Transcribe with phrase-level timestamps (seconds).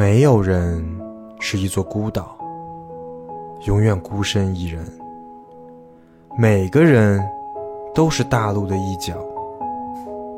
[0.00, 0.82] 没有人
[1.40, 2.34] 是一座孤岛，
[3.66, 4.82] 永远孤身一人。
[6.38, 7.22] 每个人
[7.94, 9.14] 都是大陆的一角，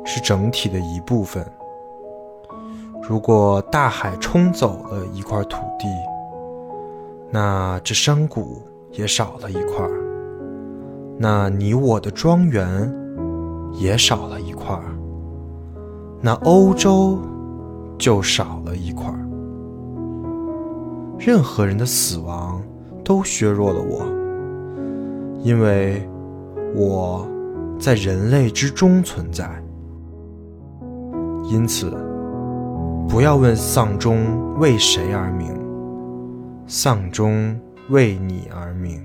[0.03, 1.41] 是整体的一部分。
[3.01, 5.87] 如果大海冲走了一块土地，
[7.31, 9.87] 那这山谷也少了一块，
[11.17, 12.93] 那你我的庄园
[13.71, 14.77] 也少了一块，
[16.19, 17.17] 那欧洲
[17.97, 19.05] 就少了一块。
[21.25, 22.61] 任何人的死亡
[23.01, 24.05] 都削弱了我，
[25.41, 26.05] 因为
[26.75, 27.25] 我
[27.79, 29.49] 在人类之中存在。
[31.45, 31.91] 因此，
[33.07, 35.57] 不要问丧钟为谁而鸣，
[36.67, 37.57] 丧钟
[37.89, 39.01] 为你而鸣。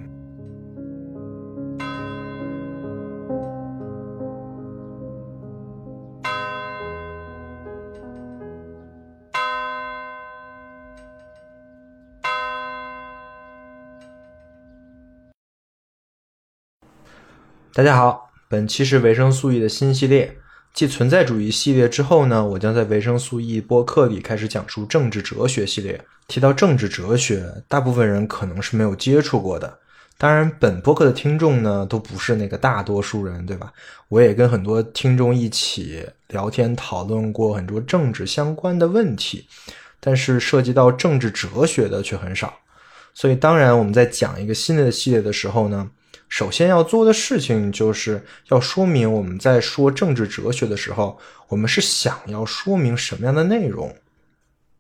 [17.75, 20.37] 大家好，本期是维生素 E 的新系列，
[20.73, 26.03] 继存在主义系列之后呢，我将在维生素 E 播客里开始讲述政治哲学系列。
[26.27, 29.79] 提到政治哲学，大部分人可能是没有接触过的。
[30.17, 33.73] 当然，本播客的听众呢，都不是那个大多数人，对吧？
[34.09, 39.47] 我也跟很多听众一起聊天讨论过很多政治相关的问题，
[40.01, 42.59] 但是涉及到政治哲学的却很少。
[43.15, 45.91] 所以，当然我们在讲一个新的系列的时候呢。
[46.29, 51.19] 首先要做的事情，就是要说明我们在说政治哲学的时候，
[51.49, 53.95] 我们是想要说明什么样的内容。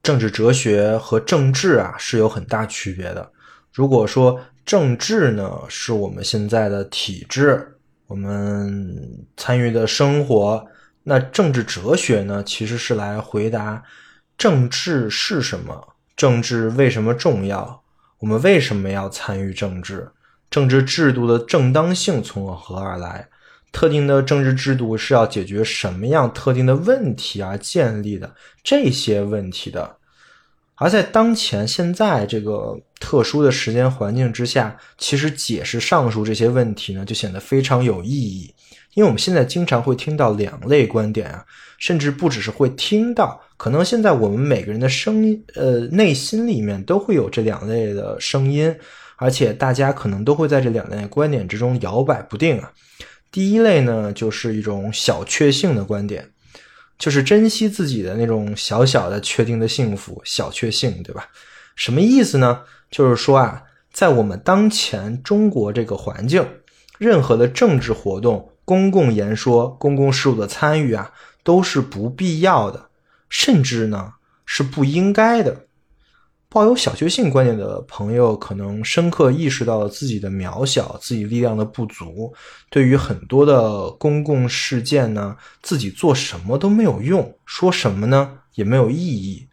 [0.02, 3.32] 政治哲学和政治啊是有很大区别的。
[3.72, 7.76] 如果说政治呢是我们现在的体制，
[8.06, 10.66] 我们参与的生活，
[11.02, 13.82] 那政治哲学呢其实是来回答
[14.36, 17.82] 政治是什么，政治为什么重要，
[18.18, 20.08] 我们为什么要参与政治。
[20.50, 23.28] 政治制度的正当性从何而来？
[23.70, 28.34] 特定的政治制度是要解决什么样特定的问题而建立的？
[28.64, 29.96] 这些问题的。
[30.76, 38.54] 而在当前现在这个特殊的时间环境之下，其实解释上述这些问题呢，就显得非常有意义。
[38.94, 41.44] 因为我们现在经常会听到两类观点啊，
[41.78, 48.74] 甚至不只是会听到，可能现在我们每个人的声音，呃，内心里面都会有这两类的声音。
[49.18, 52.72] 而且大家可能都会在这两类观点之中摇摆不定啊。
[53.30, 56.30] 第一类呢，就是一种小确幸的观点，
[56.98, 61.28] 就是珍惜自己的那种小小的确定的幸福，小确幸，对吧？
[61.76, 62.62] 什么意思呢？
[62.90, 66.46] 就是说啊，在我们当前中国这个环境，
[66.96, 71.12] 任何的政治活动、公共言说、公共事务的参与啊，
[71.42, 72.88] 都是不必要的，
[73.28, 74.14] 甚至呢
[74.46, 75.66] 是不应该的。
[76.50, 82.32] 抱有小确幸观念的朋友，可能深刻意识到了自己的渺小，自己力量的不足。
[82.70, 89.46] 对于很多的公共事件呢，自己做什么都没有用，说什么呢也没有意义。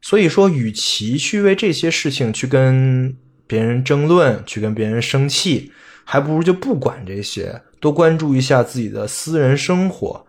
[0.00, 5.72] 所以说，与其去为这些事情去跟别人争论，去跟别人生气，
[6.04, 10.26] 还不如就不管这些，多关注一下自己的私人生活。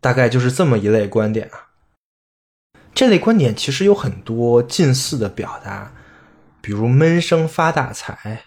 [0.00, 1.69] 大概就是这么一类观点啊。
[2.94, 5.92] 这类观点其实有很多近似的表达，
[6.60, 8.42] 比如闷声发大财、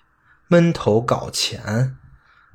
[0.47, 1.95] 闷头搞钱，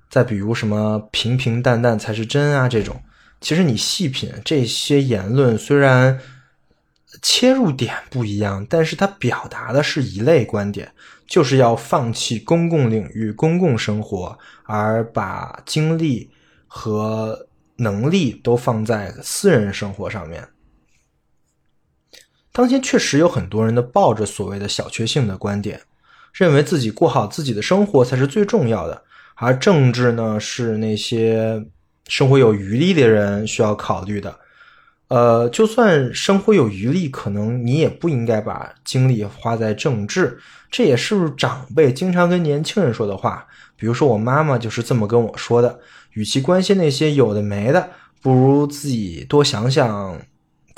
[0.08, 3.02] 再比如什么平平淡淡才是真啊这种。
[3.40, 6.18] 其实你细品这些言论，虽然
[7.22, 10.92] 切入点不一样，但是它表达的是一类观点，
[11.26, 16.30] 就是要放弃公共领域、公共生活，而把精力
[16.66, 20.46] 和能力都放在私人生活上面。
[22.52, 25.80] 当前确实有很多人都抱着所谓的小确幸的观点，
[26.32, 29.02] 认为自己过好自己的生活才是最重要的，
[29.36, 31.64] 而政治呢是那些
[32.08, 34.38] 生活有余力的人需要考虑的。
[35.08, 40.38] 呃，就算生活有余力，可能你也不应该把精力花在政治。
[40.70, 43.46] 这也是长辈经常跟年轻人说的话。
[43.74, 45.78] 比如说，我妈妈就是这么跟我说的：，
[46.12, 47.88] 与其关心那些有的没的，
[48.20, 50.20] 不如自己多想想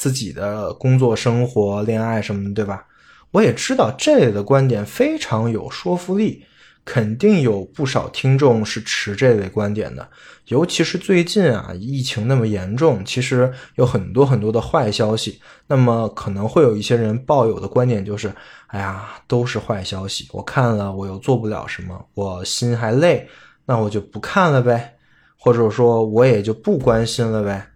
[0.00, 2.86] 自己的工作、生活、恋爱什么的，对吧？
[3.32, 6.42] 我也知道这类的观点非常有说服力。
[6.82, 10.08] 肯定有不少听众是持这类观点的，
[10.46, 15.40] 尤其是最近啊，疫情那么严重，其实有很多很多的坏消息。
[15.66, 18.32] 那么可能会有一些人抱有的观点就是：
[18.68, 23.28] 哎呀，都是坏消息，我看了我又做不了什么，我心还累，
[23.66, 24.94] 那我就不看了呗，
[25.38, 27.68] 或者说我也就不关心了呗，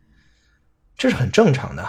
[0.96, 1.86] 这是很正常的。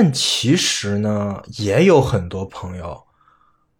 [0.00, 3.02] 但其实呢，也有很多朋友。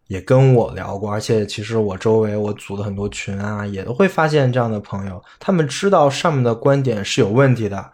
[0.07, 7.89] 也跟我聊过，而且其实我周围我组的很多群啊，也都会发现这样的朋友，他们知道上面的观点是有问题的。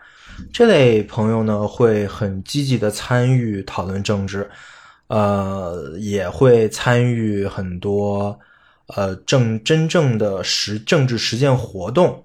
[0.52, 4.50] 这类朋友呢，会很积极的参与讨论政治，
[5.06, 8.40] 呃，也会参与很多
[8.88, 12.25] 呃正真正的实政治实践活动，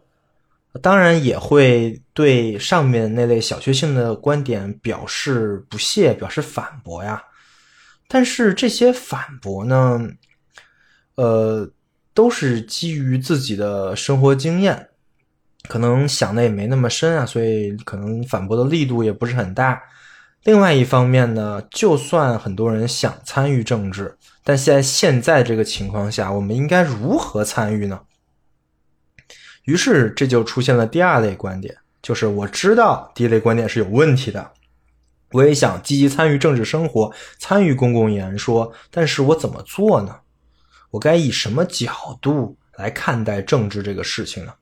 [0.81, 7.23] 当然也会对上面那类小确幸的观点表示不屑，表示反驳呀。
[8.07, 10.01] 但是这些反驳呢，
[11.17, 11.71] 呃，
[12.15, 14.89] 都是基于自己的生活经验，
[15.69, 19.83] 可能想的也没那么深啊，所以可能反驳的力度也不是很大。
[20.45, 28.01] 另外一方面呢，就算很多人想参与政治，但现在现在这个情况下，我们应该如何参与呢？
[29.71, 34.51] 于是这就出现了第二类观点，就是我知道第一类观点是有问题的。
[35.31, 40.17] 我也想积极参与政治生活，参与公共演说，但是我怎么做呢？
[40.91, 44.53] 我该以什么角度来看待政治这个事情呢？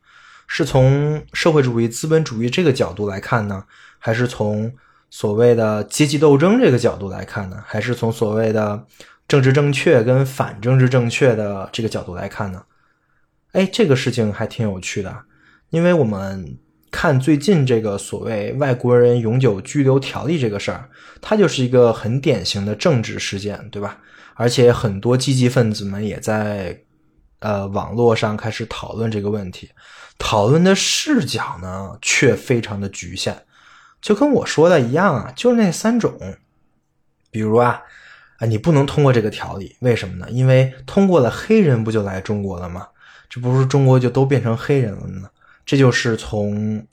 [0.47, 3.65] 是从社会主义、资本主义这个角度来看呢，
[3.99, 4.71] 还是从
[5.09, 7.65] 所谓的阶级斗争这个角度来看呢？
[7.67, 8.85] 还是从所谓的
[9.27, 12.63] 政治正确跟反政治正确的这个角度来看呢？
[13.53, 15.25] 哎，这个事情还挺有趣的，
[15.71, 16.59] 因为我们。
[16.91, 20.89] 看最近这个所谓外国人永久居留条例这个事儿，
[21.21, 23.99] 它就是一个很典型的政治事件，对吧？
[24.37, 26.81] 而且很多积极分子们也在
[27.41, 29.69] 呃网络上开始讨论这个问题，
[30.19, 33.37] 讨论的视角呢却非常的局限，
[34.01, 36.19] 就跟我说的一样啊，就是那三种，
[37.31, 37.83] 比如啊
[38.39, 40.27] 啊，你不能通过这个条例，为什么呢？
[40.31, 42.89] 因为通过了黑人不就来中国了吗？
[43.41, 45.29] 不是中国就都变成黑人了呢？
[45.65, 46.87] 这就是从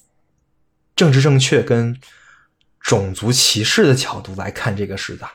[0.95, 1.97] 政治正确跟
[2.79, 5.27] 种族歧视的角度来看这个事的。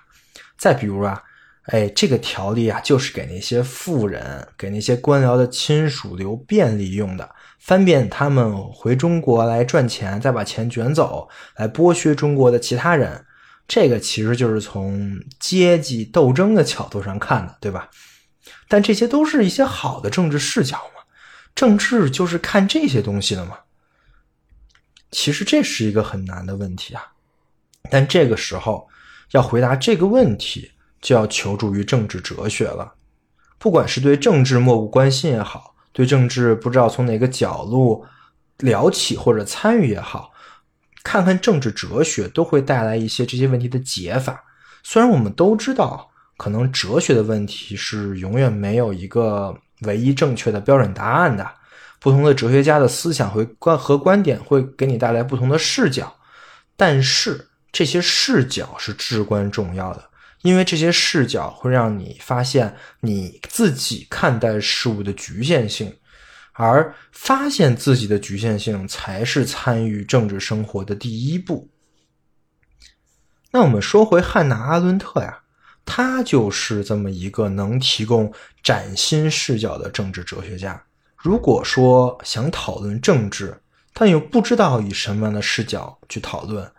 [0.56, 1.22] 再比如啊，
[1.64, 7.28] 哎，这个条例啊，就是给那些富人、给那些官僚的亲属留便利用的，
[7.58, 13.24] 方便他们回中国来赚钱，再把钱卷走，来剥削中国的其他人。
[13.66, 17.88] 这个其实就是从阶级斗争的角度上看的，对吧？
[18.68, 20.99] 但这些都是一些好的政治视角嘛。
[21.60, 23.58] 政治就是看这些东西的嘛？
[25.10, 27.12] 其实这是一个很难的问题啊。
[27.90, 28.88] 但这个时候
[29.32, 30.70] 要回答这个问题，
[31.02, 32.94] 就要求助于政治哲学了。
[33.58, 38.06] 不管是对政治漠不关心也好，对政治不知道从哪个角度
[38.60, 40.32] 聊起或者参与也好，
[41.02, 44.42] 看看政治哲学都会带来一些这些问题的解法。
[44.82, 49.54] 虽然我们都知道，可能哲学的问题是永远没有一个。
[49.82, 51.50] 唯一正确的标准答案的，
[51.98, 56.16] 不同的哲学家的思想会观和观点会给你带来不同的视角，
[56.76, 60.10] 但是这些视角是至关重要的，
[60.42, 65.94] 因为这些视角会让你发现你自己看待事物的局限性，
[66.52, 71.70] 而发现自己的局限性才是参与政治生活的第一步。
[73.52, 75.40] 那我们说回汉娜·阿伦特呀。
[75.92, 78.32] 他就是这么一个能提供
[78.62, 80.80] 崭新视角的政治哲学家。
[81.16, 83.60] 如果说想讨论政治，
[83.92, 86.70] 但又不知道以什么样的视角去讨论，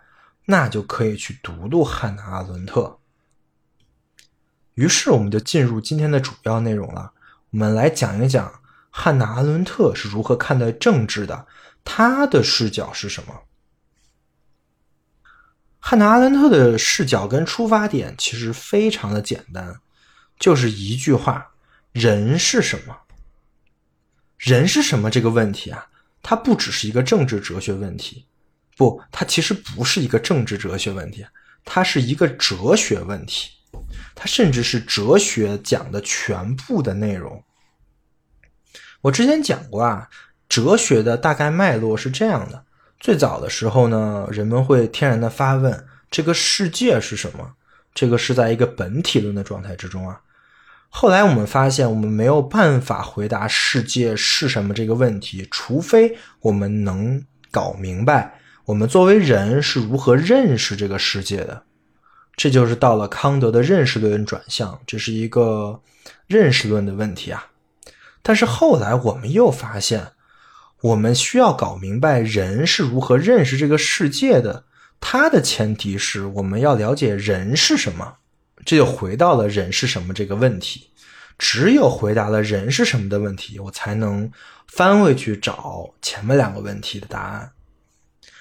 [0.46, 2.96] 那就可以去读读汉娜·阿伦特。
[4.76, 7.12] 于是，我们就进入今天的主要内容了。
[7.50, 11.46] 我们来讲一讲汉娜·阿伦特是如何看待政治的，
[11.84, 13.34] 他的视角是什么。
[15.84, 19.80] 汉娜·阿伦特的视角跟出发点其实非常的简单，
[20.38, 21.54] 就是一句话：
[21.90, 22.96] 人是什么？
[24.38, 25.10] 人是什么？
[25.10, 25.88] 这个问题啊，
[26.22, 28.26] 它不只是一个政治哲学问题，
[28.76, 31.26] 不，它其实不是一个政治哲学问题，
[31.64, 33.50] 它是一个哲学问题，
[34.14, 37.42] 它甚至是哲学讲的全部的内容。
[39.00, 40.08] 我之前讲过啊，
[40.48, 42.64] 哲学的大概脉络是这样的。
[43.02, 47.54] 最早的时候呢，人们会天然的发问：这个世界是什么？
[47.92, 50.20] 这个是在一个本体论的状态之中啊。
[50.88, 61.64] 后来我们发现，我们没有办法回答世界是什么这个问题，除非我们能搞明白我们作为人是如何认识这个世界的。
[62.36, 65.82] 这就是到了康德的认识论转向，这是一个
[66.28, 67.48] 认识论的问题啊。
[68.22, 70.12] 但是后来我们又发现。
[70.82, 74.64] 我们需要搞明白人是如何认识这个世界的，
[75.00, 78.16] 它的前提是我们要了解人是什么，
[78.64, 80.90] 这就回到了人是什么这个问题。
[81.38, 84.30] 只有回答了人是什么的问题，我才能
[84.66, 87.52] 翻回去找前面两个问题的答案。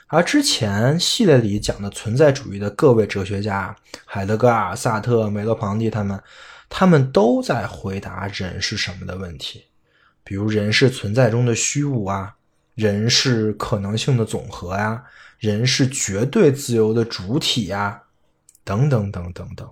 [0.07, 6.21] 而之前系列里讲的存在主义的各位哲学家，海德格尔、萨特、梅洛庞蒂他们，
[6.69, 9.63] 他们都在回答人是什么的问题。
[10.31, 12.33] 比如人是存在中的虚无啊，
[12.73, 15.03] 人是可能性的总和呀，
[15.39, 18.03] 人是绝对自由的主体呀，
[18.63, 19.69] 等等等等等。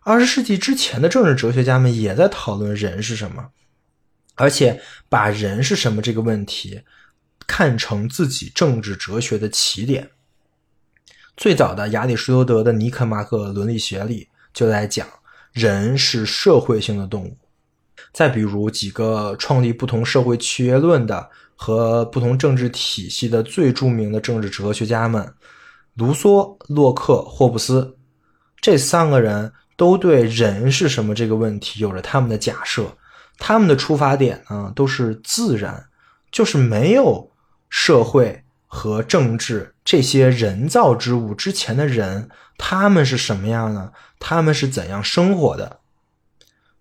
[0.00, 3.50] 二十世纪之前的政治哲学家们也在讨论人是什么，
[4.34, 4.80] 而且
[5.10, 6.80] 把人是什么这个问题
[7.46, 10.08] 看成自己政治哲学的起点。
[11.36, 15.06] 最早的亚里士多德的《尼克马可伦理学》里就在讲，
[15.52, 17.36] 人是社会性的动物。
[18.12, 25.32] 再比如几个创立不同社会契约论的和不同政治体系的最著名的政治哲学家们，
[25.94, 27.96] 卢梭、洛克、霍布斯，
[28.60, 32.84] 这三个人都对人是什么这个问题有着他们的假设。
[33.38, 35.86] 他们的出发点呢，都是自然，
[36.30, 37.30] 就是没有
[37.70, 42.28] 社会和政治这些人造之物之前的人，
[42.58, 43.90] 他们是什么样呢？
[44.18, 45.80] 他们是怎样生活的？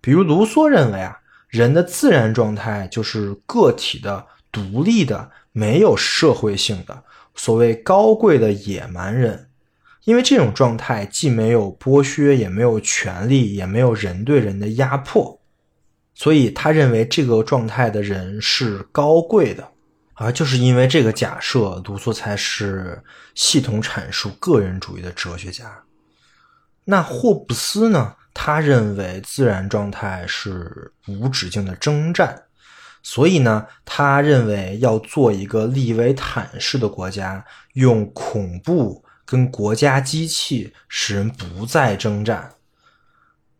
[0.02, 1.20] 比如卢梭认为啊。
[1.52, 7.04] 人的自然状态就是个体的、独立的、没有社会性的，
[7.36, 9.50] 所谓高贵的野蛮人。
[10.06, 15.40] 因为这种状态既没有剥削，也没有权利，也没有人对人的压迫，
[16.16, 19.68] 所以他认为这个状态的人是高贵的。
[20.14, 23.04] 而就是因为这个假设，卢梭才是
[23.36, 25.84] 系统阐述个人主义的哲学家。
[26.86, 28.16] 那霍布斯呢？
[28.34, 32.44] 他认为自然状态是无止境的征战，
[33.04, 42.52] 所以呢，他认为要做一个利维坦式的国家，用恐怖跟国家机器使人不再征战。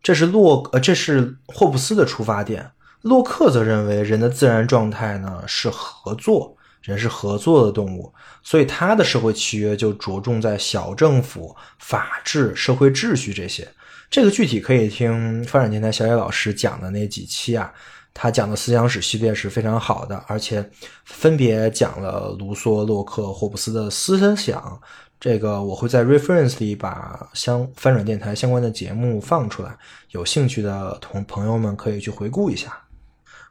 [0.02, 2.72] 这是洛呃，这是霍布斯的出发点。
[3.02, 8.12] 洛克则认为人的自然状态呢是合作，人是合作的动物，
[8.42, 13.68] 所以他的社会契约就着重在小政府、法治、社会秩序这些。
[14.12, 17.72] 这个具体可以听发展电台小野老师讲的那几期啊，
[18.12, 20.62] 他讲的思想史系列是非常好的，而且
[21.06, 24.78] 分别讲了卢梭、洛克、霍布斯的思想。
[25.18, 29.74] 这个我会在 reference 里把相翻转电台相关的节目放出来，
[30.10, 32.78] 有兴趣的同朋友们可以去回顾一下。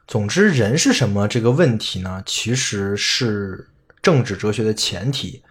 [0.06, 3.68] 总之，人是什么这个问题呢，其实是
[4.00, 5.42] 政治哲学的前提。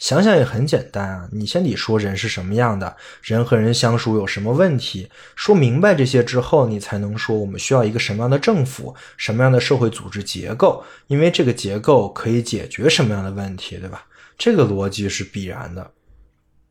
[0.00, 14.06] 想想也很简单啊，你先得说人是什么样的，人和人相处有什么问题，说明白这些之后，你才能说我们需要一个什么样的政府，什么样的社会组织结构，因为这个结构可以解决什么样的问题，对吧？
[14.38, 15.90] 这个逻辑是必然的。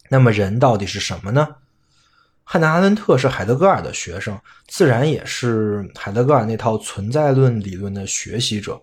[0.09, 1.47] 那么人到底是什么呢？
[2.43, 4.35] 汉娜·阿伦特是海德格尔的学生，
[4.67, 8.81] 自然也是海德格尔那套存在论理论的学习者。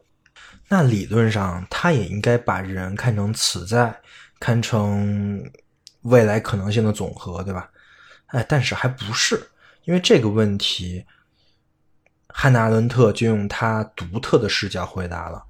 [0.68, 4.00] 那理论上，他也应该把人看成此在。
[4.38, 5.50] 堪称
[6.02, 7.70] 未来可能性的总和，对吧？
[8.26, 9.48] 哎，但是还不是，
[9.84, 11.04] 因为这个问题，
[12.28, 15.44] 汉娜·阿伦特就用他独特的视角回答了。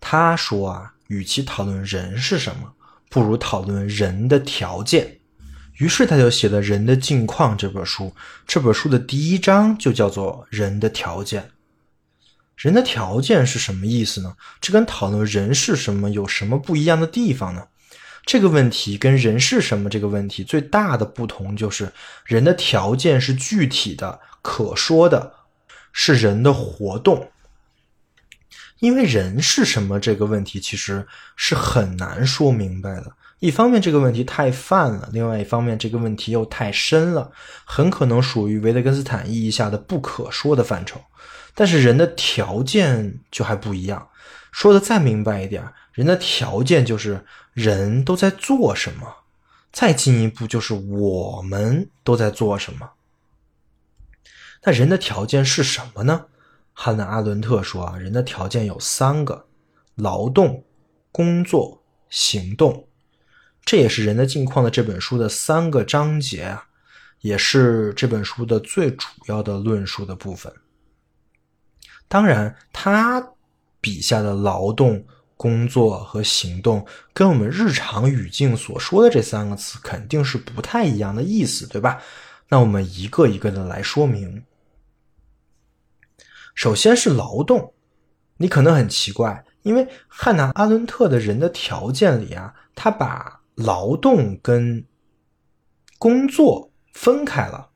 [0.00, 2.72] 他说啊，与其讨论人是什么，
[3.08, 5.20] 不如讨论人的条件。
[5.74, 8.14] 于是他就写了《人的境况》这本书。
[8.46, 11.50] 这本书的第一章就叫做“人的条件”。
[12.56, 14.34] 人的条件是什么意思呢？
[14.58, 17.68] 这跟讨论人是什么有什么不一样的地方呢？
[18.26, 21.92] 这个问题跟人是什么这个问题最大的不同就是，
[22.24, 25.32] 人的条件是具体的、可说的，
[25.92, 27.30] 是人的活动。
[28.80, 31.06] 因为人是什么这个问题其实
[31.36, 33.12] 是很难说明白的。
[33.38, 37.30] 一方面这个问题太泛了，另外一方面这个问题又太深了，
[37.64, 41.00] 很可能属于维特根斯坦意义下的不可说的范畴。
[41.54, 44.08] 但是人的条件就还不一样。
[44.52, 45.62] 说的再明白一点，
[45.96, 47.24] 人的条件就是
[47.54, 49.24] 人都在做什么，
[49.72, 52.90] 再进一步就是我们都在做什么。
[54.64, 56.26] 那人的条件是什么呢？
[56.74, 59.46] 汉娜·阿伦特说啊，人的条件有三个：
[59.94, 60.66] 劳动、
[61.10, 62.86] 工作、行动。
[63.64, 66.68] 这也是《人的境况》的这本书的三个章节啊，
[67.22, 70.52] 也是这本书的最主要的论述的部分。
[72.06, 73.32] 当然，他
[73.80, 75.06] 笔下的劳动、
[75.36, 82.00] 工作和行动，跟我们日常语境所说的这三个词肯定是不太一样的意思，对吧？
[82.48, 84.42] 那我们一个一个的来说明。
[86.54, 87.74] 首先是劳动，
[88.38, 94.86] 你可能很奇怪，因为汉娜·阿伦特的人的条件里啊，他把劳动跟
[95.98, 97.68] 工作分开了，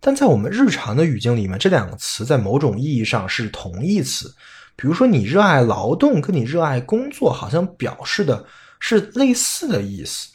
[0.00, 4.34] 但在我们日常的语境里面，这两个词在某种意义上是同义词。
[4.76, 8.44] 比如说，你热爱劳动跟你热爱工作，好像表示的
[8.80, 10.28] 是类似的意思。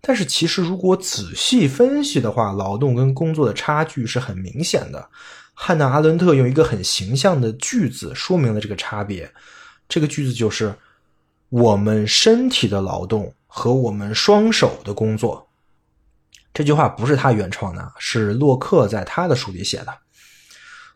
[0.00, 5.08] 但是，其实如果仔细分析的话，劳动跟工作的差距是很明显的。
[5.54, 9.30] 汉娜·阿伦特用一个很形象的句子说明了这个差别。
[9.88, 10.74] 这个句子就是
[11.50, 15.44] ：“我们身体的劳动。”和我们双手的工作，
[16.54, 19.88] 这句话不是他原创的，是洛克在他的书里写的。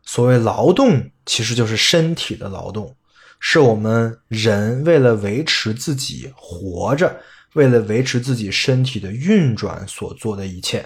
[0.04, 2.94] 所谓劳动，其实就是身体的劳动，
[3.40, 7.20] 是我们人为了维持自己活着，
[7.54, 10.84] 为了维持自己身体的运转所做的一切。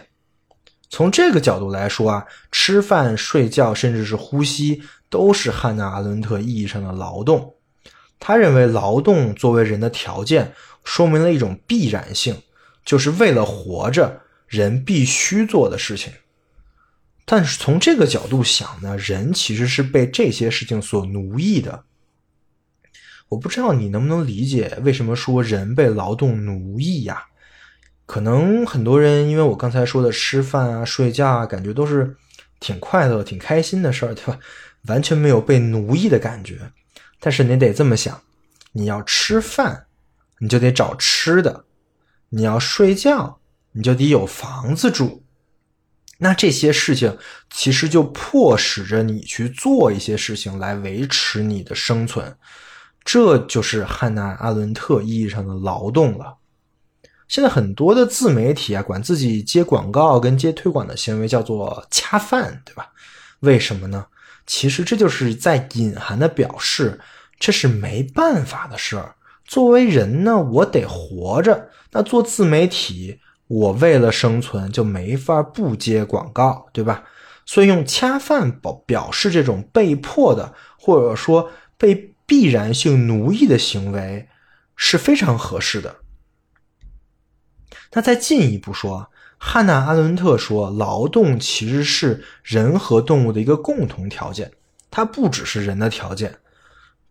[0.91, 7.55] 从这个角度来说啊，吃饭、睡觉，甚至是呼吸，都是汉娜·阿伦特意义上的劳动。
[8.19, 10.53] 他认为，劳动作为人的条件。
[10.85, 12.35] 说明了一种必然性，
[12.83, 16.11] 就是为了活着，人必须做的事情。
[17.31, 21.85] 但是从这个角度想呢，人其实是被这些事情所奴役的。
[23.29, 27.27] 我不知道你能不能理解为什么说人被劳动奴役呀？
[28.07, 32.17] 可能很多人因为我刚才说的吃饭啊、睡觉啊，感觉都是
[32.59, 34.39] 挺快乐、挺开心的事儿，对吧？
[34.87, 36.73] 完全没有被奴役的感觉。
[37.21, 38.19] 但是你得这么想，
[38.73, 39.85] 你要吃饭。
[40.41, 41.65] 你就得找吃的，
[42.29, 43.41] 你要睡觉，
[43.73, 45.25] 你就得有房子住。
[46.19, 47.17] 那这些事情
[47.49, 52.37] 其实就迫使着你去做一些事情来维持你的生存，
[53.05, 56.37] 这就是汉娜·阿伦特意义上的劳动了。
[57.29, 62.91] 现在很多的自媒体啊，管自己接广告跟接推广的行为叫做恰饭，对吧？
[63.41, 64.07] 为什么呢？
[64.47, 66.99] 其实这就是在隐含的表示，
[67.39, 69.15] 这是没办法的事儿。
[69.45, 71.71] 作为人呢，我得活着。
[71.93, 77.05] 那做自媒体，我为了生存就没法不接广告，对吧？
[77.45, 84.29] 所以用恰饭表表示这种被迫的，或者说被必然性奴役的行为
[84.77, 85.97] 是非常合适的。
[87.93, 94.53] 那再进一步说，汉娜·阿伦特说，劳动其实是人和动物的一个共同条件，
[94.91, 96.39] 它不只是人的条件。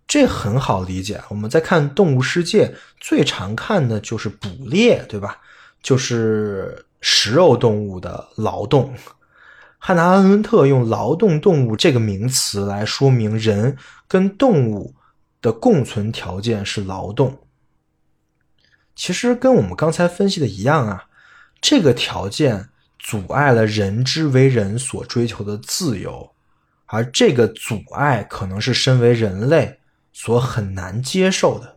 [0.08, 5.42] 这很好理解，我们在看动物世界，最常看的就是捕猎，对吧？
[5.88, 8.94] 就是食肉动物的劳动。
[9.78, 14.94] 汉娜·阿伦特用“劳动动物”这个名词来说明人跟动物
[15.42, 17.40] 的共存条件是劳动。
[18.98, 21.06] 其实跟我们刚才分析的一样啊，
[21.62, 22.68] 这个条件
[23.00, 26.32] 阻碍了人之为人所追求的自由，
[26.88, 29.80] 而这个阻碍可能是身为人类。
[30.12, 31.77] 所很难接受的。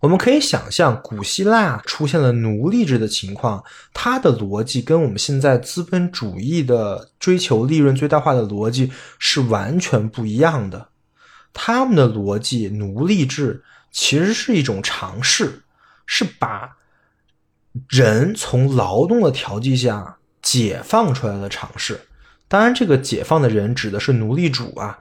[0.00, 10.88] 我们可以想象，古希腊出现了奴隶制的情况，它的逻辑跟我们现在资本主义的追求利润最大化的逻辑是完全不一样的。
[11.52, 15.62] 他们的逻辑，奴隶制其实是一种尝试，
[16.06, 16.76] 是把
[17.88, 22.00] 人从劳动的调剂下解放出来的尝试。
[22.46, 25.00] 当然，这个解放的人指的是奴隶主啊。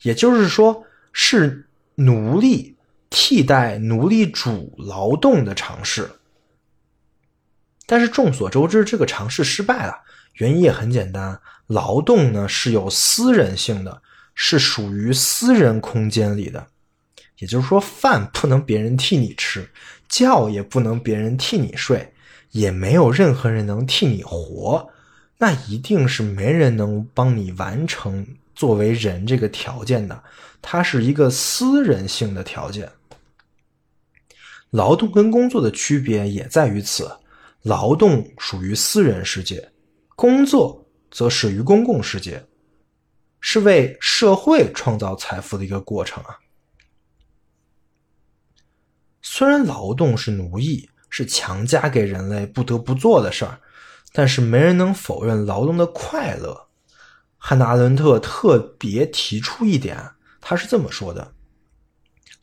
[0.00, 1.66] 也就是说，是
[1.96, 2.71] 奴隶
[3.14, 6.10] 替代奴隶主劳动的尝试。
[7.84, 9.94] 但是众所周知，这个尝试失败了。
[10.36, 14.00] 原因也很简单，劳动呢是有私人性的，
[14.34, 16.66] 是属于私人空间里的。
[17.36, 19.68] 也就是说，饭不能别人替你吃，
[20.08, 22.14] 觉也不能别人替你睡，
[22.52, 24.88] 也没有任何人能替你活。
[25.36, 28.26] 那一定是没人能帮你完成。
[28.54, 30.22] 作为人这个条件的，
[30.60, 32.90] 它是一个私人性的条件。
[34.72, 37.10] 劳动跟工作的区别也在于此：
[37.60, 39.70] 劳动属于私人世界，
[40.16, 42.42] 工作则始于公共世界，
[43.38, 46.38] 是为社会创造财富的一个过程啊。
[49.20, 53.60] 虽然劳动是奴役，是强加给人类不得不做的事儿，
[54.10, 56.68] 但是没人能否认劳动的快乐。
[57.36, 61.34] 汉娜·阿伦特特别提出一点，他是这么说的：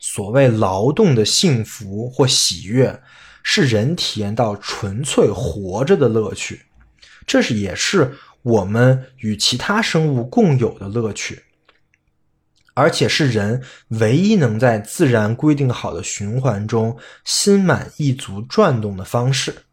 [0.00, 3.00] 所谓劳动的幸福或喜悦，
[3.42, 6.62] 是人体验到纯粹活着的乐趣，
[7.26, 11.44] 这是也是我们与其他生物共有的乐趣，
[12.72, 19.64] 而且是人唯一能在自然规定好的循环中心满意足转动的方式。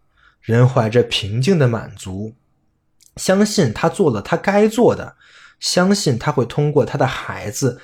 [0.41, 2.35] 人怀着平静的满足，
[3.15, 5.15] 相信他做了他该做的，
[5.59, 7.81] 相信他会通过他的孩子。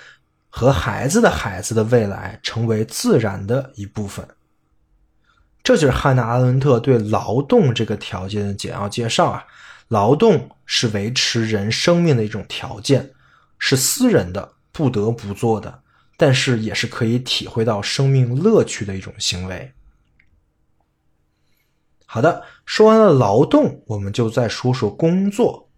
[0.55, 4.23] 和孩子的孩子的未来成为自然的一部分，
[5.63, 9.43] 这就是汉娜·阿伦特对劳动这个条件的简要介绍啊。
[9.87, 13.13] 劳动是维持人生命的一种条件，
[13.57, 15.81] 是私人的、不得不做的，
[16.17, 19.73] 但是也是可以体会到生命乐趣的一种行为。
[22.05, 25.71] 好的，说完了劳动，我们就再说说工作。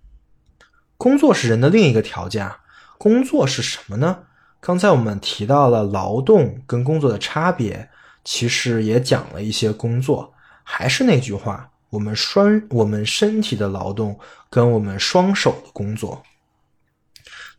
[0.98, 2.60] 工作是人的另一个条件啊。
[2.98, 4.20] 工作是什么呢？
[4.66, 7.88] 刚才我们提到了劳动跟工作的差别，
[8.24, 10.34] 其实也讲了一些工作。
[10.64, 16.24] 还是那句话，我们双我们身体的劳动跟我们双手的工作，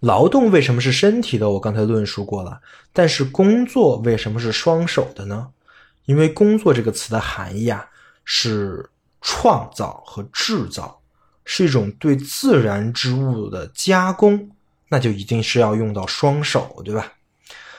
[0.00, 1.48] 劳动为什么是身体的？
[1.48, 2.60] 我刚才论述过了。
[2.92, 5.50] 但是工作为什么是双手的呢？
[6.06, 7.88] 因为工作这个词的含义啊，
[8.24, 8.90] 是
[9.20, 11.00] 创造和制造，
[11.44, 14.50] 是一种对自然之物的加工。
[14.88, 17.12] 那就一定是要用到双手，对吧？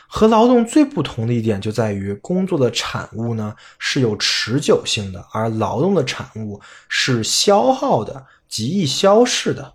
[0.09, 9.73] 和劳动最不同的一点就在于，工作的产物呢是有持久性的，而劳动的产物是消耗的、极易消逝的。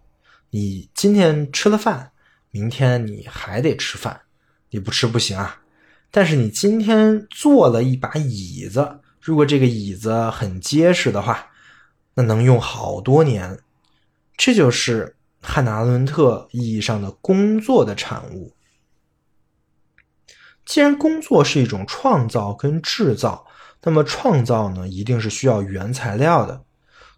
[0.49, 2.13] 你今天吃了饭，
[2.51, 4.23] 明天你还得吃饭，
[4.71, 5.61] 你不吃不行啊。
[6.11, 11.49] 但是你今天做了一把椅子，如果这个椅子很结实的话，
[12.15, 13.59] 那能用好多年。
[14.37, 15.17] 这就是。
[15.43, 18.55] 汉娜·阿伦特意义上的工作的产物。
[20.65, 23.45] 既然工作是一种创造跟制造，
[23.83, 26.63] 那么创造呢，一定是需要原材料的。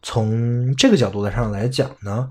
[0.03, 2.31] 从这个角度上来讲呢，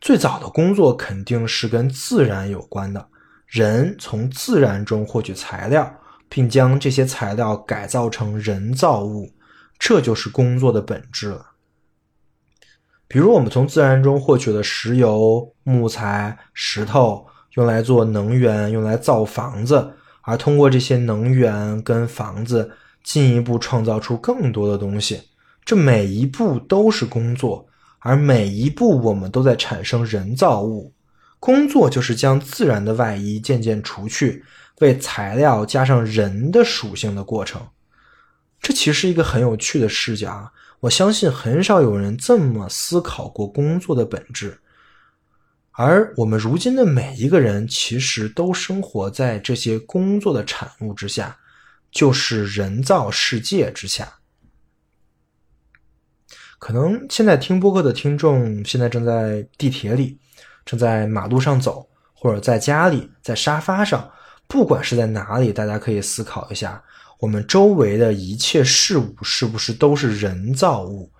[0.00, 3.08] 最早的工作肯定是跟自然有关的，
[3.46, 9.32] 人从自然中获取材料，并将这些材料改造成人造物，
[9.78, 11.53] 这就是工作的本质了。
[13.14, 19.88] 比如，我们从自然中获取了石油、木材、石头，用来做能源，用来造房子，
[20.22, 22.72] 而通过这些能源跟房子，
[23.04, 25.20] 进一步创造出更多的东西。
[25.64, 27.64] 这每一步都是工作，
[28.00, 30.92] 而每一步我们都在产生人造物。
[31.38, 34.42] 工作就是将自然的外衣渐渐除去，
[34.80, 37.62] 为材料加上人的属性的过程。
[38.60, 40.50] 这其实是一个很有趣的视角。
[40.84, 44.60] 我相信很少有人这么思考过工作的本质，
[45.70, 51.38] 而我们如今的每一个人其实都生活在这些工作的产物之下，
[51.90, 54.12] 就是人造世界之下。
[56.58, 60.18] 可能现在听播客的听众现在正在地铁里，
[60.66, 64.12] 正在马路上走，或者在家里，在沙发上，
[64.46, 66.84] 不管是在哪里，大家可以思考一下。
[67.18, 71.10] 我们周围的一切事物是不是都是人造物？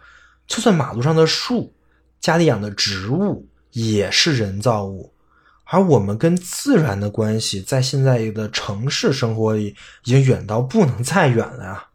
[0.46, 1.74] 就算马路上的树、
[2.20, 5.12] 家里养的植物也是人造物。
[5.64, 11.88] 而我们跟自然的关系，在现在的城市生活里已经远到不能再远了呀。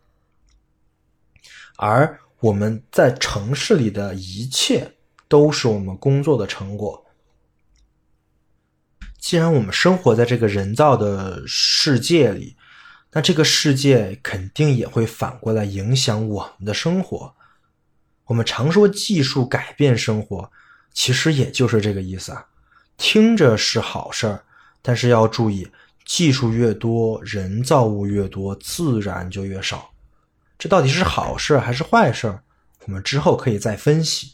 [1.78, 4.96] 而我们在城市里的一切，
[5.28, 7.06] 都是我们工作的成果。
[9.20, 12.56] 既然我们生活在这个人造的世界里，
[13.12, 17.34] 那这个世界肯定也会反过来影响我们的生活。
[18.26, 20.52] 我们常说技术改变生活，
[20.94, 22.46] 其实也就是这个意思啊。
[22.98, 24.44] 听着是好事儿，
[24.84, 25.68] 但是要注意，
[26.06, 29.90] 技术越多，人造物越多，自然就越少。
[30.60, 32.42] 这到底是好事还是坏事？
[32.86, 34.34] 我们之后可以再分析。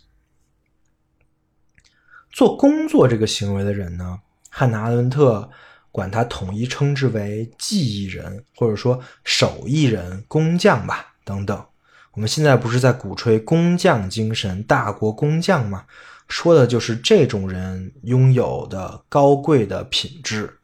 [2.30, 5.50] 做工作这个行为的人呢，汉娜·阿伦特。
[5.96, 11.66] 管它统一称之为技艺人，或者说手艺人、工匠吧，等等。
[12.12, 15.86] 我们现在不是在鼓吹工匠精神、大国工匠吗？
[16.28, 20.58] 说的就是这种人拥有的高贵的品质。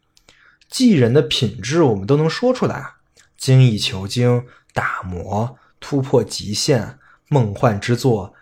[0.69, 2.97] 技人的品质我们都能说出来啊：
[3.37, 8.33] 精益求精、打磨、突破极限、梦幻之作、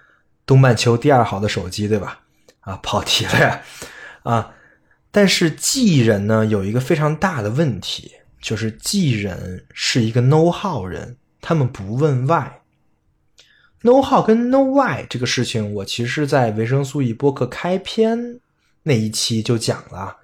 [0.48, 2.22] 东半球第二好的手机，对吧？
[2.62, 3.62] 啊，跑题了呀！
[4.24, 4.56] 啊。
[5.12, 12.52] 但是技人呢，有一个非常大的问题，就是技人是一个 know how 人，他们不问 why。
[13.82, 18.40] know how 跟 know why 这个事情，我其实，在维生素 E 播客开篇
[18.84, 20.18] 那一期就讲了。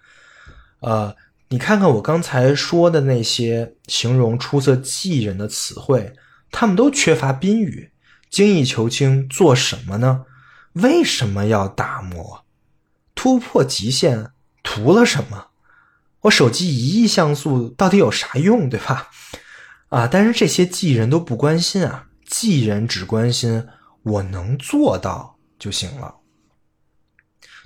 [0.81, 1.15] 呃，
[1.49, 6.13] 你看看我刚才说的那些形容出色技人的词汇，
[6.51, 7.91] 他们都缺乏宾语。
[8.29, 10.25] 精益求精做什么呢？
[10.73, 12.43] 为什么要打磨？
[13.15, 14.31] 突破极限
[14.65, 15.47] 图了什么？
[16.21, 19.11] 我手机一亿像素到底有啥用，对吧？
[19.89, 20.09] 啊！
[20.11, 23.63] 但是这些技人都不关心啊，技人只关心
[24.01, 26.15] 我能做到就行了。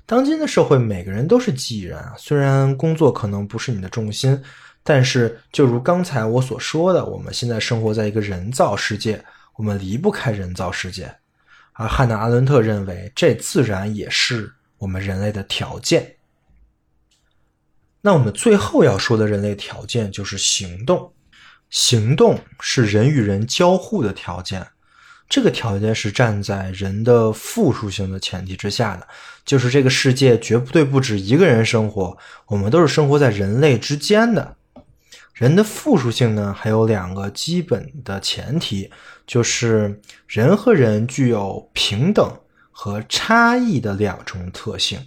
[0.04, 2.14] 当今的社会，每个人都是技人啊。
[2.18, 4.40] 虽然工作可能不是你的重心，
[4.82, 9.24] 但是就如刚才我所说的，我们现在生活在一个人造世界，
[9.56, 11.10] 我们离不开人造世界。
[11.72, 16.16] 而汉娜·阿伦特认为，这自然也是我们人类的条件。
[18.02, 21.12] 那我们最后要说的人类条件就是行动。
[21.70, 24.66] 行动是人与人交互的条件，
[25.28, 29.06] 这个条件是站在人的复数性的前提之下的，
[29.44, 34.56] 就是这个世界绝不对不止一个人生活，我们都是生活在人类之间的。
[35.32, 38.90] 人的复数性呢，还有两个基本的前提，
[39.26, 42.36] 就是人和人具有平等
[42.72, 45.06] 和差异的两种特性，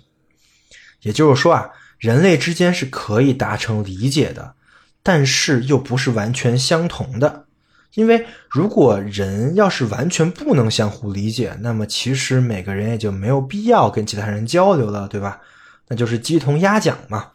[1.01, 1.69] 也就是说啊，
[2.03, 4.55] 人类之间是可以达成理解的。
[5.01, 7.45] 但是又不是完全相同的，
[7.93, 15.39] 因为如果人要是完全不能相互理解，那么其实每个人也就没有必要跟其他人交流了，对吧？
[15.87, 17.31] 那就是鸡同鸭讲嘛。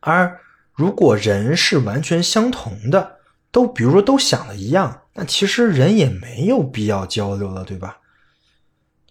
[0.00, 0.40] 而
[0.72, 3.18] 如果人是完全相同的，
[3.52, 7.98] 都比如说都想的一样，那其实人也没有必要交流了，对吧？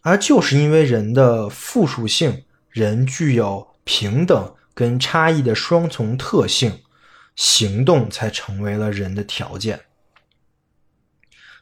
[0.01, 6.81] 而就是因为人的复数性，人具有平等跟差异的双重特性。
[7.35, 9.85] 行动才成为了人的条件。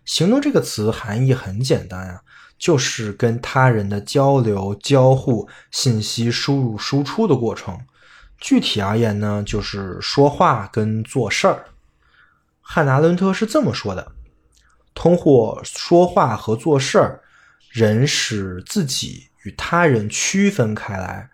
[0.03, 2.21] 行动这个词含义很简单啊，
[2.57, 7.79] 就是跟他人的交流、交互、信息输入、输出的过程。
[8.37, 11.67] 具体而言呢，就是说话跟做事儿。
[12.59, 14.11] 汉娜·伦特是这么说的：
[14.93, 17.21] 通过说话和做事儿，
[17.69, 21.30] 人使自己与他人区分开来，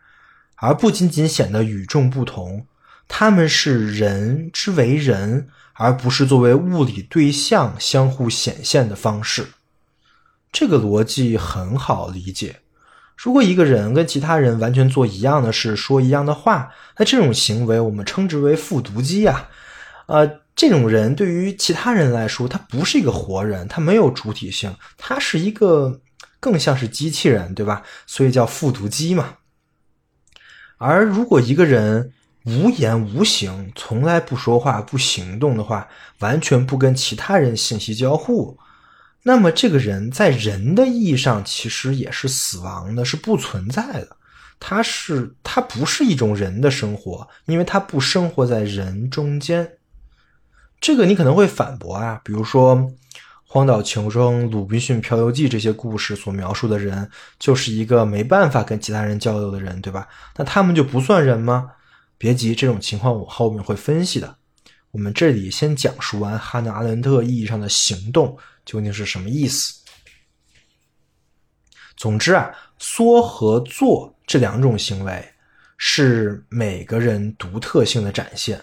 [0.57, 2.67] 而不仅仅显得与众不同。
[3.07, 9.47] 他们是人之为人，而不是作为物理对象相互显现的方式。
[10.51, 12.57] 这个逻辑很好理解。
[13.15, 19.49] 如果一个人跟其他人完全做一样的事，说一样的话，那这种行为我们称之为复读机啊。
[20.07, 25.99] 呃，这种人对于其他人来说，他不是一个活人，他没有主体性，他是一个
[26.39, 27.83] 更像是机器人，对吧？
[28.05, 29.35] 所以叫复读机嘛。
[30.77, 32.11] 而如果一个人，
[32.45, 35.87] 无言无形，从来不说话、不行动的话，
[36.19, 38.57] 完全不跟其他人信息交互，
[39.23, 44.15] 那么这个人在人的意义上其实也是死亡的，是不存在的。
[44.59, 49.73] 他是他不是一种人的生活，因为他不生活在人中间。
[50.79, 52.75] 这个你可能会反驳啊，比如说
[53.49, 60.05] 《荒岛求生》《鲁滨逊漂流记》这些故事所描述的人，就是一个没办法跟其他人交流的人，对吧？
[60.35, 61.71] 那他们就不算人吗？
[62.17, 64.35] 别急，这种情况我后面会分析的。
[64.91, 69.81] 我们这里先讲述完哈纳·阿伦特意义上的行动究竟是什么意思。
[71.95, 75.25] 总之啊，说和做这两种行为
[75.77, 78.61] 是每个人独特性的展现，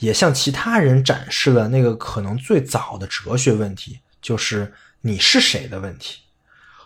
[0.00, 6.22] 也向其他人展示了那个可能最早的哲学问题，就是你是谁的问题。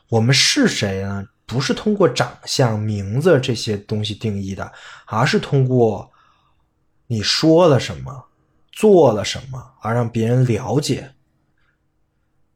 [0.08, 1.26] 我们是谁呢？
[1.46, 4.72] 不是通过长相、名字这些东西定义的，
[5.06, 6.10] 而是通过
[7.06, 8.26] 你说了什么、
[8.72, 11.12] 做了什么而让别人了解。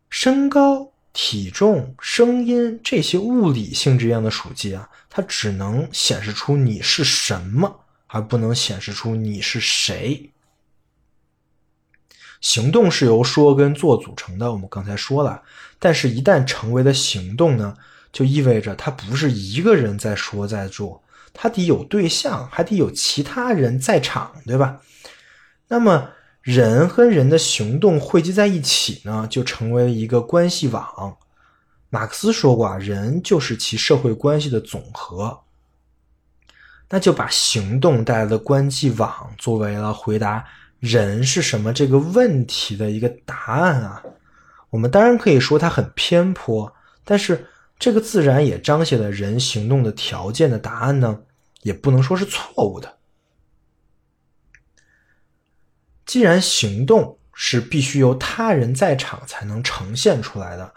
[0.08, 10.30] 身高、体重、声音这些物理性质一样的属性啊，它只能显示出你是什么，而不能显示出你是谁。
[12.40, 15.42] 行动是由说跟做组成的，我们刚才说了，
[15.78, 17.76] 但是一旦成为了行动呢？
[18.10, 21.02] 就意味着他不是一个人在说在做，
[21.34, 24.80] 他得有对象，还得有其他人在场，对吧？
[25.68, 26.08] 那么
[26.40, 31.18] 人和人的行动汇集在一起呢，就成为一个关系网。
[31.90, 35.40] 马克思说过啊，人就是其社会关系的总和。
[36.88, 40.42] 那就把行动带来的关系网作为了回答
[40.80, 44.02] “人是什么”这个问题的一个答案啊。
[44.70, 47.46] 我们当然可以说它很偏颇，但是。
[47.80, 51.20] 这个自然也彰显了人行动的条件的答案呢，
[51.62, 52.98] 也不能说是错误的。
[56.04, 60.74] 既然行动是必须由他人在场才能呈现出来的，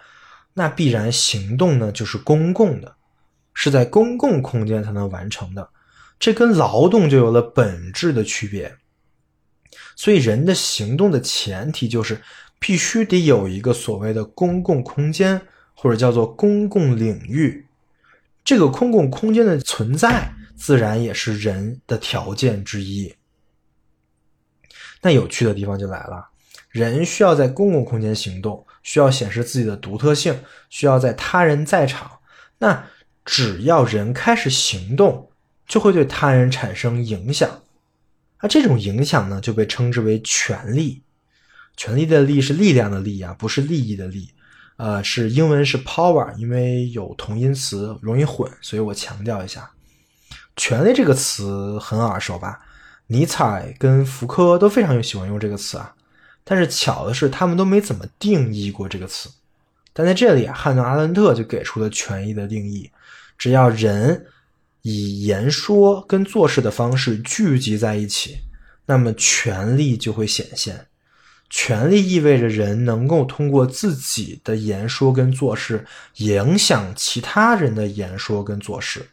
[0.54, 2.96] 那必然行动呢就是公共的，
[3.56, 5.72] 是在公共空间才能完成的。
[6.20, 8.78] 这跟劳动就有了本质的区别。
[9.96, 12.22] 所以，人的行动的前提就是
[12.60, 15.42] 必须得有一个所谓的公共空间，
[15.74, 17.66] 或者叫做公共领域。
[18.44, 23.14] 这个公共空间的存在，自然也是人的条件之一。
[25.02, 26.30] 那有趣的地方就来了，
[26.70, 32.20] 人需要在公共空间行动，需要显示自己的独特性，需要在他人在场。
[32.58, 32.88] 那
[33.24, 35.30] 只要人开始行动，
[35.68, 37.61] 就会对他人产生影响，
[38.42, 41.04] 而这种影响呢，就被称之为权力。
[41.78, 44.30] 权力的“力”是力量的“力”啊，不是利益的“利”。
[44.78, 49.70] 呃，是英文是 power，因为有同音词容易混，所以我强调一下。
[50.56, 52.60] 权力这个词很耳熟吧？
[53.08, 55.94] 尼采跟福柯都非常喜欢用这个词啊。
[56.44, 59.30] 但是巧的是，他们都没怎么定义过这个词。
[59.94, 62.90] 但在这里啊，汉诺阿伦特就给出了权益的定义：
[63.38, 64.26] 只要人。
[64.82, 68.38] 以言说跟做事的方式聚集在一起，
[68.86, 70.88] 那么权力就会显现。
[71.50, 79.10] 权力意味着人能够通过自己的言说跟做事影响其他人的言说跟做事。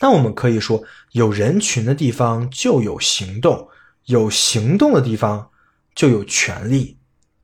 [0.00, 3.68] 那我们可以说，有人群的地方就有行动，
[4.06, 5.50] 有行动的地方
[5.94, 6.96] 就有权利。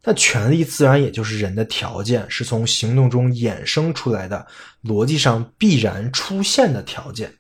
[0.09, 4.47] 那权力自然也就是人的条件，是从行动中衍生出来的，
[4.83, 7.35] 逻辑上必然出现的条件。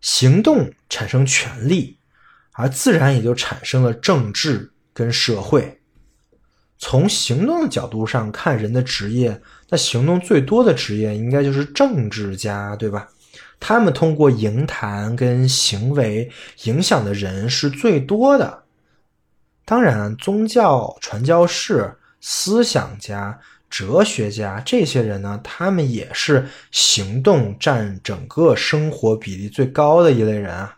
[0.00, 1.98] 行动产生权力，
[2.52, 5.82] 而自然也就产生了政治跟社会。
[6.78, 13.06] 从行动的角度上看，人的职业，那行动最多的职业应该就是政治家，对吧？
[13.60, 16.32] 他们通过言谈跟行为
[16.64, 18.59] 影响的人是最多的。
[19.70, 23.38] 当然，宗教传教士、思想家、
[23.70, 30.76] 哲学家这些人呢，他们也是行动占整个生活比例最高的一类人啊。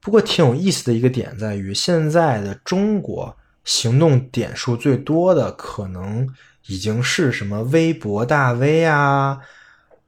[0.00, 6.28] 不过，挺有意思的一个点在于，现在的中国行动点数最多的，可能
[6.66, 9.38] 已经是什么微博大 V 啊、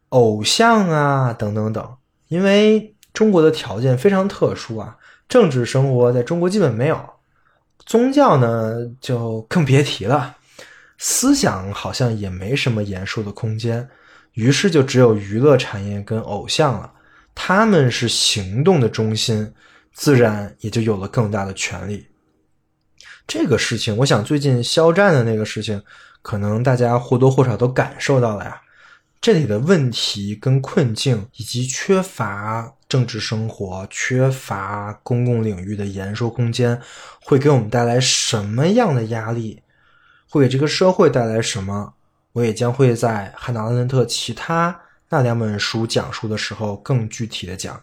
[0.09, 1.97] 偶像啊等等等。
[2.27, 4.97] 因为中国的条件非常特殊啊，
[5.29, 7.13] 政治生活在中国基本没有。
[7.87, 10.37] 宗教呢，就更别提了，
[10.99, 13.88] 思想好像也没什么言说的空间，
[14.33, 16.90] 于是就只有娱乐产业跟偶像了，
[17.35, 19.53] 他们是行动的中心，
[19.92, 22.07] 自然也就有了更大的权利。
[23.27, 25.83] 这个事情，我想最近肖战的那个事情，
[26.23, 28.61] 可能大家或多或少都感受到了呀。
[29.25, 36.79] 这里的问题跟困境，以及缺乏政治生活、缺乏公共领域的言说空间，
[37.23, 39.63] 会给我们带来什么样的压力？
[40.29, 41.95] 会给这个社会带来什么？
[42.33, 47.83] 我也将会在汉娜·阿伦特其他那两本书讲述的时候更具体的讲。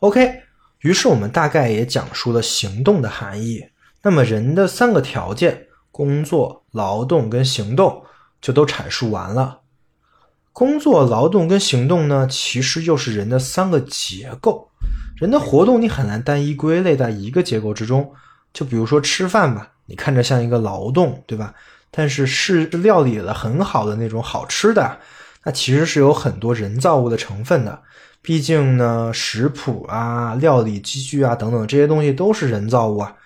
[0.00, 0.42] OK，
[0.80, 3.66] 于是我们大概也讲述了行动的含义。
[4.02, 8.04] 那么人的三个条件：工作、劳动跟行动，
[8.42, 9.60] 就都阐述完了。
[10.52, 14.68] 工作、劳动跟行动呢，其实又是人的三个结构。
[15.16, 18.12] 人的活动你很难单一归类在一个结构之中。
[18.52, 21.54] 就比如说吃饭吧，你看着像一个劳动，对吧？
[21.90, 24.98] 但是是料理的很好的那种好吃的，
[25.44, 27.82] 那其实是有很多人造物的成分的。
[28.20, 33.16] 毕竟呢，食谱啊、料理机具啊等等这些东西都是人造物啊。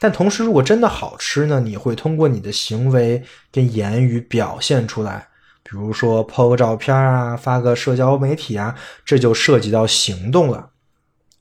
[0.00, 5.28] 但同时，如果真的好吃呢，你会通过你的行为跟言语表现出来。
[5.70, 10.70] 比如说抛个照片啊，发个社交媒体啊，这就涉及到行动了。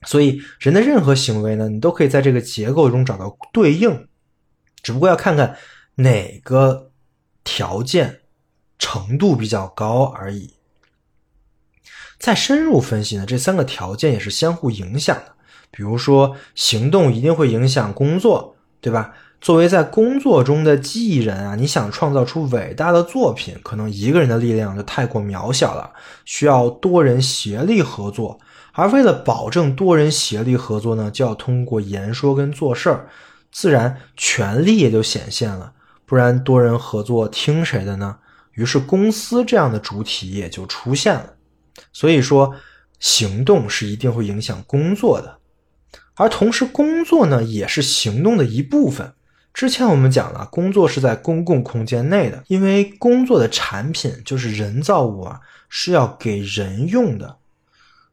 [0.04, 4.08] 所以，人的任何行为呢，你都可以在这个结构中找到对应，
[4.84, 5.58] 只不过要看看
[5.96, 6.92] 哪个
[7.44, 8.20] 条件
[8.78, 10.54] 程度比较高而已。
[12.20, 15.34] 再深入分析呢，这三个条件也是相互影响的。
[15.72, 19.14] 比如说，行动一定会影响工作，对吧？
[19.42, 25.92] 作为在工作中的技人啊，你想创造出伟大的作品，可能一个人的力量就太过渺小了，
[26.26, 28.40] 需要多人协力合作。
[28.74, 33.08] 而为了保证多人协力合作呢，就要通过言说跟做事儿，
[33.52, 35.74] 自然权力也就显现了。
[36.06, 38.18] 不然多人合作听谁的呢？
[38.54, 41.34] 于是公司这样的主体也就出现了。
[41.94, 42.54] 所以说，
[43.00, 45.38] 行动是一定会影响工作的，
[46.16, 49.14] 而同时工作呢，也是行动的一部分。
[49.54, 57.38] 之前我们讲了，工作是在公共空间内的，因为工作的产品就是人造物啊，是要给人用的，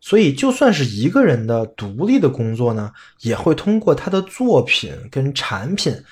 [0.00, 6.02] 所以就算是一个人的独立的工作呢，也会通过他的作品跟产品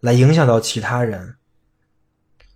[0.00, 1.34] 来影响到其他人。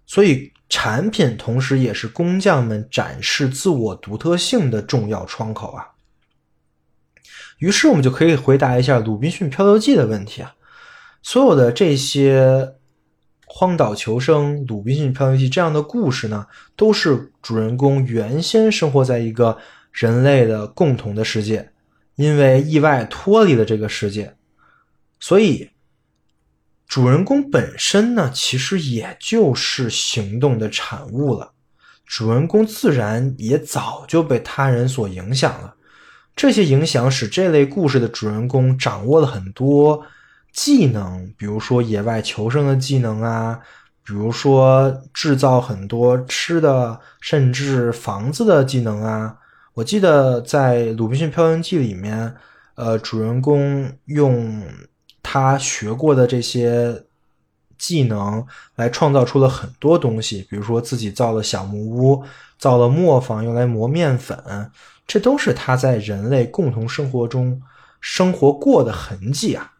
[0.06, 5.88] 所以产品同时也是工匠们展示自我独特性的重要窗口啊。
[7.58, 10.54] 于是我们就可以回答一下《鲁滨逊漂流记》的问题啊。
[11.22, 12.74] 所有的这些
[13.46, 19.56] 荒岛求生、《鲁滨逊漂流记》这样的故事呢，都是主人公原先生活在一个
[19.92, 21.70] 人类的共同的世界，
[22.16, 24.34] 因为意外脱离了这个世界，
[25.20, 25.70] 所以
[26.88, 31.52] 主人公本身呢，其实也就是行动的产物了。
[32.04, 35.74] 主人公自然也早就被他人所影响了，
[36.34, 40.04] 这些影响使这类故事的主人公掌握了很多。
[40.52, 43.58] 技能，比如说野外求生的技能啊，
[44.04, 49.36] 比如说制造很多吃的，甚至房子的技能啊。
[49.74, 52.34] 我记得在《鲁滨逊漂流记》里面，
[52.74, 54.62] 呃，主人公用
[55.22, 57.04] 他学过的这些
[57.78, 62.22] 技能来创造出了很多东西，比如说自己造了小木屋，
[62.58, 64.70] 造了磨坊用来磨面粉，
[65.06, 67.62] 这都是他在人类共同生活中
[68.02, 69.71] 生活过的痕迹啊。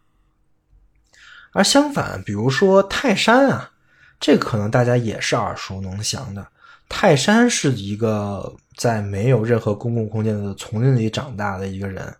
[1.53, 3.71] 而相反，比如说泰山啊，
[4.19, 6.45] 这可能大家也是耳熟能详的。
[6.89, 12.13] 泰山是一个在没有任何公共空间的丛林里长大的一个人，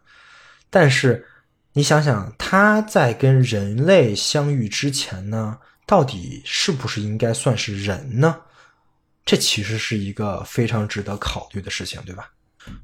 [0.69, 1.27] 但是
[1.73, 8.39] 你想想，他在跟人类相遇之前呢，到底是不是应该算是人呢？
[9.25, 12.29] 这其实是一个非常值得考虑的事情，对吧？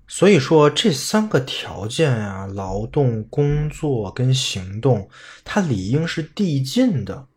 [0.08, 5.10] 所以说，这三个条件呀，劳动、工作跟行动，
[5.44, 7.28] 它理应是递进的。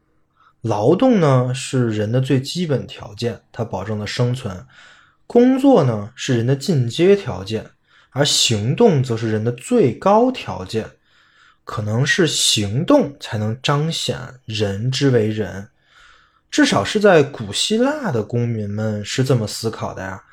[0.62, 4.66] 劳动呢是人的最基本条件，它保证了生存；
[5.26, 7.70] 工作呢是人的进阶条件，
[8.10, 10.88] 而行动则是人的最高条件。
[11.64, 15.68] 可能是行动才能彰显人之为人，
[16.50, 20.24] 至少是在古希腊的公民们是这么思考的呀。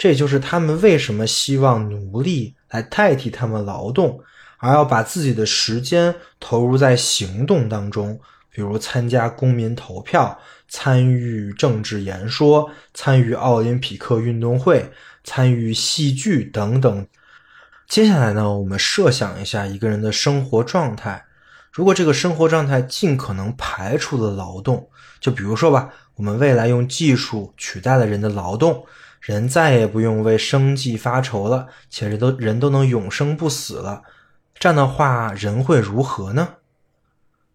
[0.00, 4.18] 这就是他们为什么希望奴隶来代替他们劳动，
[4.56, 8.18] 而要把自己的时间投入在行动当中，
[8.50, 10.40] 比如参加公民投票、
[10.70, 14.90] 参与政治演说、参与奥林匹克运动会、
[15.22, 17.06] 参与戏剧等等。
[17.86, 21.22] 接下来呢，我们设想一下一个人的生活状态，
[21.70, 24.88] 如果这个生活状态尽可能排除了劳动，
[25.20, 28.82] 就比如说吧，我们未来用技术取代了人的劳动。
[29.20, 34.02] 人再也不用为生计发愁了，且人都人都能永生不死了，
[34.58, 36.56] 这样的话，人会如何呢？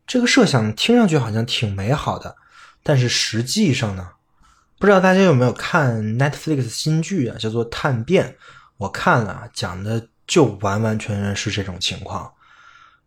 [0.05, 2.35] 这个设想听上去好像挺美好的，
[2.83, 4.09] 但是实际上呢，
[4.77, 8.27] 不知道大家有没有看 Netflix 新剧啊，叫做《探变》，
[8.77, 12.31] 我看了，讲的就完完全全是这种情况。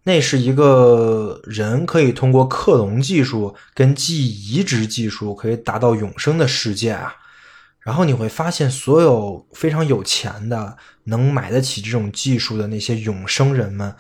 [0.03, 7.15] 那是一个人可以通过克隆技术跟记忆移植技术，可以达到永生的世界啊。
[7.89, 13.97] 然后你会发现，所有非常有钱的、能买得起这种技术的那些永生人们，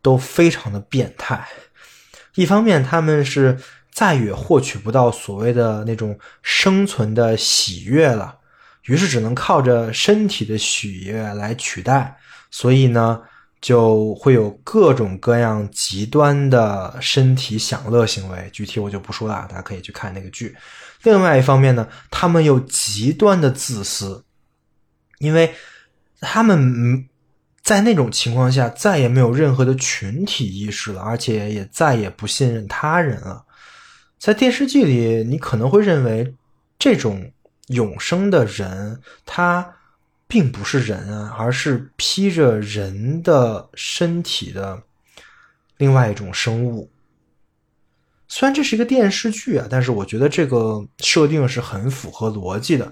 [0.00, 1.46] 都非常的变态。
[2.36, 3.58] 一方面，他们是
[3.92, 8.38] 再也获取不到所谓的那种生存的喜悦了，
[8.84, 12.16] 于是只能靠着身体的喜悦来取代。
[12.50, 13.20] 所以呢，
[13.60, 18.48] 就会有各种各样极端的身体享乐行为。
[18.50, 20.56] 具体我就不说了，大家可以去看那个剧。
[21.02, 24.24] 另外一方面呢，他们又极端的自私，
[25.18, 25.54] 因为
[26.20, 27.08] 他们
[27.62, 33.44] 在那种情况下再也没有任何的群体意识了，而且也再也不信任他人了。
[34.18, 36.34] 在电视剧里，你可能会认为
[36.78, 37.32] 这种
[37.68, 39.76] 永生的人，他
[40.26, 44.82] 并不是人啊，而是披着人的身体的
[45.78, 46.90] 另外一种生物。
[48.32, 52.90] 虽然这是一个电视剧啊，但是我觉得这个设定是很符合逻辑的。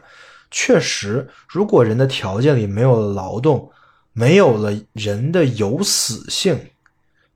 [0.51, 3.71] 确实，如果人的条件里没有了劳动，
[4.13, 6.71] 没有了人的有死性，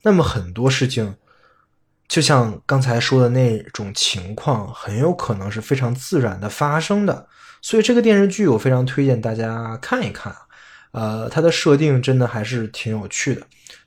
[0.02, 1.14] 那么很多事情，
[2.08, 7.28] 就像刚才说的那种情况，很有可能是非常自然的发生的。
[7.60, 10.34] 所以这个电视剧我非常推荐大家看一看。
[10.90, 13.46] 呃，它的设定真的还是挺有趣的。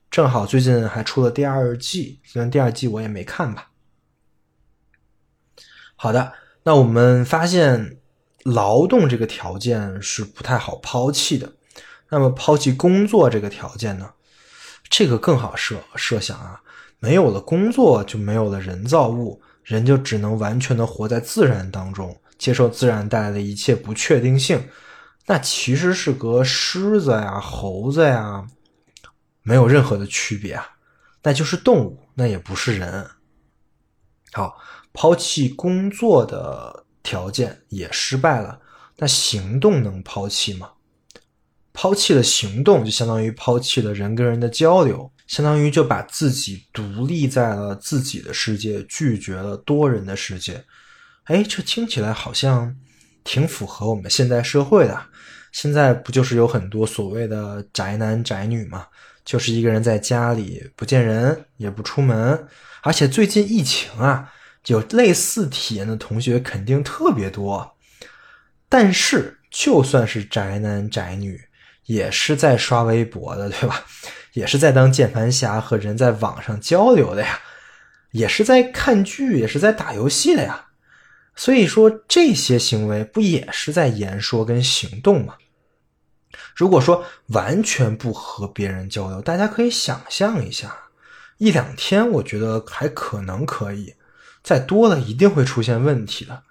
[0.09, 3.67] 正好最近还出了第二季，虽然第二季我也没看吧。
[5.97, 6.33] 好的，
[6.63, 7.99] 那我们发现
[8.43, 11.53] 劳动这个条件是不太好抛弃的。
[12.09, 14.11] 那么抛弃工作这个条件呢？
[14.89, 16.61] 这个更好设设想啊，
[16.99, 24.69] 没有了工作就没有了人造物，人就只能完全的活在自然当中，接受自然带来的一切不确定性。
[25.25, 28.45] 那其实是和狮子呀、猴子呀
[29.41, 30.67] 没有任何的区别啊，
[31.23, 33.07] 那就是动物，那也不是人。
[34.33, 34.57] 好。
[34.95, 38.57] 抛弃工作的条件也失败了，
[38.97, 40.71] 那行动能抛弃吗？
[41.73, 50.63] 抛弃了行动，就相当于抛弃了人跟人的交流，相当于就把自己独立在了自己的世界，拒绝了多人的世界。
[51.25, 52.73] 哎，这听起来好像
[53.25, 54.97] 挺符合我们现代社会的。
[55.51, 58.87] 现在不就是有很多所谓的宅男宅女吗？
[59.25, 62.47] 就是一个人在家里不见人，也不出门。
[62.83, 64.31] 而且最近疫情啊，
[64.67, 67.75] 有类似体验的同学肯定特别多。
[68.69, 71.39] 但是，就算是宅男宅女。
[71.85, 73.85] 也是在刷微博的，对吧？
[74.33, 77.39] 也是在当键盘侠和人在网上交流的呀，
[78.09, 80.65] 也是在看剧，也是在打游戏的呀。
[81.35, 85.35] 所以说这些行为不也是在言说跟行动吗？
[86.55, 90.75] 如果说完全不和别人交流，大家可以想象一下，
[91.37, 93.93] 一两天我觉得还可能可以，
[94.45, 96.43] 再多了一定会出现问题的，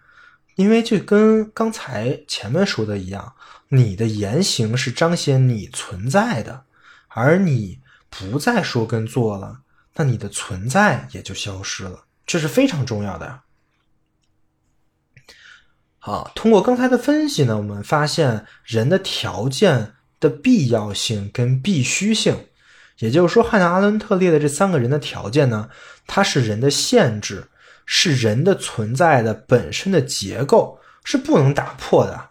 [0.56, 3.32] 因为就跟刚才前面说的一样。
[3.68, 6.64] 你的言行是彰显你存在的，
[7.08, 7.80] 而你
[8.10, 9.60] 不再说跟做了，
[9.94, 13.40] 那你的存在也就消失了，这是非常重要的。
[15.98, 22.46] 好，通过刚才的分析呢，我们发现人的条件的必要性跟必须性，
[22.98, 25.70] 也就是说，汉娜·阿伦特列的这三个人的条件呢，
[26.06, 27.48] 它是人的限制，
[27.86, 32.30] 是人的存在的本身的结构，是不能打破的。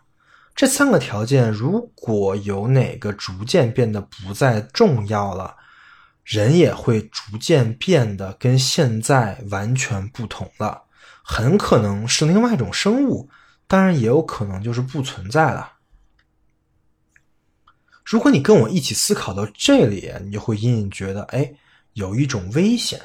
[0.55, 5.55] 这三个条件，如果有哪个逐渐变得不再重要了，
[6.23, 10.83] 人也会逐渐变得跟现在完全不同了，
[11.23, 13.29] 很可能是另外一种生物，
[13.67, 15.73] 当然也有可能就是不存在了。
[18.05, 21.53] 如果你跟我一起思考到这里，你就会隐隐觉得，哎，
[21.93, 23.01] 有一种危险。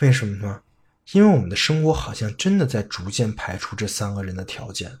[0.00, 0.61] 为什么呢？
[1.10, 4.98] 因为我们的生活好像真的在逐渐排除这三个人的条件。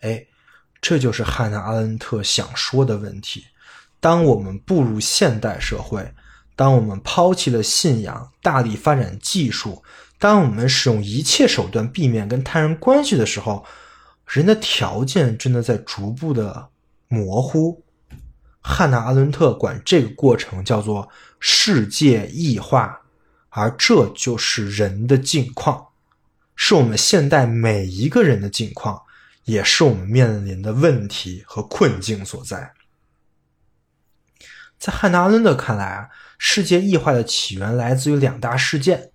[0.00, 0.26] 哎。
[0.80, 3.42] 这就是汉娜·阿伦特想说的问题：
[4.00, 6.12] 当我们步入现代社会，
[6.54, 9.82] 当我们抛弃了信仰，大力发展技术，
[10.18, 13.64] 当我们使用一切手段避免跟他人关系的时候，
[14.26, 16.68] 人的条件真的在逐步的
[17.08, 17.82] 模糊。
[18.60, 21.08] 汉娜·阿伦特管这个过程叫做
[21.40, 23.00] 世界异化，
[23.54, 25.88] 而这就是人的境况，
[26.54, 29.02] 是我们现代每一个人的境况。
[29.44, 32.72] 也是我们面临的问题和困境所在。
[34.78, 39.10] 在汉娜·阿伦特看来啊，世界异化的起源来自于两大事件。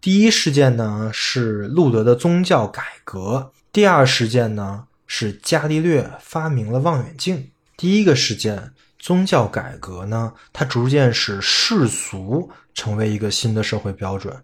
[0.00, 7.50] 第一事件呢是路德的宗教改革，第二事件呢是伽利略发明了望远镜。
[7.76, 8.72] 第一个事件，
[9.06, 14.36] 宗教改革呢，它逐渐使世俗成为一个新的社会标准，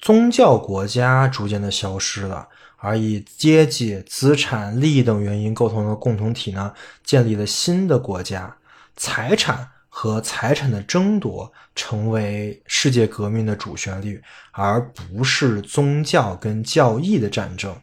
[0.00, 2.48] 宗教国家逐渐的消失了。
[2.78, 6.74] 而以阶级、资产、利益等原因构成的共同体呢，
[7.04, 8.52] 建立了新的国家，
[8.96, 17.80] 财产和财产的争夺成为世界革命的主旋律，而不是宗教跟教义的战争。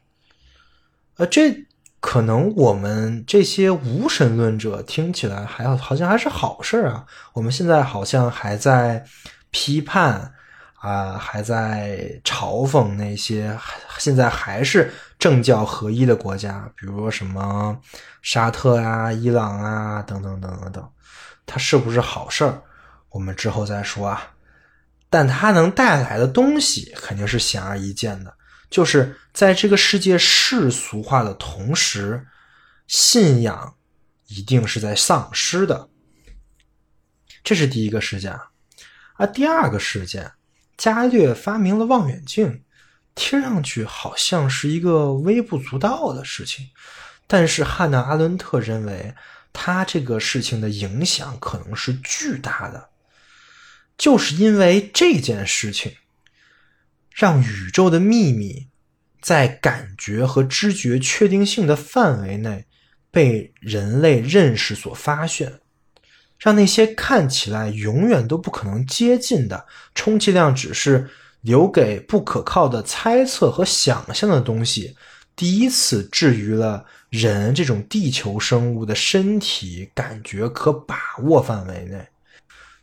[1.16, 1.66] 呃，这
[2.00, 7.06] 可能我们这些无神论者听起来还要好像还是好事啊。
[7.34, 9.06] 我们现在好像还在
[9.52, 10.34] 批判。
[10.82, 13.54] 啊，还在嘲讽那些
[13.98, 14.90] 现在还是
[15.20, 17.78] 政教合一的国家，比如说什么
[18.22, 20.90] 沙特啊、伊朗啊等等等等等，
[21.46, 22.62] 它是不是好事儿？
[23.10, 24.26] 我们之后再说啊。
[25.10, 28.34] 但它能带来的东西肯定是显而易见的，
[28.70, 32.26] 就是在这个世界世俗化的同时，
[32.88, 33.76] 信仰
[34.28, 35.90] 一定是在丧失的。
[37.44, 38.32] 这是第一个事件
[39.14, 40.32] 啊，第二个事件。
[40.78, 42.64] 伽利略发明了望远镜，
[43.14, 46.70] 听上去好像是一个微不足道的事情，
[47.28, 49.14] 但是汉娜·阿伦特认为，
[49.52, 52.90] 他这个事情的影响可能是巨大的，
[53.98, 55.94] 就是因为这件事情，
[57.20, 58.70] 让宇宙的秘密
[59.20, 62.66] 在感觉和知觉确定性的范围内
[63.12, 65.60] 被人类认识所发现。
[66.38, 71.10] 让那些看起来永远都不可能接近的，充其量只是
[71.42, 74.96] 留给不可靠的猜测和想象的东西，
[75.36, 82.08] 第一次置于了人这种地球生物的身体感觉可把握范围内。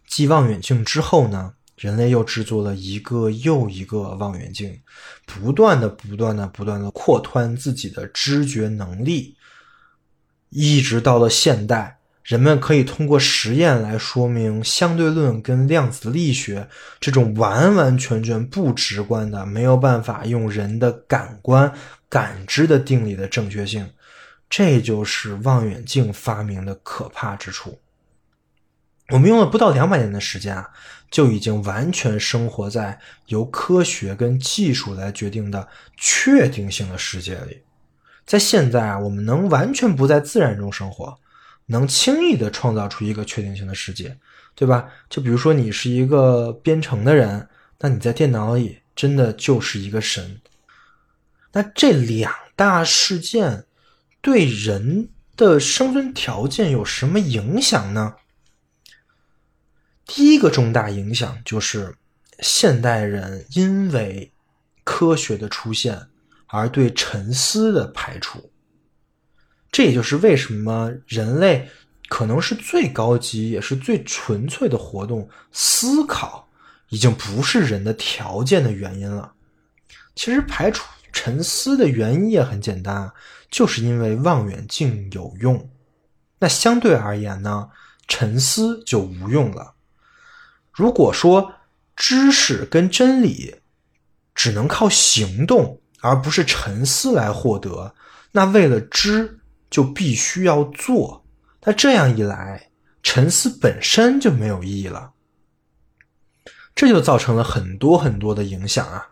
[0.06, 4.80] 继望远镜之后呢，人类又制作了一个又一个望远镜，
[5.26, 9.36] 不断的、不断的、不断的扩宽自己的知觉能力，
[10.48, 11.98] 一直到了现代。
[12.22, 16.68] 人们可以通过实验来说明相对论跟量子力学
[16.98, 21.72] 这种完完全全不直观的、没有办法用人的感官
[22.08, 23.88] 感知的定理的正确性。
[24.50, 27.78] 这就是望远镜发明的可怕之处。
[29.10, 30.68] 我们用了不到两百年的时间啊，
[31.16, 37.62] 就已经完全生活在由科学跟技术来决定的确定性的世界里。
[38.26, 41.18] 在现在啊，我们能完全不在自然中生活。
[41.64, 44.14] 能轻易的创造出一个确定性的世界，
[44.54, 44.90] 对吧？
[45.08, 47.48] 就比如说你是一个编程的人，
[47.78, 50.38] 那你在电脑里真的就是一个神。
[51.50, 53.64] 那这两大事件
[54.20, 58.16] 对人的生存条件有什么影响呢？
[60.06, 61.94] 第一个重大影响就是
[62.38, 64.32] 现代人因为
[64.84, 66.06] 科学的出现
[66.46, 68.50] 而对沉思的排除。
[69.72, 71.68] 这也就是为什么人类
[72.08, 76.48] 可能是最高级也是最纯粹的活动——思考，
[76.88, 79.32] 已经不是人的条件的原因了。
[80.14, 83.12] 其实排除沉思的原因也很简单，
[83.50, 85.68] 就是因为望远镜有用。
[86.38, 87.68] 那相对而言呢，
[88.06, 89.74] 沉思就无用了。
[90.76, 91.54] 如果说
[91.96, 93.56] 知识跟真理
[94.32, 97.96] 只能靠行动而不是沉思来获得，
[98.30, 99.40] 那为了知。
[99.68, 101.26] 就必须要做，
[101.64, 102.70] 那这样一来，
[103.02, 105.10] 沉思本身就没有意义了，
[106.72, 109.08] 这就造成了很多很多的影响啊。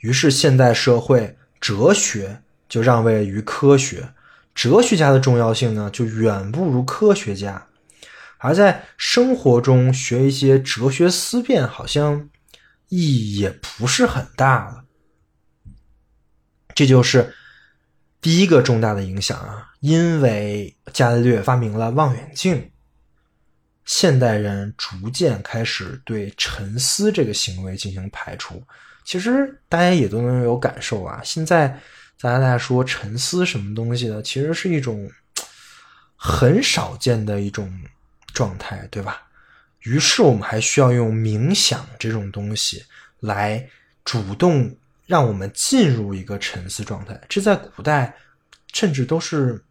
[0.00, 4.12] 于是现代社会哲学就让位于科学，
[4.56, 7.68] 哲学家的重要性呢就远不如科学家，
[8.42, 12.28] 而在生活中学一些哲学思辨，好像
[12.88, 14.84] 意义也不是很大了。
[16.74, 17.34] 这就是。
[18.20, 22.70] 第一个重大的影响啊，因为伽利略发明了望远镜，
[23.84, 28.62] 现代人逐渐开始对沉思这个行为进行排除。
[29.04, 31.76] 其实大家也都能有感受啊，现在
[32.20, 35.10] 大家说沉思什么东西的，其实是一种
[36.14, 37.68] 很少见的一种
[38.32, 39.22] 状态，对吧？
[39.80, 42.84] 于是我们还需要用冥想这种东西
[43.20, 43.68] 来
[44.04, 44.74] 主动。
[45.04, 48.16] 让我们进入一个沉思状态，这在古代
[48.72, 49.62] 甚至都是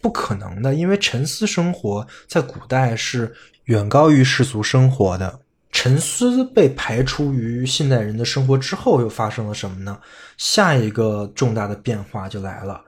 [0.00, 3.32] 不可能的，因为沉思生活在古代是
[3.64, 5.38] 远高于世俗生活的。
[5.70, 10.00] 沉思被排除于现代人的生活之后，又发生了什么呢？
[10.38, 12.82] 下一个重大的变化就来了，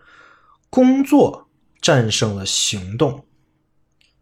[0.71, 1.47] 工作
[1.81, 3.25] 战胜了行动。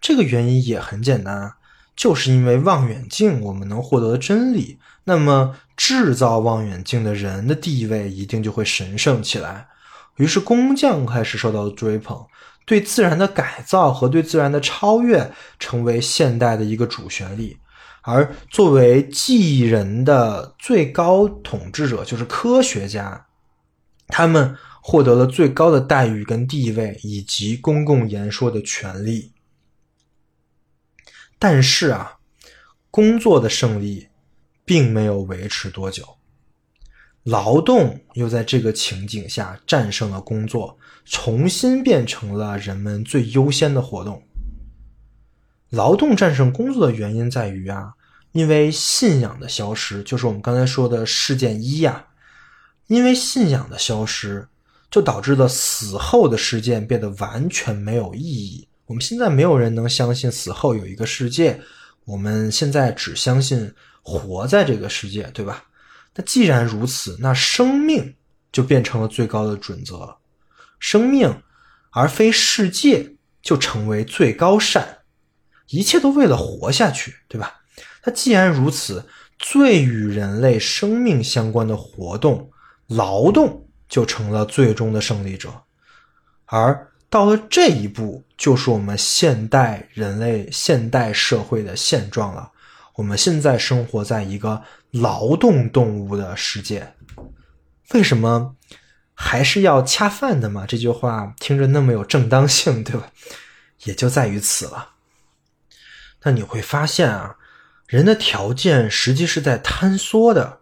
[0.01, 1.53] 这个原因也很简单，
[1.94, 4.78] 就是因为望远镜，我们能获得真理。
[5.05, 9.66] 那么，制造望远镜的人的地位一定就会神圣起来。
[10.16, 12.26] 于是，工匠开始受到追捧，
[12.64, 17.57] 对自然的改造和对自然的超越成为现代的一个主旋律。
[18.03, 23.26] 而作为记忆人的最高统治者，就是科学家，
[24.09, 29.32] 他们获得了最高的待遇跟地位，以及公共言说的权利。
[31.41, 32.18] 但是啊，
[32.93, 34.07] 工作的胜利。
[34.62, 36.07] 并没有维持多久，
[37.24, 44.22] 劳动又在这个情景下战胜了工作，重新变成了人们最优先的活动。
[45.70, 47.95] 劳动战胜工作的原因在于啊，
[48.30, 52.07] 因为信仰的消失，就是我们刚才说的事件一呀。
[52.86, 54.47] 因为信仰的消失，
[54.88, 58.68] 就导致了死后的事件变得完全没有意义。
[58.91, 61.61] 我们现在没有人能相信死后有一个世界，
[62.07, 63.72] 我们现在只相信。
[64.03, 65.64] 活在这个世界，对吧？
[66.14, 68.16] 那既然如此，那生命
[68.51, 70.16] 就变成了最高的准则，
[70.78, 71.43] 生命
[71.91, 75.01] 而非世界就成为最高善，
[75.68, 77.61] 一切都为了活下去，对吧？
[78.05, 79.07] 那既然如此，
[79.38, 82.51] 最与人类生命相关的活动——
[82.88, 85.51] 劳动，就成了最终的胜利者。
[86.47, 92.53] 而到了这一步，就是我们现代人类现代社会的现状了。
[92.95, 96.95] 我们现在生活在一个劳动动物的世界，
[97.93, 98.55] 为什么
[99.13, 100.65] 还是要恰饭的嘛？
[100.67, 103.11] 这句话听着那么有正当性，对吧？
[103.85, 104.91] 也就在于此了。
[106.23, 107.37] 那你会发现啊，
[107.87, 110.61] 人的条件实际是在坍缩的。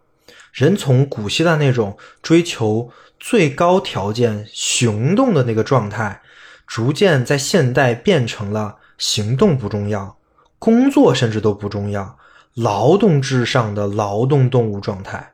[0.51, 6.21] 人从古希腊那种追求最高条件、行动的那个状态，
[6.69, 10.15] 逐渐在现代变成了行动不重要，
[10.59, 12.15] 工作甚至都不重要。
[12.53, 15.33] 劳动至上的劳动动物状态，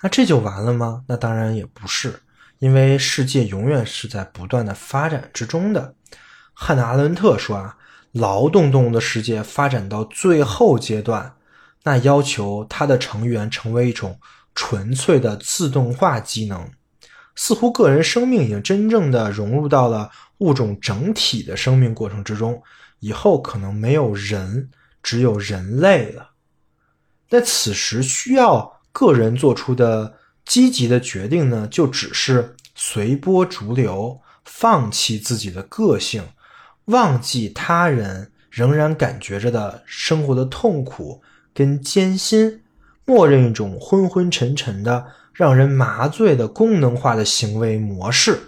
[0.00, 1.04] 那这就完了吗？
[1.06, 2.22] 那当然也不是，
[2.60, 5.94] 因为世界永远是在不断的发展之中的。
[6.54, 7.76] 汉娜·阿伦特说啊，
[8.12, 11.34] 劳动动物的世界发展到最后阶段，
[11.82, 14.18] 那要求它的成员成为一种
[14.54, 16.70] 纯粹的自动化机能。
[17.36, 20.08] 似乎个人生命已经真正的融入到了
[20.44, 22.62] 物种整体的生命过程之中，
[23.00, 24.68] 以后可能没有人，
[25.02, 26.32] 只有人类了。
[27.30, 30.14] 那此时，需要个人做出的
[30.44, 36.22] 积极的决定呢，就只是随波逐流，放弃自己的个性，
[36.84, 41.22] 忘记他人仍然感觉着的生活的痛苦
[41.54, 42.60] 跟艰辛，
[43.06, 48.38] 默认一种昏昏沉沉的、让人麻醉的功能化的行为模式。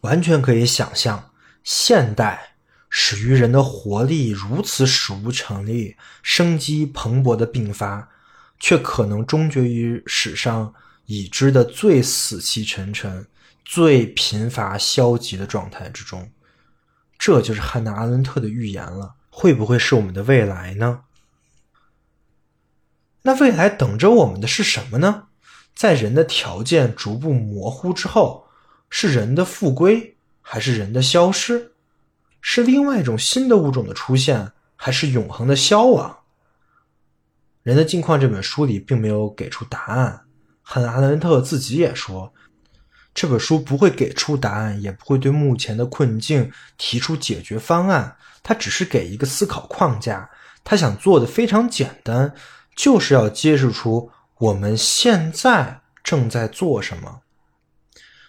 [0.00, 1.30] 完全可以想象，
[1.64, 2.54] 现代
[2.88, 8.10] 始于人的活力如此史无前例、生机蓬勃的并发。
[8.60, 10.72] 却可能终结于史上
[11.04, 13.26] 已知的最死气沉沉、
[13.62, 16.30] 最贫乏消极的状态之中。
[17.18, 19.16] 这就是汉娜·阿伦特的预言了。
[19.28, 21.00] 会不会是我们的未来呢？
[23.22, 25.24] 那未来等着我们的是什么呢？
[25.74, 28.46] 在人的条件逐步模糊之后，
[28.88, 30.13] 是人的复归，
[30.54, 31.72] 还是人的消失？
[32.40, 36.08] 是另外一种新的物种的出现，还是永恒的消亡？
[37.64, 40.26] 《人的境况》这本书里并没有给出答案，
[40.62, 42.32] 汉·阿伦特自己也说，
[43.12, 46.48] 这本书不会给出答案，也不会对目前的困境
[46.78, 50.30] 提出解决方案，他只是给一个思考框架。
[50.62, 52.32] 他想做的非常简单，
[52.76, 57.22] 就是要揭示出我们现在正在做什么。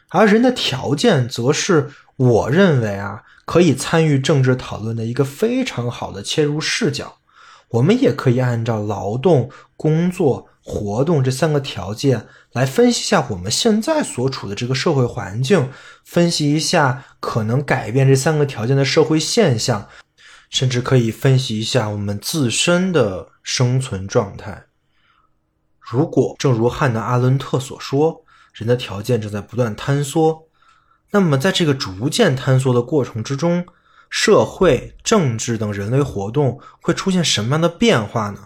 [0.10, 7.18] 而人的条件，则是我认为啊，可以参与政治讨论的一个非常好的切入视角。
[7.70, 15.70] 我们也可以按照劳动、工作、活动这三个条件来分析一下我们现在所处的这个社会环境，
[16.06, 19.90] 分析一下可能改变这三个条件的社会现象，
[20.50, 24.68] 甚至可以分析一下我们自身的生存状态。
[25.80, 30.48] 如果正如汉娜·阿伦特所说，人的条件正在不断坍缩，
[31.12, 33.66] 那么在这个逐渐坍缩的过程之中，
[34.10, 38.40] 社会、政治等人类活动会出现什么样的变化呢？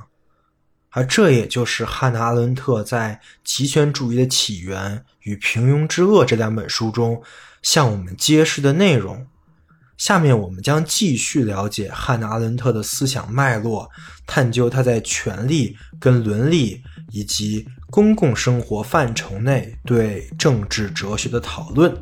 [0.92, 7.22] 而这也就是汉娜·阿伦特在《极权主义的起源与平庸之恶》这两本书中
[7.62, 9.28] 向我们揭示的内容。
[9.98, 13.88] 下面我们将继续了解汉娜·阿伦特的思想脉络，
[14.26, 16.82] 探究他在权力、跟伦理
[17.12, 21.96] 以及公共生活范畴内对政治哲学的讨论。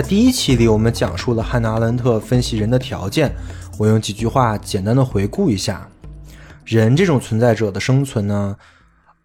[0.00, 3.30] 在第一期里，我们讲述了汉娜·阿伦特分析人的条件。
[3.76, 5.86] 我用几句话简单的回顾一下：
[6.64, 8.56] 人这种存在者的生存呢，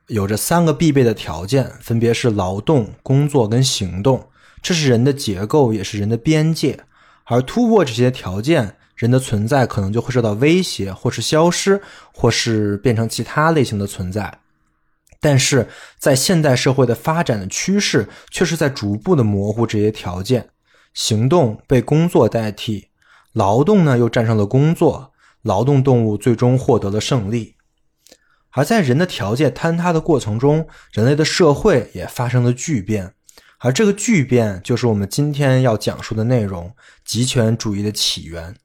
[0.07, 4.27] 有着三个必备的条件，分别是劳动、工作跟行动。
[4.61, 6.77] 这是人的结构，也是人的边界。
[7.23, 11.81] 而突破这些条件，人的存在可能就会受到威胁，或是消失，
[12.13, 14.39] 或是变成其他类型的存在。
[15.21, 20.49] 但是在现代社会的发展的趋势，却是在逐步的模糊这些条件。
[20.95, 22.87] 行动被工作代替，
[23.33, 27.57] 劳动呢又战胜了工作，劳动动物最终获得了胜利。
[28.51, 33.13] 而在人的条件坍塌的过程中，人类的社会也发生了巨变，
[33.59, 36.73] 而这个巨变就是我们今天要讲述的内容——
[37.03, 38.55] 极权主义的起源。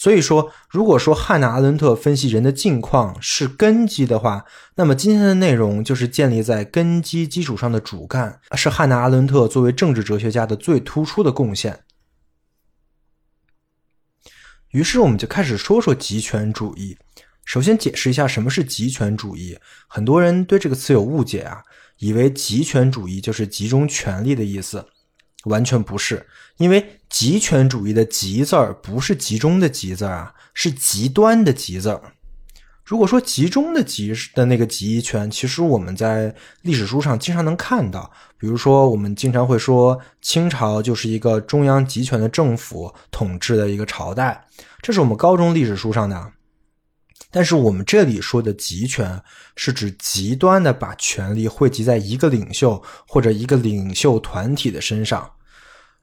[0.00, 4.46] 所以说，如果说汉娜·阿伦特分析人的境况是根基的话，
[4.76, 11.80] 那么今天的内容就是建立在根基基础上的主干，是汉娜·阿伦特作为政治哲学家的最突出的贡献。
[14.70, 16.96] 于是，我们就开始说说极权主义。
[17.44, 19.58] 首先解释一下什么是极权主义。
[19.86, 21.62] 很多人对这个词有误解啊，
[21.98, 24.86] 以为极权主义就是集中权力的意思，
[25.44, 26.26] 完全不是。
[26.56, 32.00] 因为极权主义的“极”字儿不是集中的“极”字啊，是极端的“极”字儿。
[32.84, 44.44] 如果说集中的“集”的那个集权，其实我们在历史书上经常能看到，比如说我们经常会说清朝就是一个中央集权的政府统治的一个朝代，
[44.82, 46.32] 这是我们高中历史书上的。
[47.32, 49.22] 但是我们这里说的集权，
[49.54, 55.30] 是指极端的把权力汇集在一个领袖或者一个领袖团体的身上。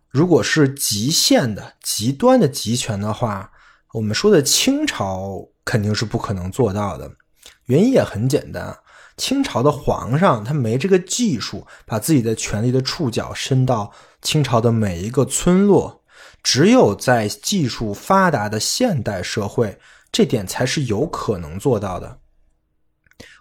[0.09, 3.51] 如果是极限的、极端的集权的话，
[3.93, 7.11] 我们说的清朝肯定是不可能做到的。
[7.65, 8.77] 原因也很简单，
[9.17, 16.03] 清朝的皇上他没这个技术，把自己的权力的触角伸到清朝的每一个村落。
[16.41, 19.77] 只有在技术发达的现代社会。
[20.11, 22.19] 这点才是有可能做到的。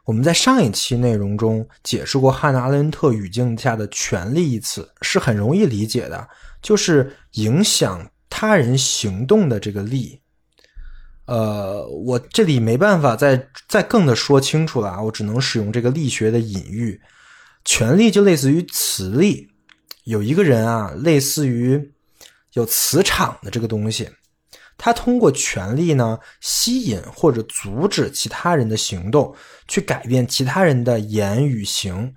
[0.04, 6.28] 我们在上一期内容中解释过汉娜·阿伦特语境下的“权力”一词，是很容易理解的，
[6.62, 10.20] 就是影响他人行动的这个力。
[11.24, 17.00] 呃，我这里没办法再再更的说清楚了啊，我只能使用这个力学的隐喻，
[17.64, 19.48] 权力就类似于磁力，
[20.04, 21.92] 有一个人啊，类似于
[22.52, 24.08] 有磁场的这个东西。
[24.78, 29.34] 他通过权力呢，吸引或者阻止其他人的行动，
[29.66, 32.14] 去改变其他人的言语行，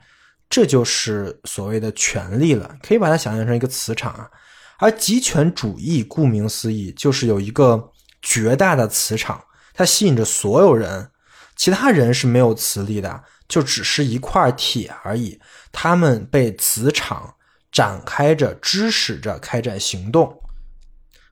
[0.50, 2.76] 这就是所谓的权力了。
[2.84, 4.30] 可以把它想象成一个磁场啊。
[4.78, 7.92] 而极权主义顾名思义，就是有一个
[8.22, 9.44] 绝大的磁场，
[9.74, 11.10] 它吸引着所有人，
[11.56, 15.40] 其他人是没有磁力的，就只是一块铁而已。
[15.72, 17.36] 他们被磁场
[17.72, 20.42] 展开着，支持着开展行动。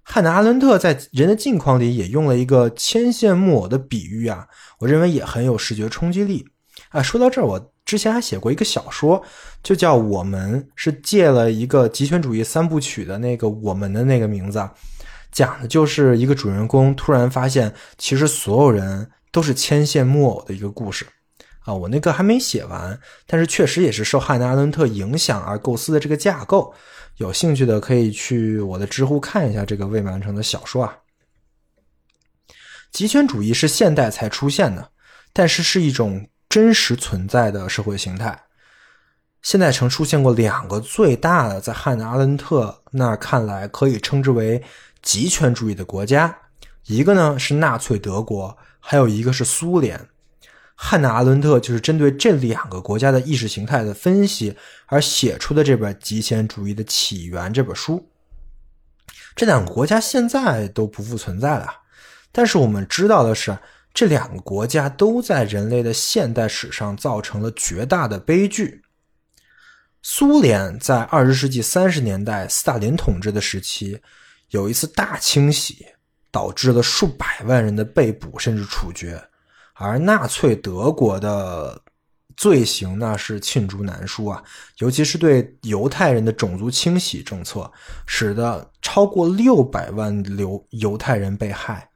[0.09, 4.47] 汉娜·阿伦特在《人的境况》里也用了一个牵线木偶的比喻啊，
[4.79, 6.47] 我认为也很有视觉冲击力
[6.89, 7.03] 啊。
[7.03, 9.21] 说到这儿，我之前还写过一个小说，
[9.61, 14.65] 就叫《我们》，是借了一个极权主义三部曲的那个“我们”的那个名字，
[15.29, 21.05] 讲的就是一个主人公突然发现，其实所有人都是牵线木偶的一个故事
[21.65, 21.73] 啊。
[21.73, 22.97] 我那个还没写完，
[23.27, 26.73] 但是确实也是受汉娜·阿伦特影响而构思的这个架构。
[27.18, 30.97] 有兴趣的可以去我的知乎看一下这个未完成的小说啊。
[32.91, 34.91] 极权主义是现代才出现的，
[35.34, 38.43] 但是是一种真实存在的社会形态。
[39.41, 44.63] 现在曾出现过两个最大的，在汉娜·阿伦特那儿看来可以称之为
[45.01, 46.38] 极权主义的国家，
[46.86, 50.07] 一个呢是纳粹德国，还有一个是苏联。
[50.80, 54.55] 汉娜·阿伦特就是针对这两个国家的意识形态的分析
[54.86, 58.07] 而写出的这本《极权主义的起源》这本书。
[59.36, 61.67] 这两个国家现在都不复存在了，
[62.32, 63.57] 但是我们知道的是，
[63.91, 68.84] 这两个国家都在人类的现代史上造成了绝大的悲剧。
[70.03, 73.99] 苏联在二十世纪三十年代斯大林统治的时期，
[74.51, 75.88] 有一次大清洗，
[76.30, 79.19] 导致了数百万人的被捕甚至处决。
[79.78, 81.82] 而纳粹德国的
[82.36, 84.43] 罪行那是罄竹难书啊，
[84.78, 87.71] 尤其是对犹太人的种族清洗政策，
[88.05, 91.89] 使得超过六百万犹犹太人被害。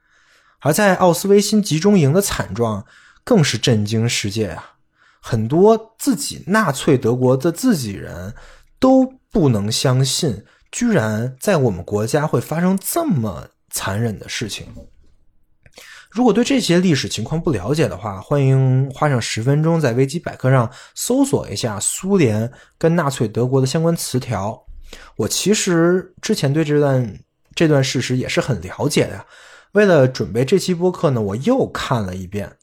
[0.60, 2.86] 而在奥斯维辛集中营的惨状
[3.24, 4.74] 更是震惊世界啊！
[5.20, 8.34] 很多自己纳粹德国的自己人
[8.80, 14.68] 都不能相信，居然在我们国家会发生这么残忍的事情。
[16.12, 24.62] 如果对这些历史情况不了解的话，欢迎花上十分钟在维基百科上搜索一下苏联跟纳粹德国的相关词条。
[25.16, 27.18] 我其实之前对这段
[27.56, 29.26] 这段事实也是很了解的，
[29.72, 32.58] 为了准备这期播客呢，我又看了一遍。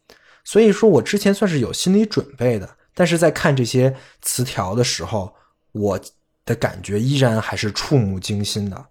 [0.44, 5.34] 所以说我之前算是有心理准备的，但是在看这些词条的时候，
[5.72, 5.99] 我
[6.44, 8.86] 的感觉依然还是触目惊心的。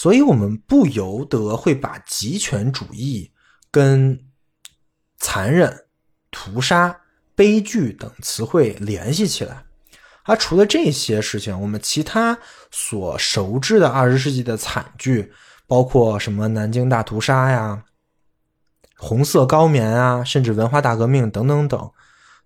[0.00, 3.30] 所以，我们不由得会把极权主义
[3.70, 4.18] 跟
[5.18, 5.84] 残忍、
[6.30, 6.98] 屠杀、
[7.34, 9.62] 悲剧等词汇联系起来。
[10.24, 12.38] 而除了这些事情，我们其他
[12.70, 15.30] 所熟知的二十世纪的惨剧，
[15.66, 17.84] 包括什么南京大屠杀呀、
[18.96, 21.92] 红色高棉啊，甚至文化大革命等等等，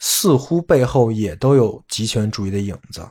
[0.00, 3.08] 似乎背后也都有极权主义的影子。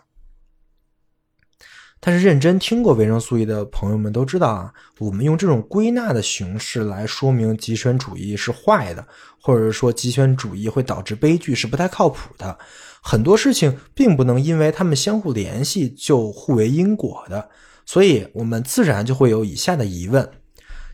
[2.06, 9.08] 但是认真听过维生素 E 的朋友们都知道啊，我们用这种归纳的形式来说明极权主义是坏的，
[9.39, 12.60] 或者说极权主义会导致悲剧是不太靠谱的。
[13.01, 17.49] 很多事情并不能因为它们相互联系就互为因果的，
[17.86, 20.30] 所以我们自然就会有以下的疑问：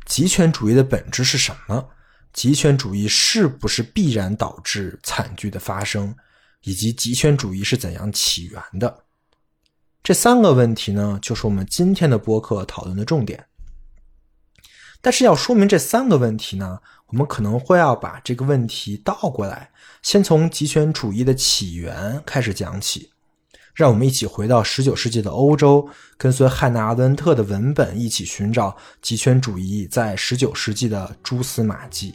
[0.05, 1.83] 极权主义的本质是什么？
[2.33, 6.15] 极权主义是不是必然导致惨剧的发生？
[6.61, 9.05] 以及极权主义是怎样起源的？
[10.01, 13.45] 这三个问题呢，就是我们今天的播客讨论的重点。
[15.01, 19.71] 但是要说明这三个问题呢，我们可能会要把这个问题倒过来，
[20.01, 23.11] 先从极权主义的起源开始讲起。
[23.75, 25.87] 让我们一起回到十九世纪的欧洲，
[26.17, 32.13] 跟随汉娜·阿伦特的文本，一起寻找极权主义在十九世纪的蛛丝马迹。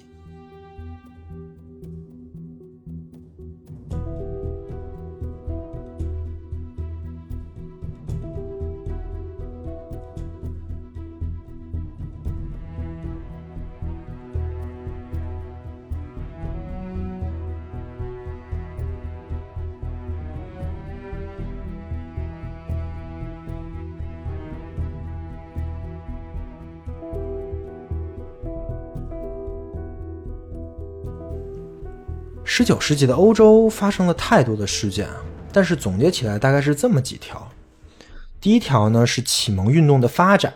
[32.57, 35.16] 十九世纪的欧洲发生了太多的事件啊，
[35.52, 37.50] 但是总结起来大概是这么几条。
[38.40, 40.55] 第一条呢是启蒙运动的发展。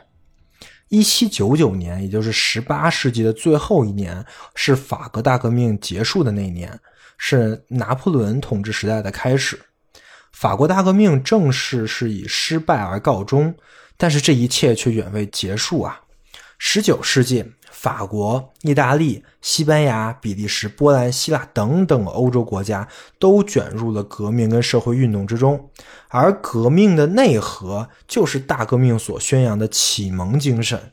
[0.91, 4.25] 一七九九年，也就是十八世纪的最后一年，
[4.55, 6.79] 是法国大革命结束的那一年，
[7.17, 9.59] 是拿破仑统治时代的开始。
[10.31, 13.53] 法国大革命正式是以失败而告终，
[13.97, 16.03] 但是这一切却远未结束啊！
[16.59, 17.45] 十九世纪。
[17.81, 22.89] 法国、意大利、西班牙、比利时、波兰、希腊等等欧洲国家
[23.21, 25.71] 都卷入了革命跟社会运动之中，
[26.09, 30.93] 而革命的内核就是大革命所宣扬的启蒙精神。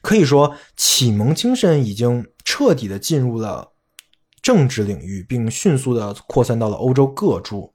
[0.00, 3.72] 可以说，启蒙精神已经彻底的进入了
[4.40, 7.74] 政治领域，并迅速的扩散到了欧洲各处。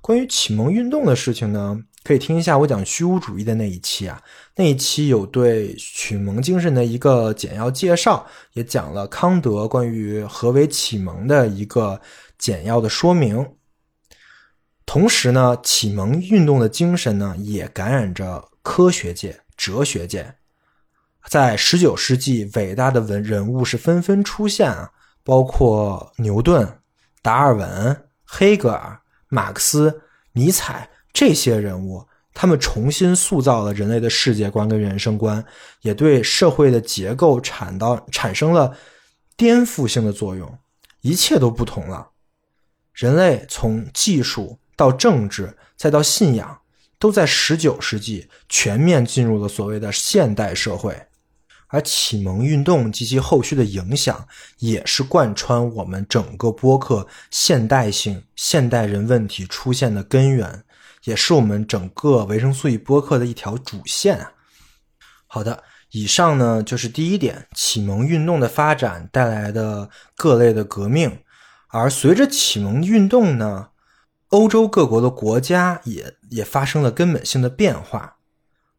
[0.00, 1.80] 关于启蒙运动的事情呢？
[2.04, 4.22] 可以听一下我讲虚无主义的那一期啊，
[4.56, 11.98] 那一期有对启蒙精神的一个简要介绍，也讲了康德关于何为启蒙的一个
[12.36, 13.56] 简要的说明。
[14.84, 20.34] 同时呢，启蒙运动的精神呢，也感染着科学界、哲学界。
[21.26, 24.90] 在十九世纪，伟大的文人物是纷纷出现啊，
[25.22, 26.80] 包括牛顿、
[27.22, 30.02] 达尔文、黑格尔、马克思、
[30.34, 30.90] 尼采。
[31.14, 35.42] 这些人物，他们重新塑造了人类的世界观跟人生观，
[35.80, 38.76] 也对社会的结构产到产生了
[39.36, 40.58] 颠覆性的作用，
[41.02, 42.10] 一切都不同了。
[42.92, 46.60] 人类从技术到政治再到信仰，
[46.98, 51.06] 都在十九世纪全面进入了所谓的现代社会。
[51.68, 54.26] 而启蒙运动及其后续的影响，
[54.58, 60.63] 也是贯穿我们整个播客现代性、现代人问题出现的根源。
[61.04, 64.32] 也是我们整个维生素 E 播客的一条主线啊。
[65.26, 71.18] 好的，以上呢就是第一点，启蒙运动的发展带来的各类的革命。
[71.68, 73.68] 而随着启蒙运动呢，
[74.28, 78.16] 欧洲各国的国家也也发生了根本性的变化，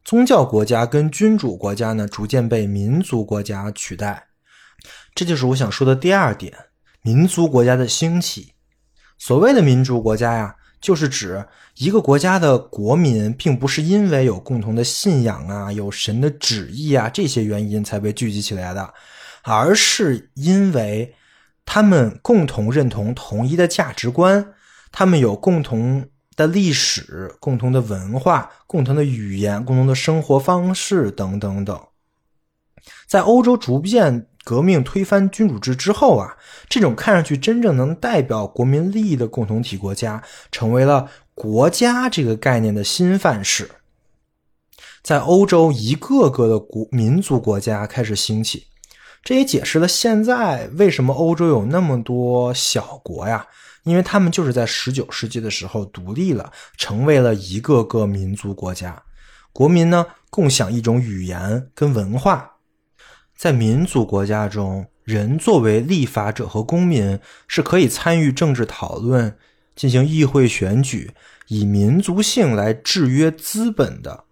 [0.02, 4.28] 宗教国家跟君主国家呢逐渐被民族国家取代。
[5.14, 6.52] 这就是我想说的第二点，
[7.02, 8.54] 民族国家的兴起。
[9.18, 10.56] 所谓的民族国家呀。
[10.80, 11.44] 就是指
[11.76, 18.94] 一个国家的国民，并不是因为有共同的信仰啊、有神的旨意啊这些原因才被聚集起来的，
[19.42, 21.14] 而是因为
[21.64, 24.52] 他们共同认同同一的价值观，
[24.92, 26.06] 他们有共同
[26.36, 31.80] 的历史、共同的文化、共同的语言、共同的生活方式等等等。
[33.06, 34.28] 在欧洲逐渐。
[34.46, 36.36] 革命推翻君主制之后啊，
[36.68, 40.22] 这种看上去真正能代表国民利益的共同体国家，
[40.52, 43.68] 成为了国家这个概念的新范式。
[45.02, 48.68] 在欧洲，一个个的国民族国家开始兴起，
[49.24, 53.44] 这也解释了现在为什么欧洲有那么多小国呀，
[53.82, 59.02] 因为他们就是在十九世纪的时候独立了，成为了一个个民族国家，
[59.52, 62.52] 国民呢共享一种语言跟文化。
[63.36, 69.36] 在民族国家中，人作为立法者和公民是可以参与政治讨论、
[69.74, 71.12] 进行议会选举，
[71.48, 74.24] 以民族性来制约资本的。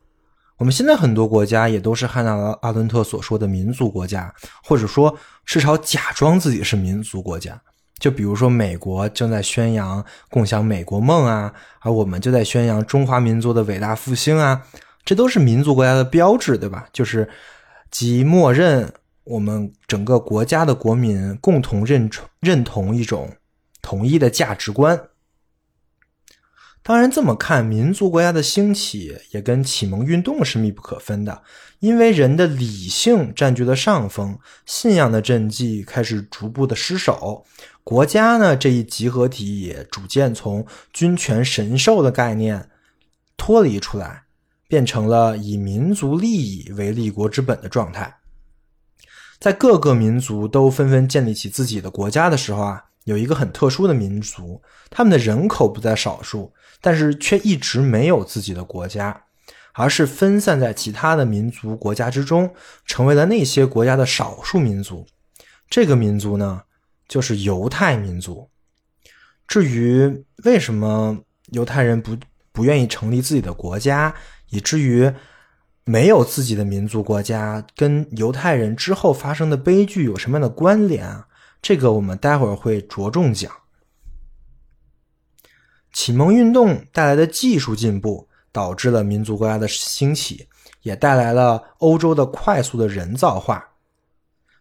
[0.57, 2.33] 我们现在很多国家也都是汉娜·
[2.63, 4.33] 阿伦特所说的民族国家，
[4.63, 7.61] 或者说至少假装自己是民族国家。
[7.99, 14.63] 就比如说，美国正在宣扬共享美国梦啊，而我们就在宣扬中华民族的伟大复兴啊，
[15.05, 16.87] 这都是民族国家的标志，对吧？
[16.93, 17.29] 就是
[17.95, 18.92] 即默认
[19.22, 23.36] 我们整个国家的国民共同认认同一种
[23.80, 25.01] 统一的价值观。
[26.82, 31.45] 当然，这么看，民族国家的兴起也跟启蒙运动是密不可分的。
[31.78, 37.47] 因为人的理性占据了上风，信仰的阵地开始逐步的失守，
[37.84, 42.68] 国家呢这一集合体也逐渐从君权神授的概念
[43.36, 44.24] 脱离出来，
[44.69, 48.17] 变成了以民族利益为立国之本的状态。
[49.39, 52.85] 在各个民族都纷纷建立起自己的国家的时候啊。
[53.05, 56.51] 有一个很特殊的民族，他们的人口不在少数，
[56.81, 59.25] 但是却一直没有自己的国家，
[59.75, 62.55] 而是分散在其他的民族国家之中，
[62.87, 65.07] 成为了那些国家的少数民族。
[65.69, 66.62] 这个民族呢，
[67.07, 68.49] 就是犹太民族。
[69.47, 71.19] 至于为什么
[71.51, 72.17] 犹太人不
[72.53, 74.15] 不愿意成立自己的国家，
[74.55, 75.13] 以至于
[75.85, 81.27] 没有自己的民族国家，跟犹太人之后发生的悲剧有什么样的关联啊？
[81.61, 83.51] 这个我们待会儿会着重讲。
[85.93, 90.47] 启蒙运动带来的技术进步，导致了民族国家的兴起，
[90.83, 93.65] 也带来了欧洲的快速的人造化。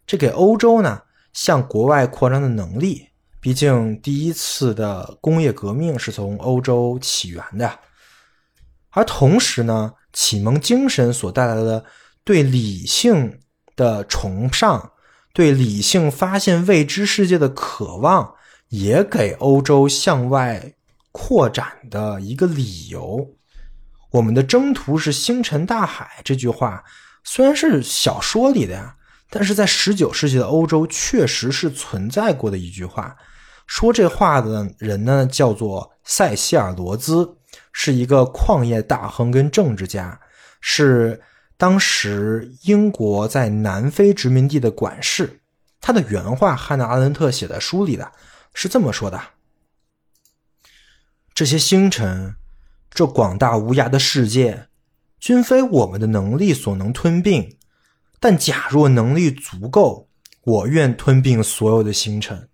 [0.08, 1.02] 这给欧洲呢
[1.34, 3.08] 向国外扩张的能力。
[3.40, 7.80] 毕竟第一次的工业革命是从欧洲起源的，
[8.94, 11.84] 而同时呢，启蒙精神所带来的
[12.24, 13.40] 对理性
[13.76, 14.92] 的崇尚。
[15.34, 18.36] 对理性发现未知世界的渴望，
[18.70, 20.76] 也给欧洲向外
[21.12, 23.28] 扩展的一个理由。
[24.12, 26.84] 我们的征途是星辰大海这句话，
[27.24, 28.96] 虽然是小说里的呀，
[29.32, 33.16] 但是在十九世纪的欧洲确实是存在过的一句话。
[33.66, 37.28] 说这话的人呢，叫做塞西尔罗兹，
[37.74, 40.22] 是一个矿业大亨跟政治家，
[40.62, 41.22] 是。
[41.56, 45.40] 当时英国在南非殖民地的管事，
[45.80, 48.12] 他的原话，汉娜·阿伦特写在书里的，
[48.54, 49.22] 是这么说的
[51.34, 52.36] ：“这些星辰，
[52.90, 54.68] 这广大无涯的世界，
[55.20, 57.58] 均非我们的能力所能吞并。
[58.20, 60.10] 但假若能力足够，
[60.42, 62.50] 我愿吞并所有的星辰。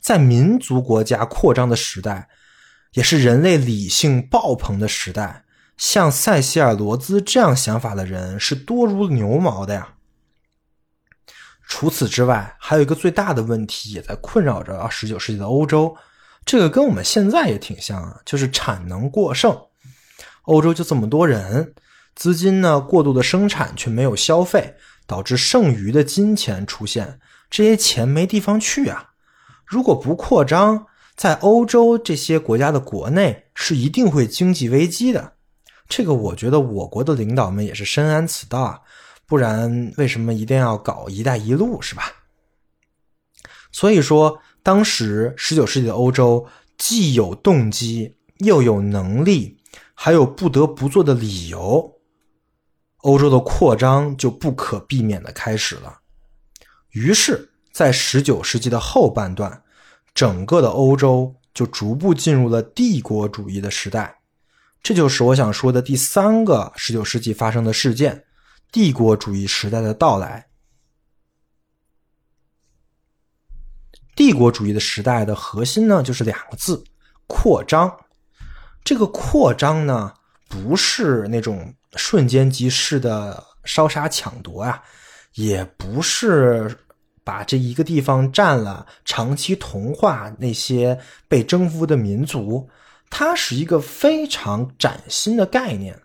[0.00, 2.28] 在民族国家扩张的时代，
[2.92, 5.44] 也是人类理性爆棚的时代。”
[5.78, 9.94] 像塞西尔罗兹这样想法的人是多如牛毛的呀。
[11.66, 15.96] 除此之外，还有一个最大的问题也在困扰着啊，十九世纪的欧洲，
[16.44, 19.58] 这个跟我们现在也挺像啊，就是产能过剩。
[20.42, 21.74] 欧洲就这么多人，
[22.14, 24.76] 资金呢过度的生产却没有消费，
[25.06, 27.18] 导致剩余的金钱出现，
[27.50, 29.10] 这些钱没地方去啊。
[29.64, 30.86] 如果不扩张，
[31.22, 35.34] 在欧洲这些国家的国内是一定会经济危机的。
[35.88, 38.80] 这个我觉得我国的领导们也是深谙此道啊，
[39.24, 42.02] 不然为什么一定要搞“一带一路”是吧？
[43.70, 46.44] 所以说，当时十九世纪的欧洲
[46.76, 49.58] 既有动机，又有能力，
[49.94, 52.00] 还有不得不做的理由，
[52.96, 56.00] 欧洲的扩张就不可避免的开始了。
[56.90, 59.61] 于是，在十九世纪的后半段，
[60.14, 64.18] 整个的欧洲就逐步进入了帝国主义的时代。
[64.82, 68.24] 这就是我想说的第三个十九世纪发生的事件——
[68.72, 70.48] 帝国主义时代的到来。
[74.14, 76.82] 帝国主义的时代的核心呢，就是两个字：
[77.26, 77.96] 扩张。
[78.84, 80.12] 这个扩张呢，
[80.48, 84.82] 不是那种瞬间即逝的烧杀抢夺啊，
[85.34, 86.76] 也不是
[87.24, 92.68] 把这一个地方占了，长期同化那些被征服的民族。
[93.10, 96.00] 它是一个非常崭新的概念，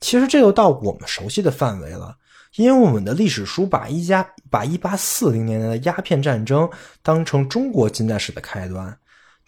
[0.00, 2.16] 其实这就到我们熟悉的范围了，
[2.54, 6.70] 因为我们的历史书把一加把一八四零年的鸦片战争
[7.02, 8.96] 当成中国近代史的开端，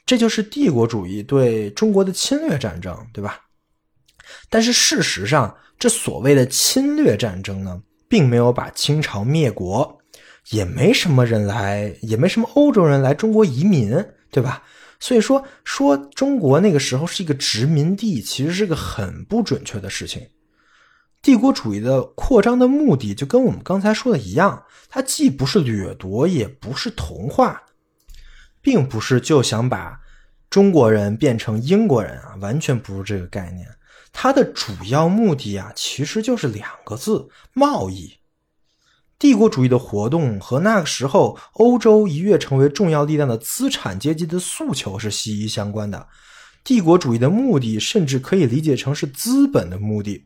[0.04, 3.40] 这就是帝国主义对中国的侵略战争，对吧？
[4.50, 9.97] 但是事实上，这所谓的侵略战争呢，并没有把清朝灭国，
[10.50, 13.90] 也没什么人来，也没什么欧洲人来中国移民，
[14.30, 14.62] 对吧？
[15.00, 20.26] 所以说，说中国那个时候是一个殖民地，其实是个很不准确的事情。
[21.22, 27.62] 帝国主义的扩张的目的，就跟我们刚才说的一样，它既不是掠夺，也不是同化，
[28.60, 30.00] 并不是就想把
[30.50, 33.68] 中国人变成英国人啊，完全不是这个概念。
[34.12, 38.17] 它的主要目的啊，其实就是两个字：贸易。
[39.18, 46.06] 帝国主义的活动和那个时候欧洲一跃成为重要力量的资产阶级的诉求是息息相关的。
[46.62, 50.24] 帝国主义的目的甚至可以理解成是资本的目的。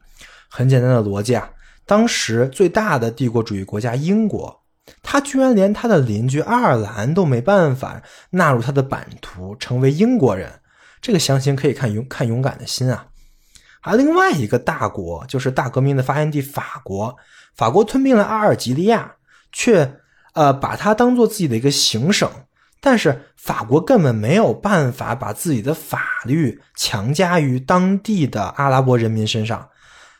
[0.48, 1.48] 很简单的逻辑啊，
[1.86, 4.60] 当时最大的帝国主义国家英国，
[5.02, 10.60] 他居然连他的邻居爱尔兰都没办法纳入他的版图，成为英国人。
[11.00, 13.06] 这个详情可以看勇看勇敢的心啊。
[13.80, 17.16] 而另外一个大国就是大革命的发源地法国，
[17.54, 19.14] 法国吞并了阿尔及利亚，
[19.52, 19.98] 却
[20.34, 22.30] 呃把它当做自己的一个行省，
[22.80, 29.68] 但是法国根本没有办法把自己的法律强加于当地的阿拉伯人民身上，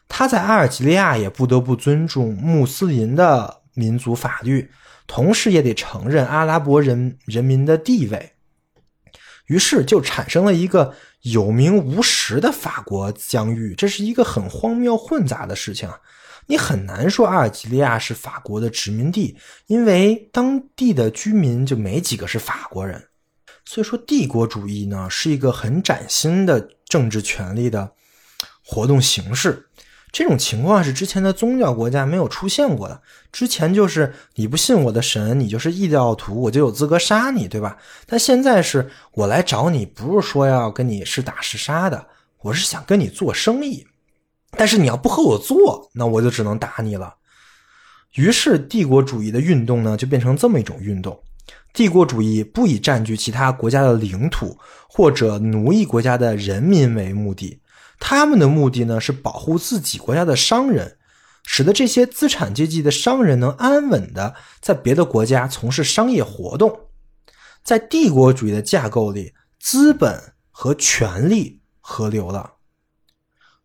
[0.09, 4.71] 他在阿尔及利亚也不得不尊重穆斯林的民族法律，
[5.07, 8.33] 同时也得承认阿拉伯人人民的地位，
[9.47, 10.95] 于是就产生了一个。
[11.23, 15.89] 有名无实的法国疆域，这是一个很荒谬混杂的事情！
[16.53, 19.35] 你很难说阿尔及利亚是法国的殖民地，
[19.69, 23.03] 因为当地的居民就没几个是法国人。
[23.65, 27.91] 所以说，帝国主义呢是一个很崭新的政治权力的
[28.63, 29.67] 活动形式。
[30.13, 33.01] 这种情况是之前的宗教国家没有出现过的。
[33.33, 37.79] 之前就是你不信我的神，你就是异教徒，我就有资格杀你，对吧？
[38.05, 42.07] 但现在是我来找你，不是说要跟你是打是杀的，
[42.43, 43.87] 我是想跟你做生意。
[44.57, 47.15] 但是你要不和我做，那我就只能打你了。
[48.15, 51.19] 于是帝国主义的运动呢，就变成这么一种运动：
[51.73, 54.59] 帝国主义不以占据其他国家的领土
[54.89, 57.61] 或者奴役国家的人民为目的。
[57.99, 60.99] 他们的目的呢是保护自己国家的商人，
[61.45, 66.89] 使得这些资产阶级的商人能安稳的在别的国家从事商业活动。
[67.65, 72.55] 在帝国主义的架构里，资本和权力合流了。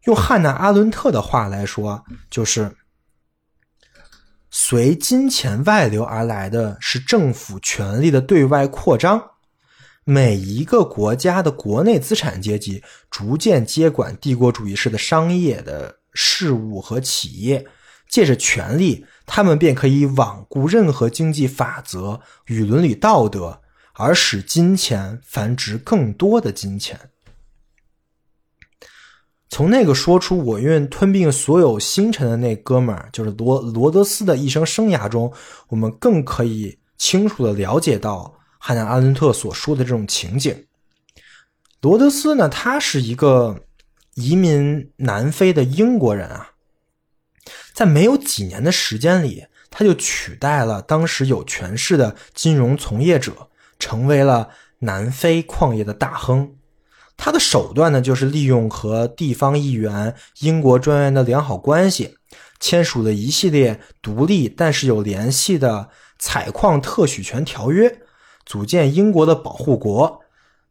[0.08, 2.78] 用汉娜·阿伦特的话来说，就是
[4.50, 9.32] 随金钱外流而来的是政府权力的对外扩张。
[10.06, 12.82] 每一个国家的国内资产阶级
[13.12, 17.68] 逐渐接管帝国主义式的商业的事务和企业，
[18.10, 23.62] 借着权力，他们便可以罔顾任何经济法则与伦理道德，
[23.96, 26.98] 而使金钱繁殖更多的金钱。
[29.50, 35.32] 从那个说出“我愿吞并所有星辰”的那哥们儿，就是罗罗德斯的一生生涯中，
[35.70, 38.34] 我们更可以清楚的了解到。
[38.60, 40.66] 汉娜·阿伦特所说的这种情景，
[41.80, 43.64] 罗德斯呢，他是一个
[44.16, 46.50] 移民南非的英国人啊，
[47.72, 53.48] 在没有几年的时间里，他就取代了当时有权势的金融从业者，
[53.78, 54.50] 成为了
[54.80, 56.57] 南非矿业的大亨。
[57.18, 62.16] 他的手段呢，就是利用和地方议员、英国专员的良好关系，
[62.60, 68.00] 签署了一系列独立但是有联系的采矿特许权条约。
[68.46, 70.22] 组建英国的保护国，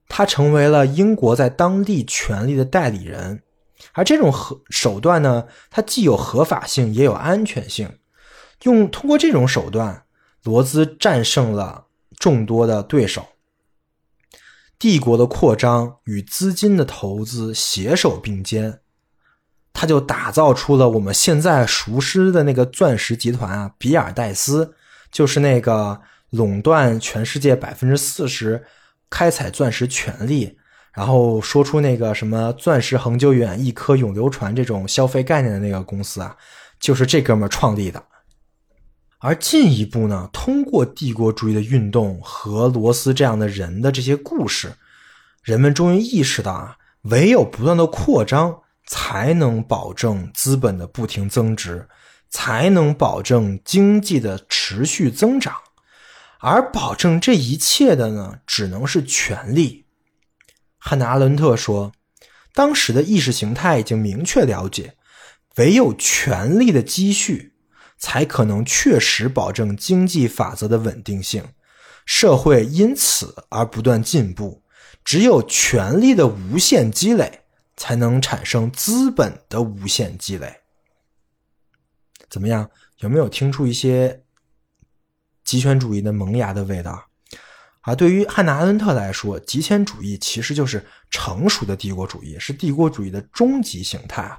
[0.09, 3.43] 他成为了英国在当地权力的代理人，
[3.93, 7.99] 而这种合手段呢，它既有合法性，也有安全性。
[8.63, 10.05] 用通过这种手段，
[10.43, 11.85] 罗兹战胜了
[12.19, 13.27] 众多的对手。
[14.79, 18.81] 帝国的扩张与资金的投资携手并肩，
[19.73, 24.75] 他就打造出了我们现在熟知的那个钻石集团啊，比尔戴斯，
[25.11, 26.01] 就是那个。
[26.31, 28.63] 垄断全世界百分之四十
[29.09, 30.59] 开采钻石权利，
[30.93, 36.37] 然后说出那个什么“钻石恒久远，一颗永流传”这种消费概念的那个公司啊，
[36.81, 38.03] 就是这哥们儿创立的。
[39.27, 44.77] 而进一步呢，通过帝国主义的运动和罗斯这样的人的这些故事，
[45.43, 51.89] 人们终于意识到啊，唯有不断的扩张，才能保证资本的不停增值，
[52.31, 55.57] 才能保证经济的持续增长。
[56.39, 59.87] 而保证这一切的呢，只能是权力。
[60.79, 61.91] 汉娜·阿伦特说
[62.55, 64.95] ：“当时的意识形态已经明确了解，
[65.57, 67.55] 唯有权力的积蓄，
[67.99, 71.45] 才可能确实保证经济法则的稳定性，
[72.05, 74.63] 社会因此而不断进步。
[75.05, 77.43] 只有权力的无限积累，
[77.77, 80.61] 才能产生资本的无限积累。”
[82.29, 82.71] 怎么样？
[82.99, 84.23] 有没有听出一些？
[85.45, 87.07] 极权主义的萌芽的味道，
[87.83, 94.37] 而对于汉娜·阿伦特来说，极权主义其实就是成熟的帝国主义，是帝国主义的终极形态。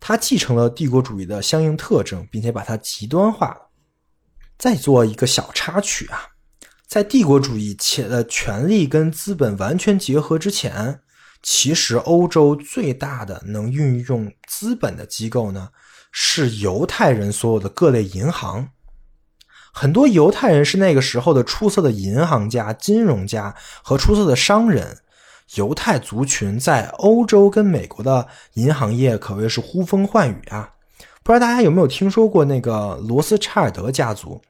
[0.00, 3.68] 它继承了帝国主义的相应特征，并且把它极端化了。
[4.56, 6.20] 再做一个小插曲啊，
[6.86, 11.00] 在帝国主义且的权力跟资本完全结合之前，
[11.42, 15.70] 其实欧洲最大的能运用资本的机构呢，
[16.10, 18.70] 是犹太人所有的各类银行。
[19.72, 24.98] 很多犹太人是那个时候的出色的银行家、金融家和出色的商人。
[25.54, 30.74] 犹太族群在欧洲跟美国的银行业可谓是呼风唤雨啊！
[31.22, 34.40] 不知道大家有没有听说过那个罗斯柴尔德家族？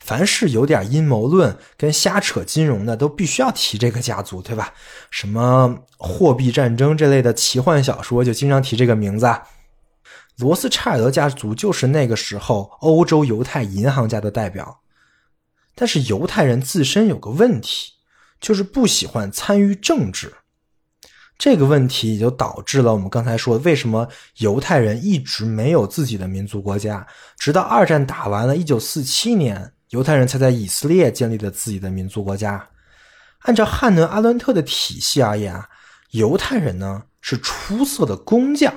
[0.00, 4.74] 凡是有点阴谋论跟瞎扯金融的，都必须要提这个家族，对吧？
[5.10, 9.26] 什么货币战争这类的奇幻小说就经常提这个名字。
[10.36, 14.80] 罗斯柴尔德家族就是那个时候欧洲犹太银行家的代表。
[15.74, 17.92] 但是犹太人自身有个问题，
[18.40, 20.34] 就是不喜欢参与政治。
[21.36, 24.08] 这个问题也就导致了我们刚才说，为什么
[24.38, 27.06] 犹太人一直没有自己的民族国家，
[27.38, 29.72] 直到二战打完了，一九四七年。
[29.90, 32.68] 犹太人才在以色列建立了自己的民族国家。
[33.40, 35.68] 按照汉能·阿伦特的体系而言啊，
[36.10, 38.74] 犹太人呢是出色的工匠，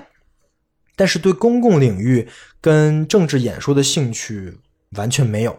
[0.95, 2.27] 但是对公共领域
[2.61, 4.59] 跟政治演说的兴趣
[4.91, 5.57] 完全没有。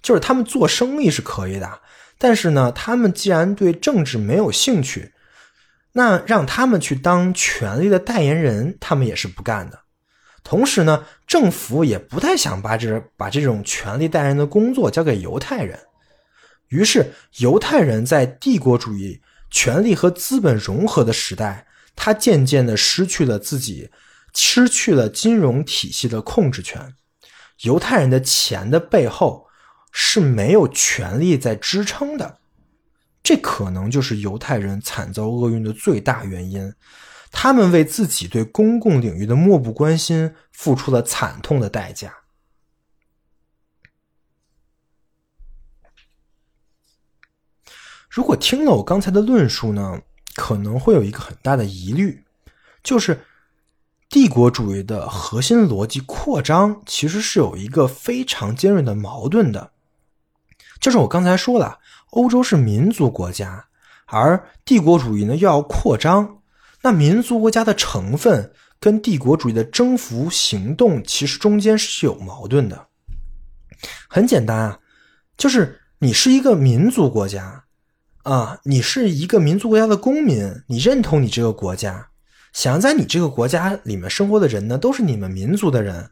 [0.00, 1.80] 就是他们做生意是可以的，
[2.16, 5.12] 但是呢，他们既然对政治没有兴趣，
[5.92, 9.80] 那让他们去当权力的代言人，他们也是不干的。
[10.42, 15.78] 同时呢，政府也不太想把这把这种权力代言人的工作交给犹太人，
[16.68, 23.90] 于是犹太人在帝国主义、权力和资本融合的时代，他渐渐的失去了自己，
[24.32, 26.94] 失去了金融体系的控制权。
[27.62, 29.46] 犹太人的钱的背后
[29.92, 32.38] 是没有权力在支撑的，
[33.22, 36.74] 这可能就是犹太人惨遭厄运的最大原因。
[37.32, 42.12] 他们为自己对公共领域的漠不关心付出了惨痛的代价。
[48.08, 50.02] 如果听了我刚才的论述呢，
[50.34, 52.24] 可能会有一个很大的疑虑，
[52.82, 53.24] 就是
[54.08, 59.70] 帝国主义的核心逻辑扩张其实是有一个非常尖锐的矛盾的，
[60.80, 61.78] 就是我刚才说了，
[62.10, 63.66] 欧洲是民族国家，
[64.06, 66.38] 而帝国主义呢又要扩张。
[66.82, 72.86] 那民族国家的成分跟帝国主义的征服行动，其实中间是有矛盾的。
[74.08, 74.78] 很简单啊，
[75.36, 77.64] 就是你是一个民族国家
[78.22, 82.08] 啊，你是一个民族国家的公民，你认同你这个国家，
[82.52, 86.10] 想在你这个国家里面生活的人呢，都是你们民族的人，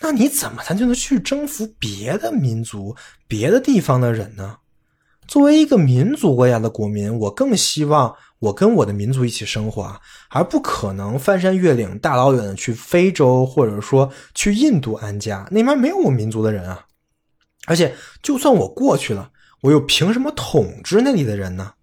[0.00, 2.96] 那你怎么才能去征服别的民族、
[3.28, 4.56] 别的地方的人呢？
[5.30, 8.16] 作为一个民族国家的国民，我更希望。
[8.40, 10.00] 我跟我的民族一起生活啊，
[10.30, 16.86] 而不可能翻山越岭、大老远的去非洲，或者说去印度安家，那边没有我民族的人啊。
[17.66, 19.30] 而且，就算我过去了，
[19.60, 21.74] 我又凭什么统治那里的人呢？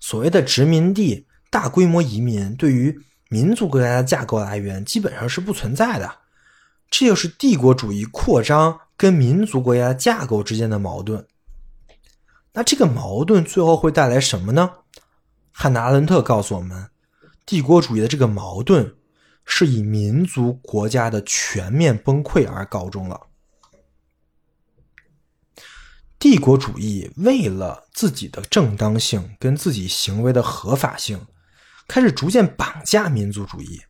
[0.00, 2.94] 所谓的殖民地大规模移民，对于
[3.30, 6.08] 民族国家的架构来源基本上是不存在的。
[6.90, 11.26] 这就是帝国主义扩张跟民族国家架构之间的矛盾。
[12.54, 14.70] 那这个矛盾最后会带来什么呢？
[15.50, 16.90] 汉娜·阿伦特告诉我们，
[17.46, 18.94] 帝国主义的这个矛盾
[19.44, 23.28] 是以民族国家的全面崩溃而告终了。
[26.18, 31.26] 帝国主义为了自己的正当性跟自己行为的合法性，
[31.88, 33.80] 开始逐渐绑架民族主义。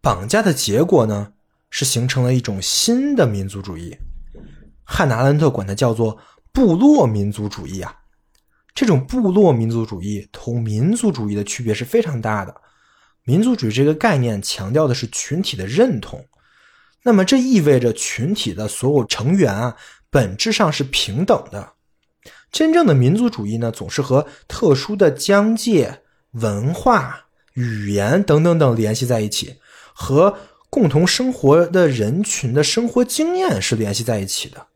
[0.00, 1.32] 绑架的结果呢，
[1.70, 3.96] 是形成了一种新的民族主义。
[4.84, 6.18] 汉娜·阿伦特管它叫做
[6.52, 7.94] 部落民族主义啊。
[8.74, 12.54] 这种部落民族主义同民族主义的区别是非常大的。
[13.24, 16.24] 民族主义这个概念强调的是群体的认同，
[17.02, 19.76] 那么这意味着群体的所有成员啊，
[20.10, 21.72] 本质上是平等的。
[22.50, 29.56] 真正的民族主义呢，总是和特殊的疆界、文化、语言等等等联系在一起，
[29.92, 30.38] 和
[30.70, 34.66] 共同生活的人群的生活经验是联系在一起的。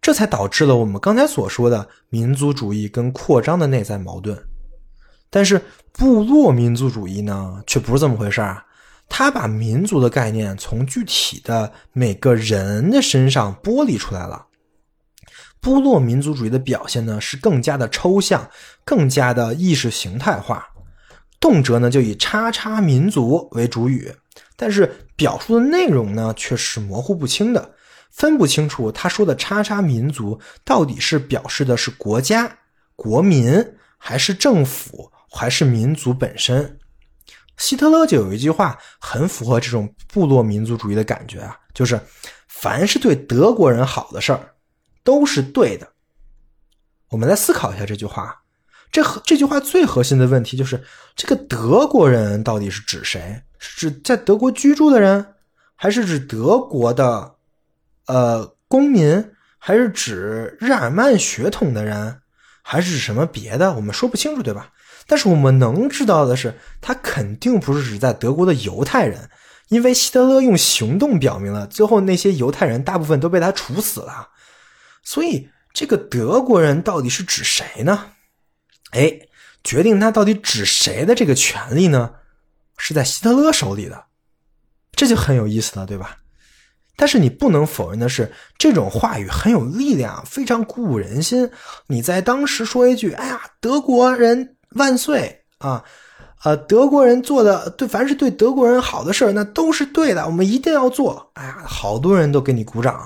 [0.00, 4.36] 这才导致了我们刚才所说的民族主义跟扩张的内在矛盾，
[5.28, 5.60] 但是
[5.92, 8.64] 部落民族主义呢，却不是这么回事儿。
[9.08, 14.46] 他把民族的概念从具体的每个人的身上剥离出来了。
[15.60, 18.48] 部落民族主义的表现呢，是更加的抽象，
[18.84, 20.66] 更加的意识形态化，
[21.38, 24.10] 动辄呢就以“叉叉民族”为主语，
[24.56, 27.74] 但是表述的内容呢，却是模糊不清的。
[28.10, 32.58] 分不清楚他说的“叉叉民族”到底是表示的是国家、
[32.96, 36.78] 国民，还是政府，还是民族本身？
[37.56, 42.00] 希特勒就有一句话很符合这种部落民族主义的感觉啊，就是
[42.48, 44.54] 凡是对德国人好的事儿
[45.04, 45.88] 都是对的，
[47.10, 48.42] 我们来思考一下这句话。
[48.90, 50.82] 这这句话最核心的问题就是：
[51.14, 53.42] 这个德国人到底是指谁？
[53.58, 55.34] 是指在德国居住的人，
[55.76, 57.36] 还是指德国的
[58.12, 62.20] 呃公民，还是指日耳曼血统的人，
[62.62, 63.72] 还是什么别的？
[63.74, 64.72] 我们说不清楚，对吧？
[65.06, 69.28] 但是我们能知道的是，他肯定不是指在德国的犹太人，
[69.68, 74.28] 因为希特勒用行动表明了，最后那些犹太人大部分都被他处死了。
[75.02, 78.12] 所以，这个德国人到底是指谁呢？
[78.92, 79.20] 哎，
[79.64, 82.12] 决定他到底指谁的这个权利呢，
[82.76, 84.04] 是在希特勒手里的，
[84.92, 86.18] 这就很有意思了，对吧？
[87.00, 91.50] 但是你不能否认的是，这种话语很有力量，非常鼓舞人心。
[91.86, 95.82] 你在当时说一句：“哎呀，德国人万岁啊！”
[96.44, 101.30] 呃，德国人做的对，凡是对德国人好的事儿，那都是对的，我们一定要做。
[101.32, 103.00] 哎呀，好多人都给你鼓掌。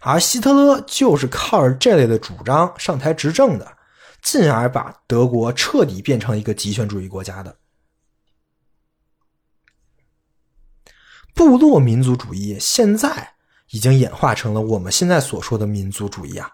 [0.00, 3.66] 而希特勒就是靠着这类的主张上台执政的。
[4.22, 7.54] 进而把德国彻底变成一个极权主义国家的
[11.34, 13.34] 部落民族主义，现在
[13.70, 16.48] 已经演化成了我们现在所说的民族主义啊！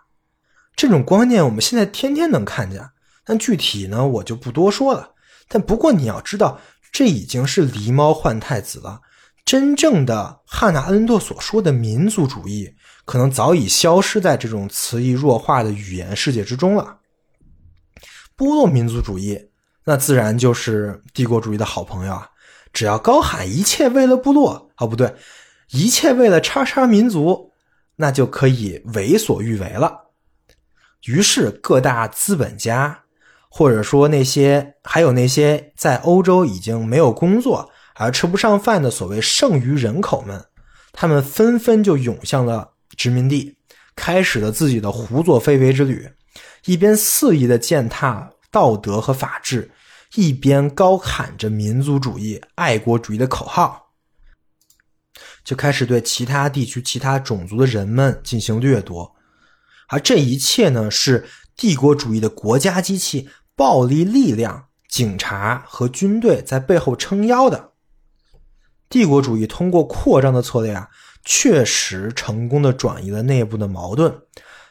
[0.75, 2.83] 这种观念我们现在天天能看见，
[3.25, 5.11] 但具体呢，我就不多说了。
[5.49, 6.59] 但不过你要知道，
[6.91, 9.01] 这已经是狸猫换太子了。
[9.45, 12.73] 真正的汉娜·阿伦特所说的民族主义，
[13.05, 16.99] 可能早已消失在这种词义弱化的语言世界之中了。
[18.37, 19.39] 部落民族主义，
[19.85, 22.31] 那自然就是帝国主义的好朋友啊！
[22.73, 25.15] 只要高喊一切为了部落，哦不对，
[25.71, 27.53] 一切为了叉叉民族，
[27.97, 30.11] 那就可以为所欲为了。
[31.05, 33.05] 于是各大资本家，
[33.49, 40.45] 或者说那些还有那些在欧洲已经没有工作而吃不上饭的所谓剩余人口们，
[40.93, 43.57] 他们纷纷就涌向了殖民地，
[43.97, 46.09] 开始了自己的胡作非为之旅。
[46.67, 49.71] 一边肆意的践踏道德和法治，
[50.17, 53.93] 一边高喊着民族主义、爱国主义的口号，
[55.45, 59.15] 就开始对其他地区、其他种族的人们进行掠夺。
[59.89, 67.73] 而这一切呢，是帝国主义的国家机器、暴力力量、警察和军队在背后撑腰的。
[68.89, 70.89] 帝国主义通过扩张的策略啊，
[71.25, 74.13] 确实成功的转移了内部的矛盾。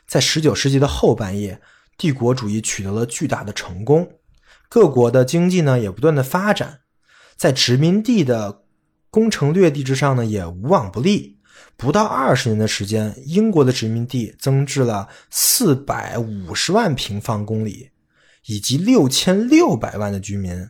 [0.05, 1.61] 在十九世纪的后半叶。
[1.97, 4.09] 帝国主义取得了巨大的成功，
[4.69, 6.81] 各国的经济呢也不断的发展，
[7.35, 8.61] 在殖民地的
[9.09, 11.37] 攻城略地之上呢也无往不利。
[11.75, 17.89] 不到二十年的时间，英国的殖民地增至了四百五十万平方公里，
[18.45, 20.69] 以及六千六百万的居民。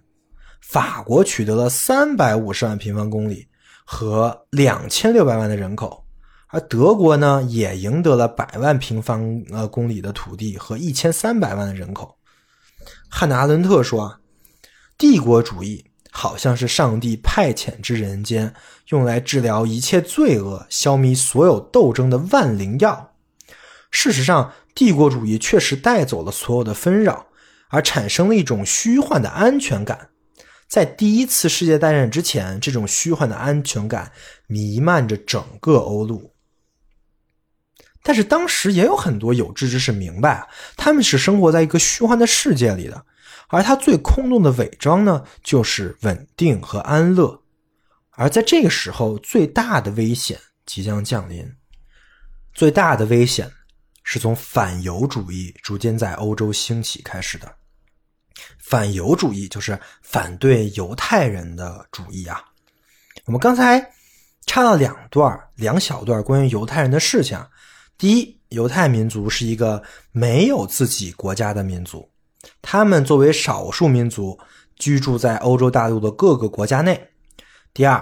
[0.62, 3.48] 法国取得了三百五十万平方公里
[3.84, 6.06] 和两千六百万的人口。
[6.48, 12.16] 而德国呢，也赢得了百万平方呃公里的土地和一千三百万的人口。
[13.10, 14.20] 汉娜·阿伦特说：“啊，
[14.98, 18.54] 帝国主义好像是上帝派遣至人间，
[18.90, 23.14] 用来治疗一切罪恶、消弭所有斗争的万灵药。
[23.92, 27.26] 事实上，帝国主义确实带走了所有的纷扰，
[27.70, 30.10] 而产生了一种虚幻的安全感。
[30.68, 34.12] 在第一次世界大战之前，这种虚幻的安全感
[34.46, 36.32] 弥漫着整个欧陆。”
[38.02, 40.48] 但是当时也有很多有志之士明白，
[40.78, 43.06] 他们是生活在一个虚幻的世界里的，
[43.50, 47.44] 而他最空洞的伪装呢，就是稳定和安乐。
[48.12, 51.46] 而在这个时候，最大的危险即将降临。
[52.54, 53.50] 最大的危险
[54.04, 57.54] 是从反犹主义逐渐在欧洲兴起开始的。
[58.58, 62.44] 反犹主义就是反对犹太人的主义啊。
[63.26, 63.92] 我们刚才
[64.46, 67.38] 插了两段两小段关于犹太人的事情。
[68.00, 72.10] 第一，犹太民族是一个没有自己国家的民族，
[72.62, 74.40] 他们作为少数民族
[74.78, 77.10] 居住在欧洲大陆的各个国家内。
[77.74, 78.02] 第二，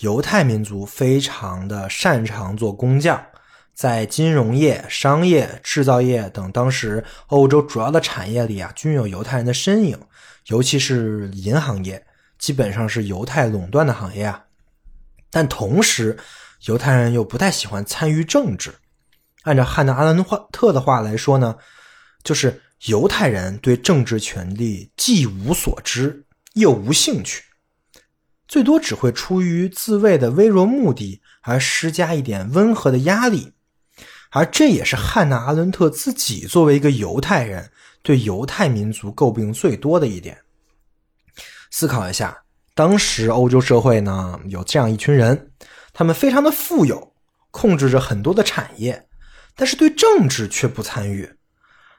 [0.00, 3.18] 犹太民族非常的擅长做工匠，
[3.72, 9.98] 在金融业、商业、制造业等当时欧洲主要的产业里啊，均有犹太人的身影，
[10.48, 12.04] 尤其是银行业，
[12.38, 14.44] 基本上是犹太垄断的行业啊。
[15.30, 16.18] 但同时，
[16.66, 18.74] 犹太人又不太喜欢参与政治。
[19.42, 21.56] 按照汉娜·阿伦特的话来说呢，
[22.22, 27.44] 就是犹太人对政治权力既无所知又无兴趣，
[28.46, 33.52] 最多只会出于自卫的微弱目的而施加一点温和的压力，
[34.30, 37.70] 而这也是汉娜·阿伦特自己作为一个犹太人
[38.02, 40.38] 对犹太民族诟病最多的一点。
[41.70, 42.42] 思考一下，
[42.74, 45.50] 当时欧洲社会呢有这样一群人，
[45.92, 47.14] 他们非常的富有，
[47.50, 49.06] 控制着很多的产业。
[49.60, 51.30] 但是对政治却不参与，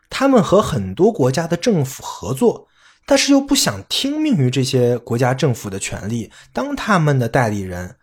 [0.10, 2.68] 他们和很多国家的政府合作，
[3.06, 7.98] 但是又不想听命于这些国家政府的权利，当他们的代理人。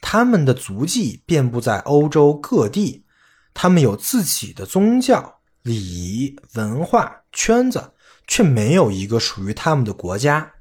[0.00, 3.04] 他们的足迹遍布在欧洲各地，
[3.52, 7.92] 他们有自己的宗教、礼仪、文化圈子，
[8.28, 10.52] 却没有一个属于他们的国家。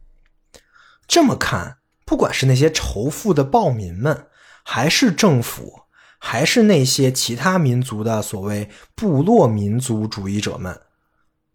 [1.07, 4.25] 这么看，不管是那些仇富的暴民们，
[4.63, 5.83] 还是政府。
[6.19, 10.79] 还是那些其他民族的所谓部落民族主义者们，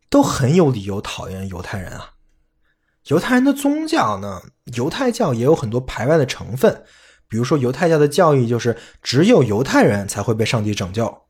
[0.08, 2.10] 都很有理由讨厌犹太人啊。
[3.08, 4.40] 犹太人的宗教呢，
[4.74, 6.82] 犹太教也有很多排外的成分，
[7.28, 11.22] 比如说犹太教的教义就是只有犹太人才会被上帝拯救，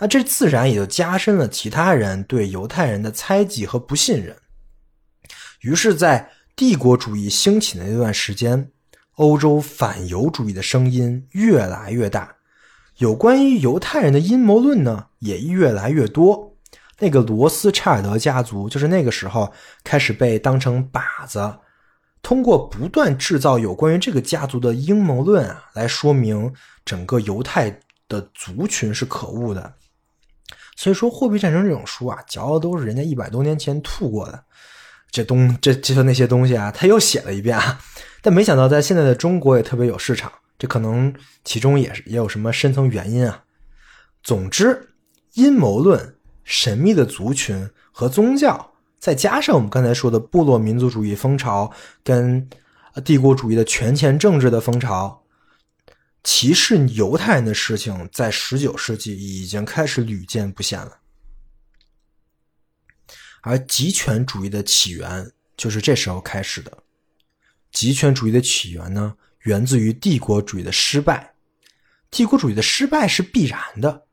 [0.00, 4.34] 那这自然也就加深了其他人对犹太人的猜忌和不信任。
[5.60, 8.70] 于是，在帝国主义兴起的那段时间，
[9.16, 12.37] 欧洲反犹主义的声音越来越大。
[12.98, 16.56] 有关于犹太人的阴谋论呢，也越来越多。
[16.98, 19.52] 那个罗斯柴尔德家族就是那个时候
[19.84, 21.58] 开始被当成靶子，
[22.22, 26.52] 通过不断制造有关于这个家族的阴谋论啊，来说明
[26.84, 29.74] 整个犹太的族群是可恶的。
[30.74, 34.42] 所以说，《货币战争》这种书啊，嚼的都是人家一百多年前吐过的
[35.12, 37.80] 这东这这些那些东西啊，他又写了一遍啊。
[38.22, 40.32] 但没想到在现在的中国也特别有市场。
[40.58, 41.14] 这可能
[41.44, 43.44] 其中也是也有什么深层原因啊。
[44.22, 44.88] 总之，
[45.34, 51.72] 阴谋论、神秘的族群和宗教，再加上我们刚才说的部落民族主义风潮
[52.02, 52.48] 跟
[53.04, 55.22] 帝国主义的权钱政治的风潮，
[56.24, 60.98] 歧视犹太人的事情，在十九世纪已经开始屡见不鲜了。
[63.42, 66.76] 而极权主义的起源就是这时候开始的。
[67.70, 69.14] 极权主义的起源呢？
[69.48, 71.32] 源自于帝国主义的失败，
[72.10, 74.04] 帝国主义的失败是必然的。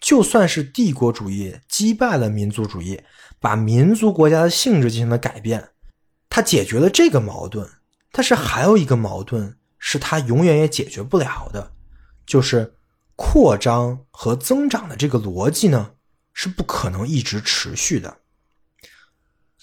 [0.00, 3.00] 就算是帝国主义击败了民族主义，
[3.40, 5.70] 把民族国家的性质进行了改变，
[6.30, 7.68] 它解决了这个矛盾。
[8.12, 11.72] 但是还有一个矛盾是它永远也解决不了的，
[12.24, 12.74] 就是
[13.16, 15.94] 扩张和增长的这个逻辑呢
[16.32, 18.18] 是不可能一直持续的，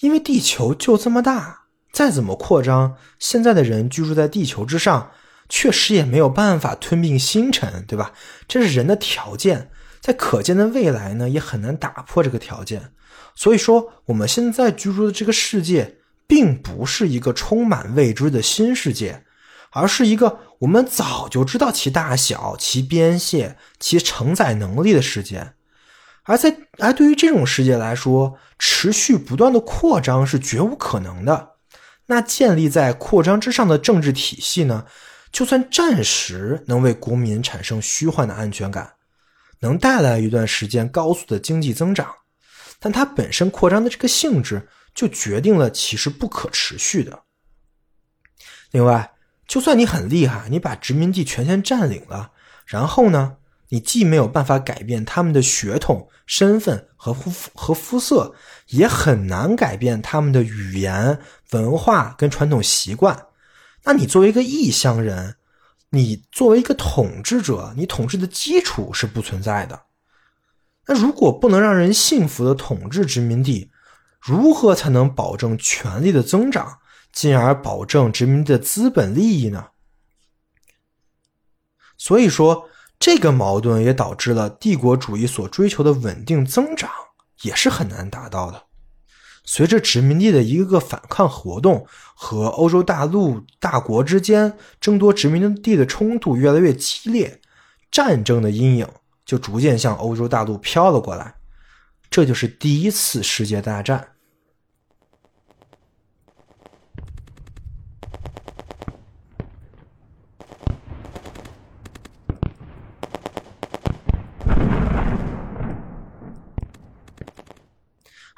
[0.02, 1.60] 因为地球就这么大。
[1.94, 5.12] 再怎么扩张，现在的人居住在地球之上，
[5.54, 8.14] 确实也没有办法吞并星辰，对吧？
[8.48, 9.70] 这是人的条件，
[10.00, 12.94] 在可见的未来呢，也很难打破这个条件。
[13.36, 19.26] 所以说，我们现在居住的这个世界，并不是一个充满未知的新世界，
[19.72, 25.54] 而是一个我们早就知道其大小、其边界、其承载能力的世界。
[26.24, 31.50] 而在而对于这种世界来说，持续不断的扩张是绝无可能的。
[32.06, 34.86] 那建立在扩张之上的政治体系呢？
[35.32, 38.94] 就算暂时能为国民产生虚幻的安全感，
[39.60, 42.14] 能带来一段时间高速的经济增长，
[42.80, 47.24] 但它本身扩张的这个性质就决定了其实不可持续的。
[48.72, 49.14] 另外，
[49.48, 52.32] 就算你很厉害，你把殖民地全线占领了，
[52.66, 53.38] 然后呢？
[53.74, 58.36] 你既没有办法改变他们的血统、身份和肤和肤色，
[58.68, 61.18] 也很难改变他们的语言、
[61.52, 63.28] 文化跟传统习惯。
[63.84, 65.36] 那你作为一个异乡人，
[65.90, 69.84] 你作为一个统治者，你统治的基础是不存在的。
[70.88, 73.72] 那如果不能让人信服的统治殖民地，
[74.20, 76.80] 如何才能保证权力的增长，
[77.12, 79.68] 进而保证殖民地的资本利益呢？
[81.98, 82.68] 所以说。
[83.04, 86.88] 这个矛盾也导致了帝国主义所追求的稳定增长
[87.42, 88.68] 也是很难达到的。
[89.44, 97.42] 随着殖民地的一个个反抗活动和欧洲大陆大国之间争夺殖民地的冲突越来越激烈，
[97.92, 98.88] 战争的阴影
[99.26, 101.36] 就逐渐向欧洲大陆飘了过来。
[102.10, 104.11] 这就是第一次世界大战。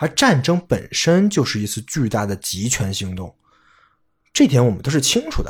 [0.03, 3.34] 而战争本身就是一次巨大的集权行动，
[4.34, 5.49] 这点我们都是清楚的。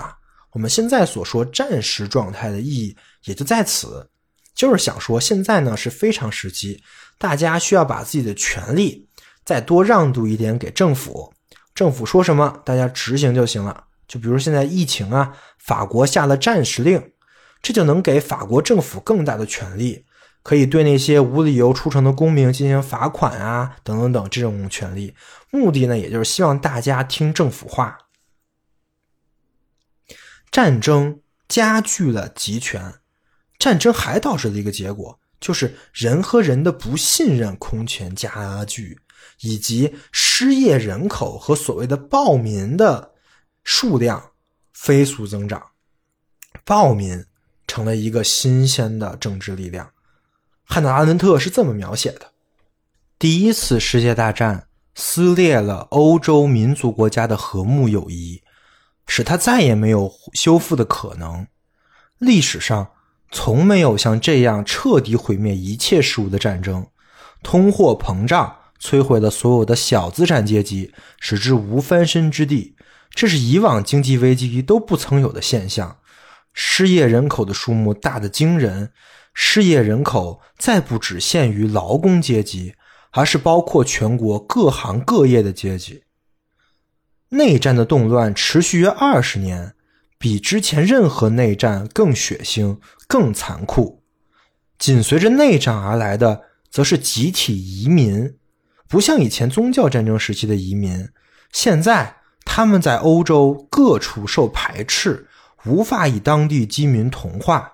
[0.52, 4.08] 我们现在所说战时状态的意义也就在此，
[4.54, 6.84] 就是想说现在呢是非常时期，
[7.18, 9.10] 大家需要把自己的权利
[9.44, 11.34] 再多让渡一点给政府，
[11.74, 13.86] 政府说什么大家执行就行了。
[14.08, 17.12] 就比如现在疫情啊，法国下了战时令，
[17.60, 20.06] 这就能给法国政府更大的权利。
[20.44, 25.16] 可以对那些无理由出城的公民进行罚款啊，等等等这种权利，
[25.50, 27.98] 目的呢，也就是希望大家听政府话。
[30.52, 32.96] 战争加剧了集权，
[33.58, 39.00] 战争还导致了一个结果，就是人和人的不信任空前加剧，
[39.40, 43.14] 以及失业人口和所谓的暴民的
[43.64, 44.32] 数量
[44.74, 45.72] 飞速增长，
[46.66, 47.26] 暴民
[47.66, 49.93] 成了一个新鲜的政治力量。
[50.66, 52.32] 汉娜·阿伦特是这么描写的：
[53.20, 58.42] 第一次世界大战撕裂了欧洲民族国家的和睦友谊，
[59.06, 61.46] 使它再也没有修复的可能。
[62.18, 62.92] 历史上
[63.32, 66.88] 从没有像这样彻底毁灭一切事物的战争。
[67.44, 72.78] 通货膨胀摧毁了所有的小资产阶级，使之无翻身之地。
[73.12, 75.98] 这是以往经济危机都不曾有的现象。
[76.54, 78.92] 失业人口的数目大得惊人。
[79.34, 82.76] 失业人口再不只限于劳工阶级，
[83.12, 86.04] 而是包括全国各行各业的阶级。
[87.30, 89.74] 内战的动乱持续约二十年，
[90.20, 92.78] 比之前任何内战更血腥、
[93.08, 94.04] 更残酷。
[94.78, 98.38] 紧随着内战而来的，则是集体移民。
[98.88, 101.10] 不像以前宗教战争时期的移民，
[101.52, 105.28] 现在他们在欧洲各处受排斥，
[105.66, 107.73] 无法与当地居民同化。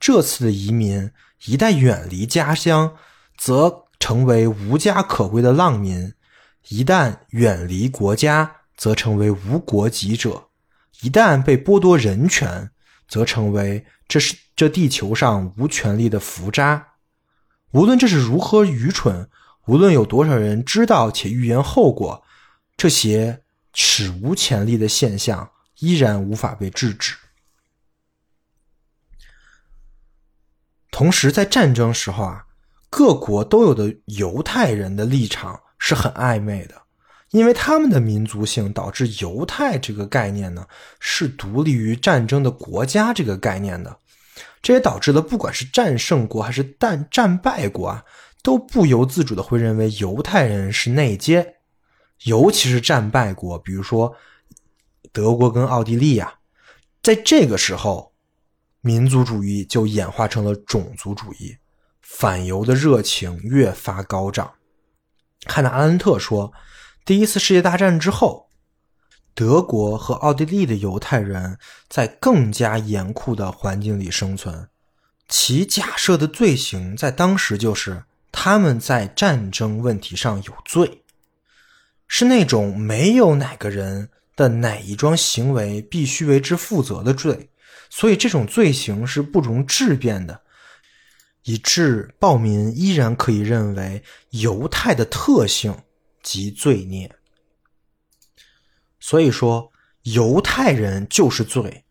[0.00, 1.10] 这次的移民
[1.46, 2.96] 一旦远离家乡，
[3.36, 6.12] 则成为无家可归的浪民；
[6.68, 10.50] 一旦远离国家，则成为无国籍者；
[11.02, 12.70] 一旦被剥夺人权，
[13.08, 16.86] 则成为这是这地球上无权利的浮渣。
[17.72, 19.28] 无论这是如何愚蠢，
[19.66, 22.22] 无论有多少人知道且预言后果，
[22.76, 23.42] 这些
[23.74, 25.50] 史无前例的现象
[25.80, 27.14] 依然无法被制止。
[30.90, 32.46] 同时，在战争时候啊，
[32.88, 36.74] 各国都有的犹太人的立场是很暧昧的，
[37.30, 40.66] 因为他们的民族性导致犹太这个概念呢
[40.98, 43.96] 是独立于战争的国家这个概念的，
[44.62, 48.02] 这也导致了不管是战胜国还是战战败国啊，
[48.42, 51.56] 都不由自主的会认为犹太人是内奸，
[52.24, 54.16] 尤其是战败国，比如说
[55.12, 56.32] 德国跟奥地利呀，
[57.02, 58.08] 在这个时候。
[58.80, 61.56] 民族主义就演化成了种族主义，
[62.00, 64.52] 反犹的热情越发高涨。
[65.46, 66.52] 汉娜·阿伦特说
[67.04, 68.48] ：“第一次世界大战之后，
[69.34, 74.68] 德国和奥地利的犹太人在更加严酷的环境里生存，
[75.28, 81.02] 其假设的罪行在当时就是他们在战争问题上有罪，
[82.06, 87.50] 是那种没有哪个人的哪一桩行为必须为之负责的罪。”
[87.90, 90.40] 所以这种罪行是不容置辩的，
[91.44, 95.74] 以致暴民依然可以认为犹太的特性
[96.22, 97.10] 即罪孽。
[99.00, 101.84] 所以说，犹太人就是罪，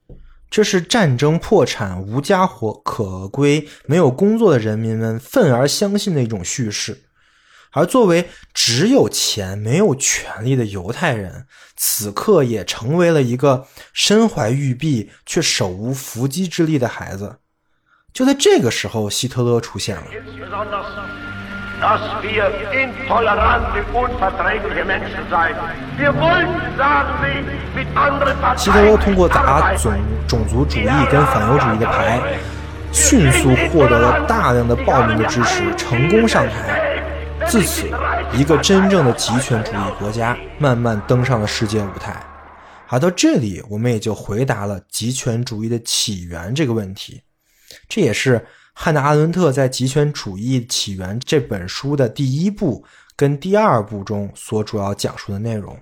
[0.49, 7.06] 这是战争破产、无家可归、没有工作的人民们愤而相信的一种叙事。
[7.77, 11.45] 而作为只有钱没有权利的犹太人，
[11.75, 17.37] 此刻也成为了一个身怀玉璧却手无缚鸡之力的孩子。
[18.11, 20.03] 就在这个时候，希特勒出现了。
[28.57, 29.93] 希特勒通过打种
[30.27, 32.19] 种族主义跟反犹主义的牌，
[32.91, 36.97] 迅速获得了大量的暴民的支持，成功上台。
[37.49, 37.87] 自此，
[38.33, 42.21] 一个真正的极权主义国家慢慢登上了世界舞台。
[42.85, 47.21] 好，到这里我们也就回答了极权主义的起源这个问题。
[47.87, 55.79] 这也是汉娜·阿伦特在《极权主义起源》这本书的第一部跟第二部中所主要讲述的内容。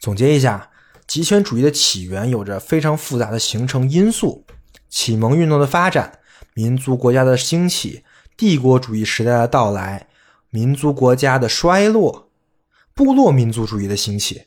[0.00, 0.70] 总结一下，
[1.06, 4.44] 极权主义的起源有着非常复杂的形成因素：
[4.88, 6.18] 启蒙运动的发展、
[6.54, 8.02] 民族国家的兴起。
[8.40, 10.08] 帝国主义时代的到来，
[10.48, 12.30] 民族国家的衰落，
[12.94, 14.44] 部落民族主义的兴起，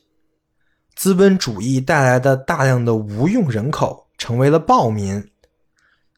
[0.96, 5.24] 资本主义带来的大量的无用人口成为了暴民，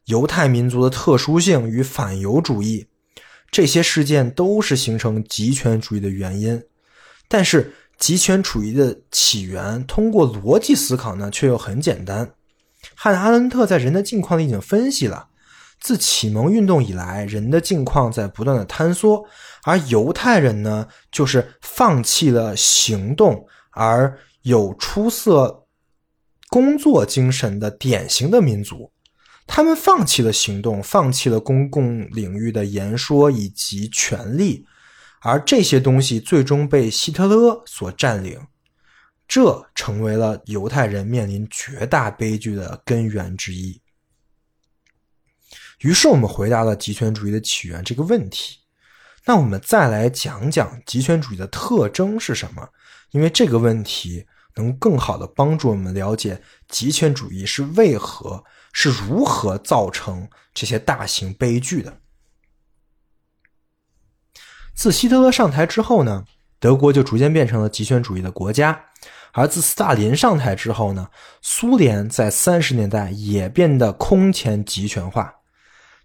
[0.05, 2.87] 犹太民族的特殊性与反犹主义，
[3.51, 6.63] 这些事件都是形成极权主义的原因。
[7.27, 12.31] 但是，极权主义的起源通过逻辑思考呢，却又很简单。
[12.95, 15.27] 汉·阿伦特在《人的境况》里已经分析了。
[15.79, 19.23] 自启蒙运动以来，人的境况在不断的坍缩，
[19.63, 25.65] 而犹太人呢，就是放弃了行动而有出色
[26.49, 28.91] 工作精神的典型的民族。
[29.45, 34.65] 他们放弃了行动，放弃了公共领域的言说以及权利，
[35.21, 38.37] 而这些东西最终被希特勒所占领，
[39.25, 43.79] 这成为了犹太人面临绝大悲剧的根源之一。
[45.79, 48.59] 于是我们回答了极权主义的起源这个问题。
[49.25, 52.69] 那我们再来讲讲极权主义的特征是什么？
[53.11, 54.25] 因为这个问题
[54.55, 61.99] 能更好的帮助我们了解极权主义是为何、是如何造成这些大型悲剧的。
[64.73, 66.25] 自希特勒上台之后呢，
[66.59, 68.73] 德国就逐渐变成了极权主义的国家；
[69.33, 71.09] 而自斯大林上台之后呢，
[71.41, 75.36] 苏联在三十年代也变得空前极权化。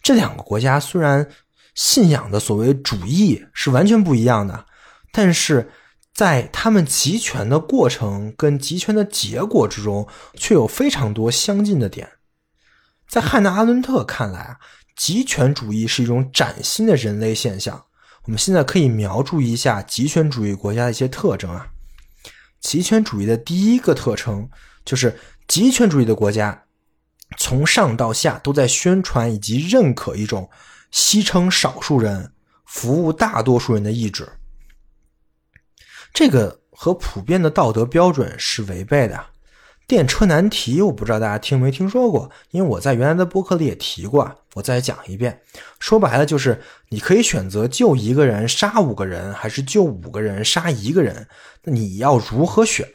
[0.03, 1.27] 这两个国家虽然
[1.75, 4.67] 信仰的所谓主义是完全不一样的，
[5.13, 5.71] 但是
[6.13, 12.09] 在他们集权的过程跟集权的结果之中，却有非常多相近的点。
[13.09, 14.57] 在汉娜·阿伦特看来啊，
[14.97, 17.83] 极权主义是一种崭新的人类现象。
[18.25, 21.67] 我们现在可以描述一下极权主义国家的一些特征啊。
[22.61, 24.49] 极权主义的第一个特征
[24.85, 25.19] 就是
[25.49, 26.63] 极权主义的国家
[27.37, 30.49] 从上到下都在宣传以及认可一种
[30.93, 32.33] 牺牲少数人、
[32.65, 34.29] 服务大多数人的意志。
[36.13, 39.27] 这个和普遍的道德标准是违背的。
[39.87, 45.43] 电车难题，我不知道大家听没听说过，因为我在原来的播客里也提过，我再讲一遍。
[45.81, 51.27] 说白了就是，你可以选择救一个人杀五个人，还是救五个人杀一个人，
[51.65, 52.89] 你要如何选？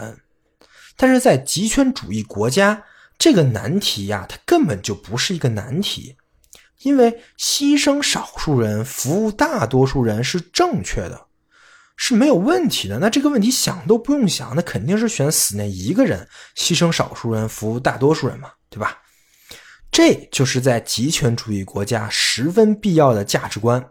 [0.96, 2.84] 但是在极权主义国家，
[3.18, 6.16] 这个难题呀，它根本就不是一个难题，
[6.82, 11.28] 因为牺牲少数人，服务大多数人是正确的。
[12.00, 13.00] 是没有问题的。
[13.00, 19.00] 那这个问题想都不用想，那肯定是选死那一个人，牺牲少数人，服务大多数人嘛，对吧？
[19.90, 23.84] 这就是在极权主义国家十分必要的价值观。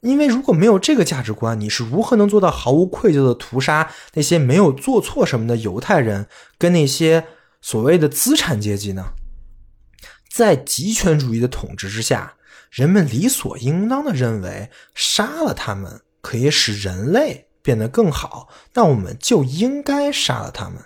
[0.00, 6.26] 因为如果没有这个价值观，你是如何能做到毫无愧疚的屠杀那些没有做错什么的犹太人
[6.58, 7.24] 跟那些
[7.64, 9.14] 所谓的资产阶级呢？
[10.30, 12.34] 在极权主义的统治之下，
[12.70, 16.02] 人们理所应当的认为杀了他们。
[16.20, 20.78] 可以使人类变得更好，那我们就应该杀了他们。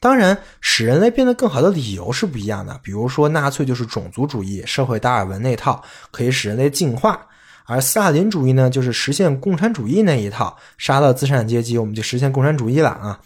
[0.00, 2.78] 当然，使人类变得更好的理由是不一样的。
[2.82, 7.12] 比如说，纳粹就是种族主义、社会达尔文那套，可以使人类进化；
[7.64, 13.20] 而斯大林主义呢，就是实现共产主义那一套，杀了资产阶级，我们就实现共产主义了啊。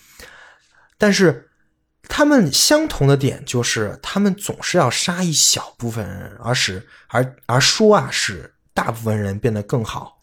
[0.96, 1.49] 但是，
[2.10, 10.20] 他们相同的点就是，他们总是要杀一小部分人，而使而而说啊，使大部分人变得更好。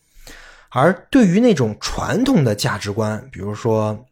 [0.69, 4.05] 而对于那种传统的价值观，比如说，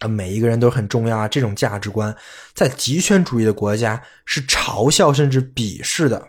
[0.00, 2.14] 呃，每一个人都很重要啊，这种价值观，
[2.52, 6.28] 在极权主义的国家是嘲笑甚至鄙视的。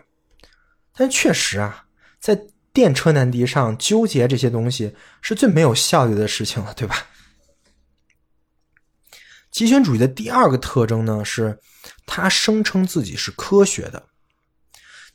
[0.96, 1.84] 但确实啊，
[2.20, 2.40] 在
[2.72, 7.06] 电车难题上纠结这些东西是最没有效率的事情了，对吧？
[9.50, 11.58] 极权主义的第二个特征呢，是
[12.06, 14.04] 他声称自己是科学的。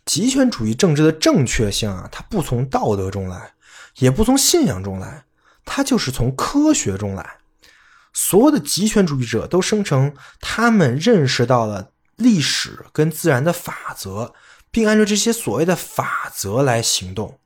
[0.06, 3.54] 极权主义政治的正确性啊，它不从道德中来。
[3.98, 5.26] 也不从信仰中来，
[5.66, 7.38] 它就是从科学中来。
[8.12, 14.34] 所有的极权主义者都声称他们认识到了历史跟自然的法则，
[14.72, 17.40] 并按照这些所谓的法则来行动。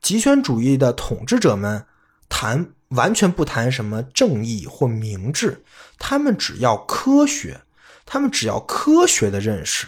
[0.00, 1.86] 极权主义的统治者们
[2.28, 5.62] 谈完全不谈什么正义或明智，
[5.98, 7.60] 他们只要科学，
[8.04, 9.86] 他们只要科学的认识。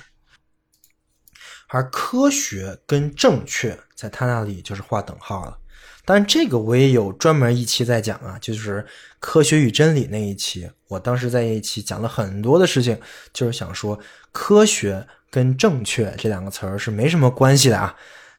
[1.69, 5.59] 而科学跟正确在他那里就是划等号了。
[6.05, 8.87] 但这个我也有专门一期在讲啊，就是
[9.19, 12.97] 科学与真理那一期，我当时在一期讲了很多的事情，
[13.33, 13.99] 就是想说
[14.31, 17.97] 科学跟正确这两个词儿是没什么关系的啊。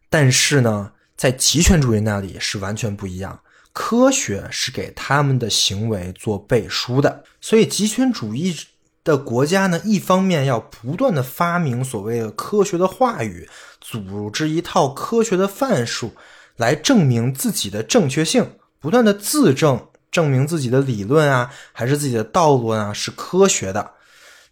[0.10, 3.38] 但是呢，在极权主义那里是完全不一样，
[3.80, 7.24] 科学是给他们的行为做背书的。
[7.40, 8.56] 所以极权主义
[9.04, 13.48] 的国家呢，一方面要不断的发明所谓的科学的话语，
[13.80, 16.14] 组织一套科学的范数。
[16.56, 23.92] 来证明自己的正确性，不断的自证，证明自己的理论啊，还是自己的道路啊是科学的。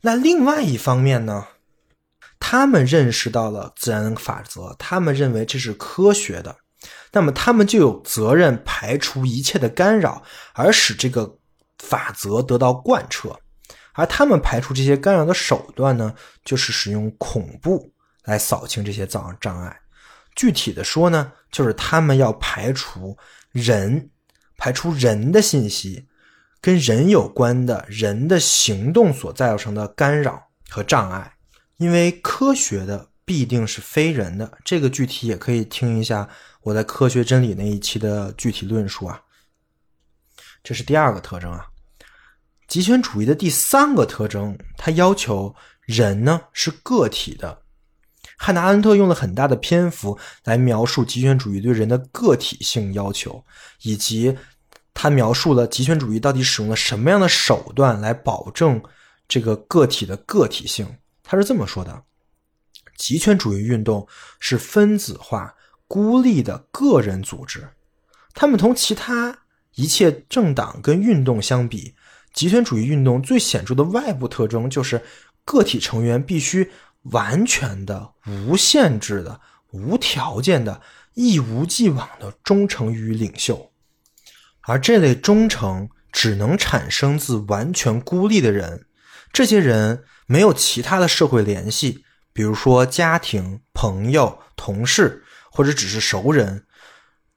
[0.02, 1.47] 那另外一方面呢，
[2.39, 6.56] 他们认识到了自然法则，他们认为这是科学的，
[7.12, 11.38] 那么他们就有责任排除一切的干扰，而使这个
[11.80, 13.40] 法则得到贯彻。
[13.94, 16.14] 而他们排除这些干扰的手段呢，
[16.44, 17.94] 就是使用恐怖
[18.26, 19.80] 来扫清这些障障碍。
[20.36, 23.18] 具体的说呢，就是他们要排除
[23.53, 24.10] 人，
[24.57, 26.07] 排除人的信息，
[26.60, 31.32] 跟人有关的人的行动所造成的干扰和障碍。
[31.78, 36.28] 因为科学的必定是非人的，这个具体也可以听一下
[36.66, 39.22] 我在《科学真理》那一期的具体论述啊。
[40.64, 41.68] 这是第二个特征啊。
[42.68, 47.62] 极权主义的第三个特征，它要求人呢是个体的。
[48.36, 53.46] 汉娜·阿伦特用了很大的篇幅来描述极权主义对人的个体性要求，
[53.84, 54.36] 以及
[54.92, 58.82] 他描述了极权主义到底使用了什么样的手段来保证
[59.28, 60.98] 这个个体的个体性。
[61.22, 62.02] 他是这么说的：
[62.98, 64.08] 极权主义运动
[64.40, 65.54] 是分子化、
[65.95, 67.69] 孤立的个人组织，
[68.34, 69.39] 他们同其他
[69.76, 71.95] 一切政党跟运动相比，
[72.34, 75.01] 极权主义运动最显著的外部特征就是
[75.45, 76.69] 个体成员必须。
[77.11, 79.39] 完全的、无限制的、
[79.72, 80.81] 无条件的、
[81.13, 83.72] 一无既往的忠诚于领袖，
[84.61, 88.88] 而这类忠诚只能产生自完全孤立的人。
[89.31, 92.03] 这些人没有其他的社会联系，
[92.34, 95.23] 比如说家庭、朋友、同事，
[95.56, 96.65] 或者只是熟人。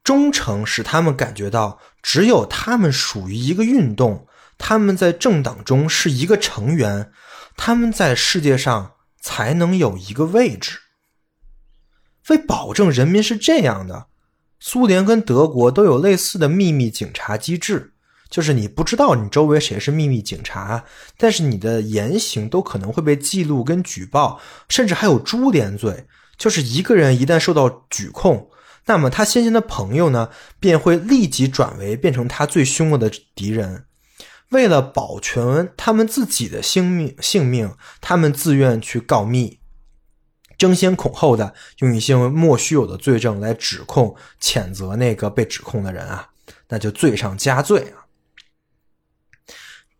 [0.03, 4.27] 忠诚使他们感觉到，只有他们属于一个运动，
[4.57, 7.11] 他们在政党中是一个成员，
[7.57, 8.91] 他们在世界上。
[9.21, 10.79] 才能有一个位置。
[12.29, 14.07] 为保证人民是这样的，
[14.61, 17.93] 苏联跟德国都有类似的秘密警察机制，
[18.29, 20.85] 就是你不知道你周围谁是秘密警察，
[21.17, 24.39] 但是你的言行都可能会被记录跟举报，
[24.69, 26.07] 甚至还有株连罪。
[26.39, 28.49] 就是一个人一旦受到举控，
[28.85, 30.29] 那么他先前的朋友呢，
[30.59, 33.85] 便会立即转为变成他最凶恶的敌人。
[34.49, 39.59] 为了保全他们自己的性命，性命，他们自愿去告密，
[40.57, 46.29] 争先恐后的用一些莫须有的罪证来指控、谴责那个被指控的人啊，
[46.69, 47.98] 那就罪上加罪啊。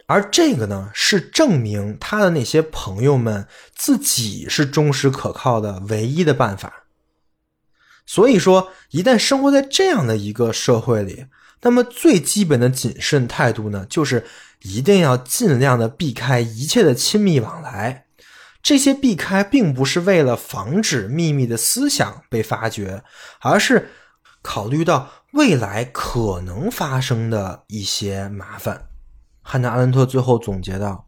[0.09, 6.85] 而这个呢，是证明他的那些朋友们自己是忠实可靠的唯一的办法。
[8.07, 11.27] 所以说，一旦生活在这样的一个社会里。
[11.61, 14.25] 那么最基本的谨慎态度呢，就是
[14.63, 18.05] 一定要尽量的避开一切的亲密往来。
[18.63, 23.03] 这些避开并不是为了防止秘密的思想被发掘，
[23.41, 23.89] 而是
[24.41, 28.88] 考虑到未来可能发生的一些麻烦。
[29.51, 31.07] 汉娜·阿伦特最后总结道：“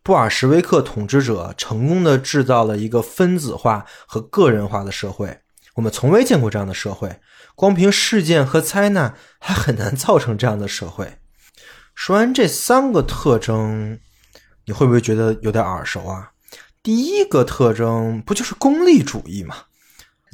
[0.00, 5.40] 布尔什维克统治者成功的制造了一个分子化和个人化的社会，
[5.74, 7.18] 我们从未见过这样的社会。”
[7.56, 11.18] 光凭事件和灾难还很难造成这样的社会。
[11.96, 13.98] 说完这三个特征，
[14.66, 16.30] 你会不会觉得有点耳熟啊？
[16.82, 19.56] 第一个特征不就是功利主义吗？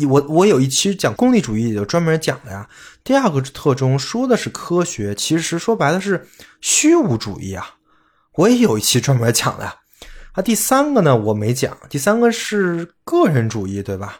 [0.04, 2.68] 我我有一期讲功利主义就专门讲了呀。
[3.02, 6.26] 第二个特征说的是科学，其实说白了是
[6.60, 7.76] 虚无主义啊。
[8.34, 9.64] 我也有一期专门讲的。
[10.32, 14.18] 啊，第三个呢我没讲，第三个是个人主义，对吧？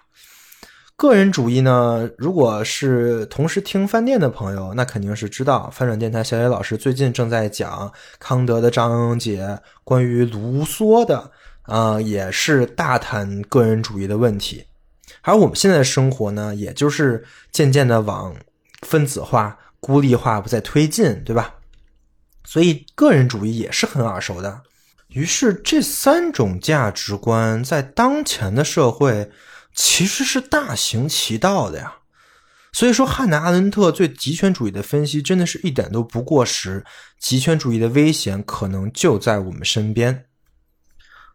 [0.96, 2.08] 个人主义呢？
[2.16, 9.42] 如果是同时听饭店的朋友，那肯定是知道翻转电台小野老师最近正在讲康德的《张英杰》，
[9.84, 11.30] 关于卢梭的
[11.64, 14.64] 啊，也是大谈个人主义的问题。
[15.26, 17.22] 而我们现在的生活呢，也就是
[17.52, 18.34] 渐渐的往
[18.82, 21.54] 分子化、孤立化不再推进，对吧？
[22.44, 24.62] 所以个人主义也是很耳熟的。
[25.08, 29.30] 于是这三种价值观在当前的社会。
[29.78, 31.92] 其实是大行其道的呀，
[32.72, 36.82] 所以说汉娜·阿伦特对极权主义的分析真的是一点都不过时。
[37.20, 40.24] 极权主义的危险可能就在我们身边。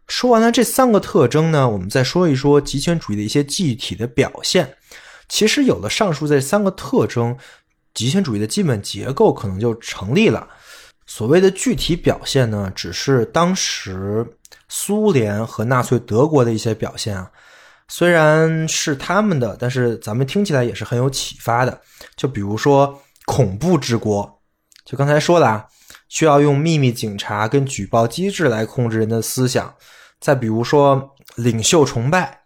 [0.08, 4.76] 说完了这三个特征呢，我们再说一说极权主义的一些具体的表现。
[5.28, 7.36] 其实有了上述这三个特征，
[7.94, 10.46] 极权主义的基本结构可能就成立了。
[11.06, 14.26] 所谓的具体表现呢，只是当时
[14.68, 17.30] 苏联和纳粹德国的一些表现啊。
[17.88, 21.80] 虽然是他们的，但是咱们听起来也是很有启发的。
[22.16, 24.40] 就比如说恐怖之国，
[24.84, 25.66] 就刚才说的啊，
[26.12, 29.74] 需要用秘密警察跟举报机制来控制人的思想。
[30.20, 32.42] 再比如说领袖崇拜，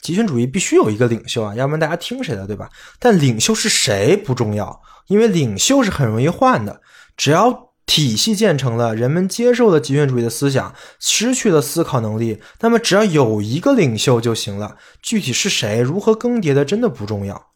[0.00, 2.70] 极权主义必须有一个领袖啊，要不然大家听谁的，对吧？
[2.98, 6.80] 但领袖是谁不重要，因为领袖是很容易换的，
[7.14, 7.68] 只要。
[7.86, 12.40] 体系建成了，人们接受了极权主义的思想，失去了思考能力。
[12.60, 14.76] 那么，只要有一个领袖就行了。
[15.02, 17.48] 具体是谁，如何更迭的，真的不重要。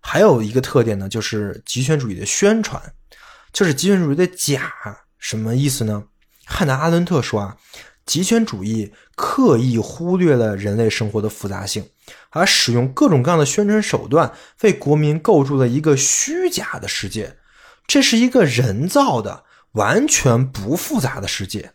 [0.00, 2.80] 还有一个特点呢，就是极权主义的宣传，
[3.52, 4.72] 就是极权主义的假。
[5.18, 6.04] 什么意思呢？
[6.44, 7.56] 汉娜·阿伦特说啊，
[8.04, 11.88] 极权主义刻意忽略了人类生活的复杂性，
[12.30, 17.36] 而使用各种各样的宣传手段，为国民构筑了一个虚假的世界。
[17.86, 21.72] 这是一个人造的、完全不复杂的世界，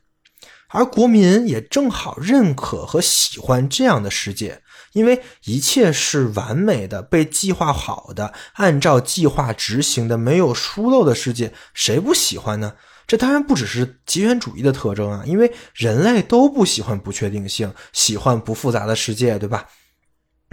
[0.69, 4.61] 而国民也正好认可和喜欢这样的世界，
[4.97, 12.73] 因为一切是完美的、被计划好的、按照计划执行的、没有疏漏的世界，谁不喜欢呢？
[13.05, 19.67] 这当然不只是极权主义的特征啊，因为人类都不喜欢不确定性，喜欢不复杂的世界，对吧？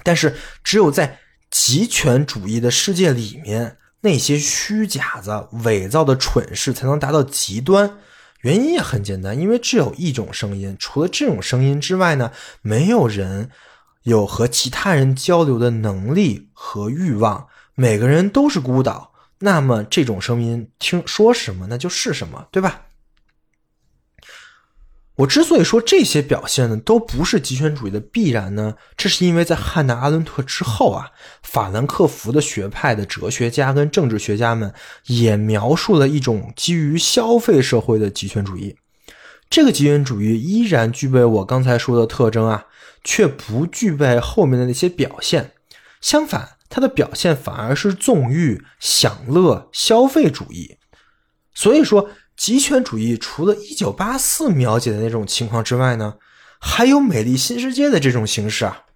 [0.03, 1.19] 但是只有在
[1.51, 7.99] 极权主义的世界里面，那些虚假子、伪造的蠢事才能达到极端。
[8.43, 12.31] 原因也很简单，因为只有一种声音，除了这种声音之外呢，
[12.61, 13.51] 没有人
[14.05, 17.49] 有和其他人交流的能力和欲望。
[17.75, 22.83] 每个人都是孤岛，那么这种声音听说什么，那就是什么，对吧？
[25.19, 34.75] 我之所以说这些表现呢，都不是极权主义的必然呢，这是因为在汉娜·阿伦特之后啊，法兰克福的学派的哲学家跟政治学家们
[35.07, 38.77] 也描述了一种基于消费社会的极权主义。
[39.49, 42.67] 这个极权主义依然具备我刚才说的特征啊，
[43.05, 45.53] 却不具备后面的那些表现。
[46.01, 50.79] 相反，他的表现反而是纵欲、享乐、消费主义。
[51.55, 52.11] 所以说。
[52.37, 56.15] 极权主义除了一九八四描写的那种情况之外呢，
[56.59, 58.87] 还有《美丽新世界》的这种形式啊，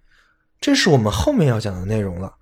[0.59, 2.33] 这是我们后面要讲的内容了。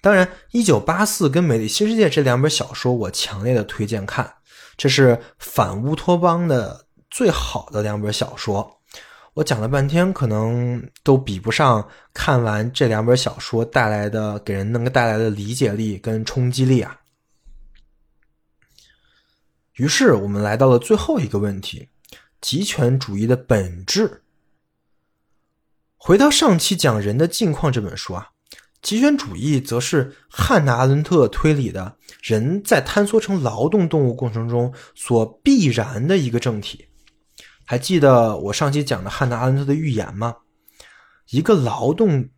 [0.00, 4.36] 当然，《一九八四》跟《美丽新世界》这两本小说，我强烈的推荐看，
[4.78, 8.75] 这是反乌托邦的最好的两本小说。
[9.36, 16.98] 我讲了半天，可能都比不上看完这两本小说带来的给人能够带来的理解力跟冲击力啊。
[19.74, 21.90] 于是我们来到了最后一个问题：
[22.40, 24.22] 极权主义的本质。
[25.98, 28.30] 回到上期讲人的境况这本书啊，
[28.80, 36.86] 极权主义则是汉娜·阿伦特推理的人在坍缩成劳动动物过程中所必然的一个政体。
[37.66, 40.36] 还记得我上期讲的汉娜·阿伦特的预言吗？
[41.30, 42.28] 一个劳动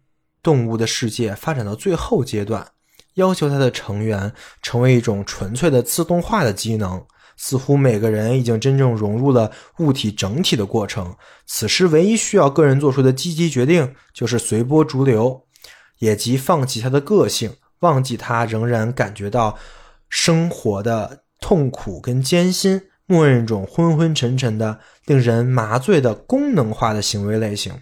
[0.43, 2.67] 动物的世界发展到最后阶段，
[3.15, 4.33] 要求它的成员
[4.63, 7.05] 成为一种纯粹的自动化的机能。
[7.41, 11.15] 似乎每个人已经真正融入了物体整体的过程。
[11.47, 15.47] 此时，唯一需要个人做出的积极决定就是随波逐流，
[15.99, 19.57] 也即放弃他的个性，忘记他仍然感觉到
[20.09, 27.73] 生活的痛苦跟艰辛，默认一种昏昏沉沉的、令人麻醉的功能化的行为类型。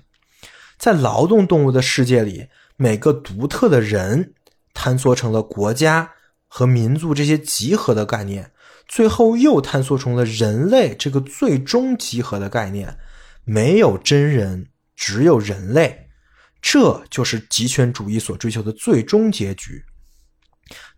[0.78, 2.46] 在劳动动物的世界里，
[2.76, 4.32] 每个独特的人
[4.72, 6.12] 坍缩成了国家
[6.46, 8.52] 和民族这些集合的概念。
[8.86, 12.96] 最后又坍缩成了人类这个最终集合的概念，
[13.42, 16.08] 没有真人，只有人类，
[16.62, 19.84] 这就是极权主义所追求的最终结局。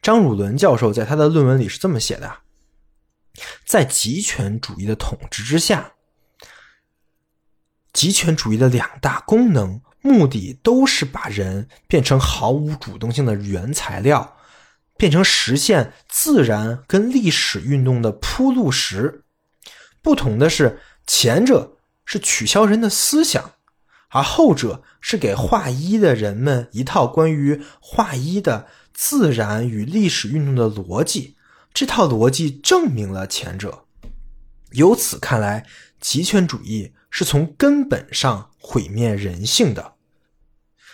[0.02, 2.30] 张汝伦教授在他的论文里是这么写的：
[3.64, 5.92] 在极权主义的统治之下，
[7.92, 14.34] 极权主义的两大功能目的都是把人变成毫无主动性的原材料。
[14.96, 19.22] 变成实现自然跟历史运动的铺路石。
[20.02, 23.52] 不同的是，前者是取消人的思想，
[24.08, 31.36] 而后者是给画一的人们一套关于画一的自然与历史运动的逻辑。
[31.78, 33.84] 这套逻辑证明了前者。
[34.72, 35.64] 由此看来，
[36.00, 39.92] 极权主义是从根本上毁灭人性的。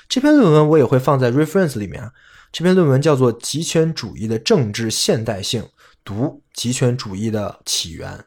[0.07, 2.11] 这篇论文我也会放在 reference 里面。
[2.53, 5.67] 这篇论文叫做《极权主义的政治现代性：
[6.05, 8.19] 读极权主义的起源》。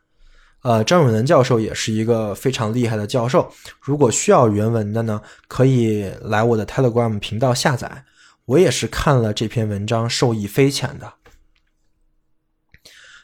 [0.64, 3.54] 呃，张永伦教授也是一个非常厉害的教授。
[3.80, 8.06] 如果需要原文的呢，可以来我的 Telegram 频道下载。
[8.46, 11.14] 我也是看了这篇文章，受益匪浅的。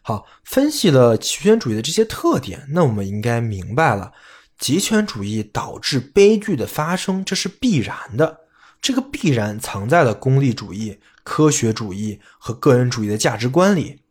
[0.05, 4.11] 好，分析了极权主义的这些特点，那我们应该明白了，
[4.59, 8.41] 极权主义导致悲剧的发生，这是必然的。
[8.81, 14.01] 这个必然藏在了功利主义、科学主义和个人主义的价值观里。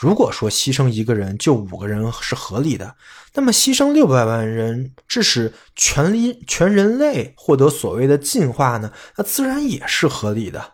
[0.00, 2.96] 如果说牺牲一个人救五个人是合理的，
[3.34, 8.92] 那么牺牲六百万人致使全人全人类获得所谓的进化呢？
[9.16, 10.72] 那自然也是合理的。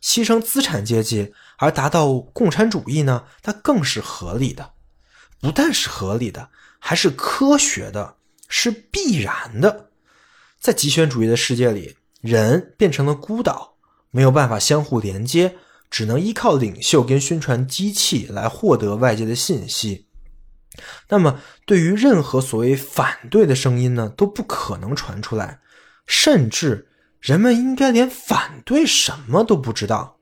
[0.00, 3.24] 牺牲资产阶级而达到共产主义呢？
[3.42, 4.72] 它更是合理的。
[5.40, 8.16] 不但是合理的，还是科学的，
[8.48, 9.90] 是必然的。
[10.60, 11.96] 在极权主义的世界里。
[12.22, 13.76] 人变成了孤岛，
[14.10, 15.54] 没有办法相互连接，
[15.90, 20.08] 只能依靠领袖跟宣传机器来获得外界的信息。
[21.08, 25.60] 那么，对于任何所谓反对的声音呢，都不可能传出来，
[26.06, 26.88] 甚至
[27.20, 30.15] 人们应该连反对什么都不知道，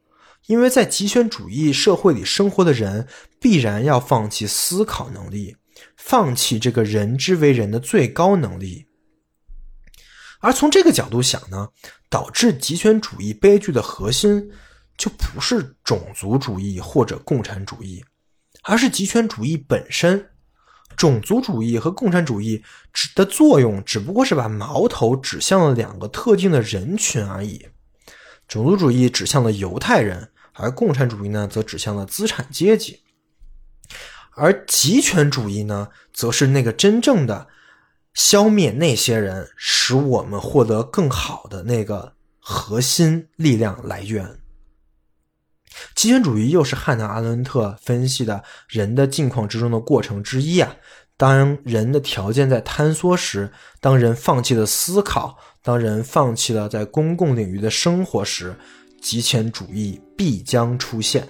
[0.47, 3.09] 因为在极权主义社会里生活的人
[3.41, 5.57] 必然要放弃思考能力，
[5.97, 8.87] 放弃这个人之为人的最高能力。
[10.41, 11.71] 而从这个角度想呢，
[12.11, 14.51] 导致极权主义悲剧的核心
[14.99, 18.05] 就不是种族主义或者共产主义，
[18.63, 20.31] 而是极权主义本身。
[20.97, 22.63] 种族主义和共产主义
[22.93, 27.67] 指的作用只不过是把矛头指向了两个特定的人群而已。
[28.47, 33.03] 种族主义指向了犹太人，而共产主义呢，则指向了资产阶级。
[34.37, 37.47] 而极权主义呢，则是那个真正的
[38.15, 44.41] 消灭那些人，使我们获得更好的那个核心力量来源。
[45.95, 50.77] 极权主义又是汉娜·阿伦特分析的人的境况之中的过程之一啊。
[51.17, 58.57] 当人的条件在坍缩时，当人放弃了思考，当人放弃了在公共领域的生活时，
[59.05, 61.29] 极权主义必将出现。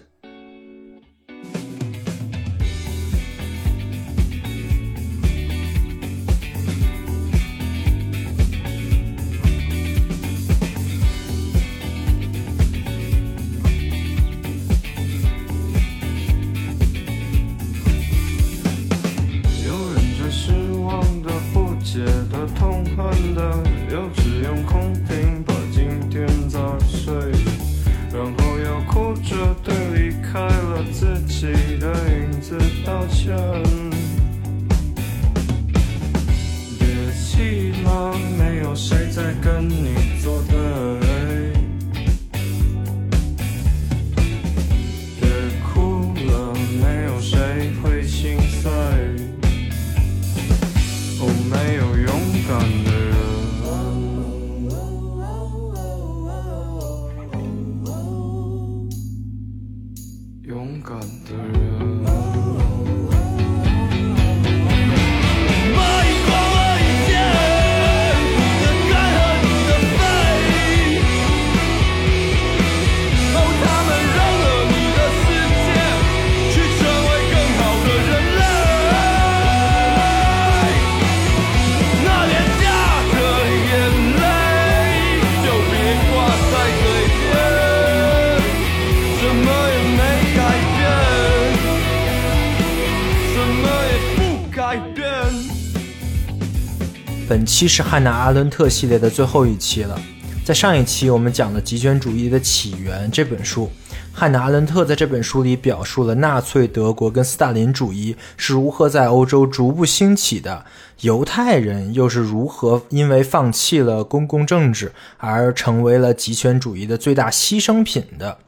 [97.54, 99.96] 期是汉娜·阿伦特系列的最后一期了。
[100.44, 103.70] 在上一期我们讲了《极权主义的起源》这本书，
[104.12, 110.66] 汉娜·阿伦特在这本书里表述了纳粹德国跟斯大林主义是如何在欧洲逐步兴起的，
[111.02, 118.38] 犹太人又是如何因为放弃了公共政治而成为了极权主义的最大牺牲品的。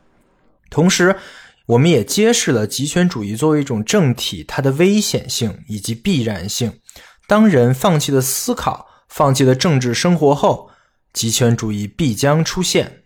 [0.69, 1.15] 同时，
[1.67, 6.81] 我们也揭示了极权主义作为一种政体它的危险性以及必然性。
[7.29, 10.71] 当人放弃了思考，放弃了政治生活后，
[11.13, 13.03] 极权主义必将出现。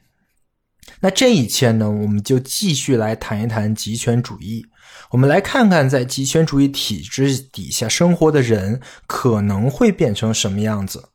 [1.00, 1.90] 那这一切呢？
[1.90, 4.66] 我们就继续来谈一谈极权主义。
[5.12, 11.10] 我们来看看，在极权主义体制底下生活的人可能会变成什么样子。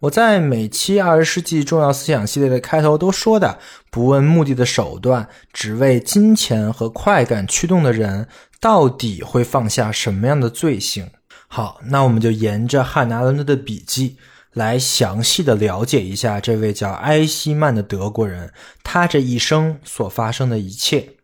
[0.00, 3.58] 我在每期二十世纪重要思想系列的开头都说的：
[3.90, 8.28] 不问目的的手段，只为金钱和快感驱动的人，
[8.60, 11.10] 到底会放下什么样的罪行？
[11.50, 14.18] 好，那我们就沿着汉拿伦特的笔记
[14.52, 18.52] 来详细的了解一下这位叫埃希曼的德国人，
[18.84, 21.14] 他这一生所发生的一切。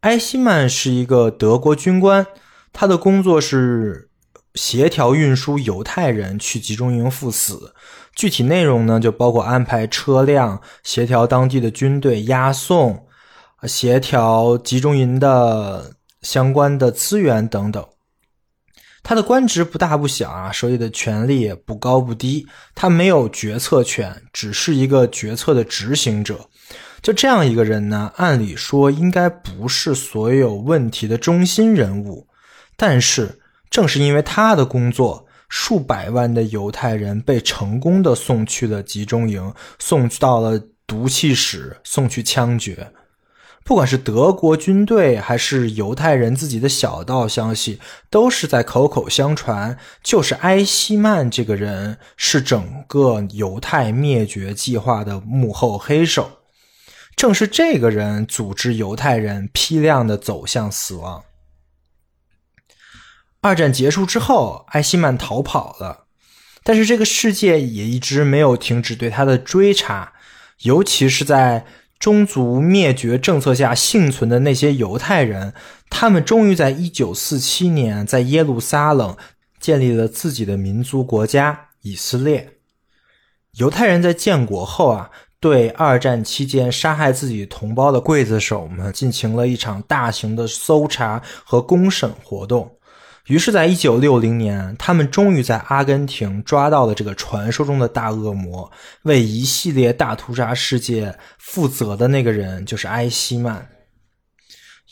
[0.00, 2.26] 埃希曼是一个德国军官，
[2.72, 4.10] 他的工作是
[4.54, 7.74] 协调运输犹太人去集中营赴死，
[8.14, 13.06] 具体内容呢就包括安排车辆、协调当地的军队押送、
[13.64, 17.84] 协调集中营的相关的资源等等。
[19.04, 22.44] 他的官职不大不小啊，手里的权力也不高不低。
[22.74, 26.48] 他没有决策权，只是一个决策的执行者。
[27.02, 32.26] 就这样一个人呢，按理说应该不是所有问题的中心人物。
[32.76, 42.90] 但是正是因为他的工作，数百万的犹太人被成功的送去了集中营，送到了毒气室，送去枪决。
[43.64, 47.80] 不管是德国军队还是犹太人自己的小道消息，
[48.10, 56.40] 都是在口口相传，就是埃希曼这个人是整个犹太灭绝计划的幕后黑手。
[57.16, 61.24] 正是这个人组织犹太人批量的走向死亡。
[63.40, 66.04] 二战结束之后，埃希曼逃跑了，
[66.62, 70.12] 但是这个世界也一直没有停止对他的追查，
[70.58, 71.64] 尤其是在。
[71.98, 75.54] 宗族灭绝政策下幸存的那些犹太人，
[75.88, 79.16] 他们终于在一九四七年在耶路撒冷
[79.58, 82.58] 建立了自己的民族国家以色列。
[83.56, 85.10] 犹太人在建国后啊，
[85.40, 92.76] 对二战期间杀害自己同胞的刽子手们进行了一场大型的搜查和公审活动。
[93.28, 98.70] 于是，在一九六零年，他们终于在阿根廷抓到了这个传说中的大恶魔，
[99.04, 103.70] 为一系列大屠杀事件负责的那个人就是埃希曼。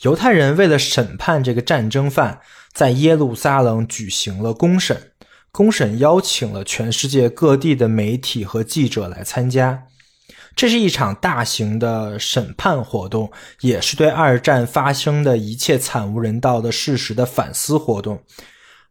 [0.01, 2.39] 犹太人为了审判这个战争犯，
[2.73, 5.11] 在耶路撒冷举行了公审，
[5.51, 9.83] 公审邀请了全世界各地的媒体和记者来参加。
[10.55, 13.31] 这是一场大型的审判活动，
[13.61, 18.21] 也是对二战发生的一切惨无人道的事实的反思活动。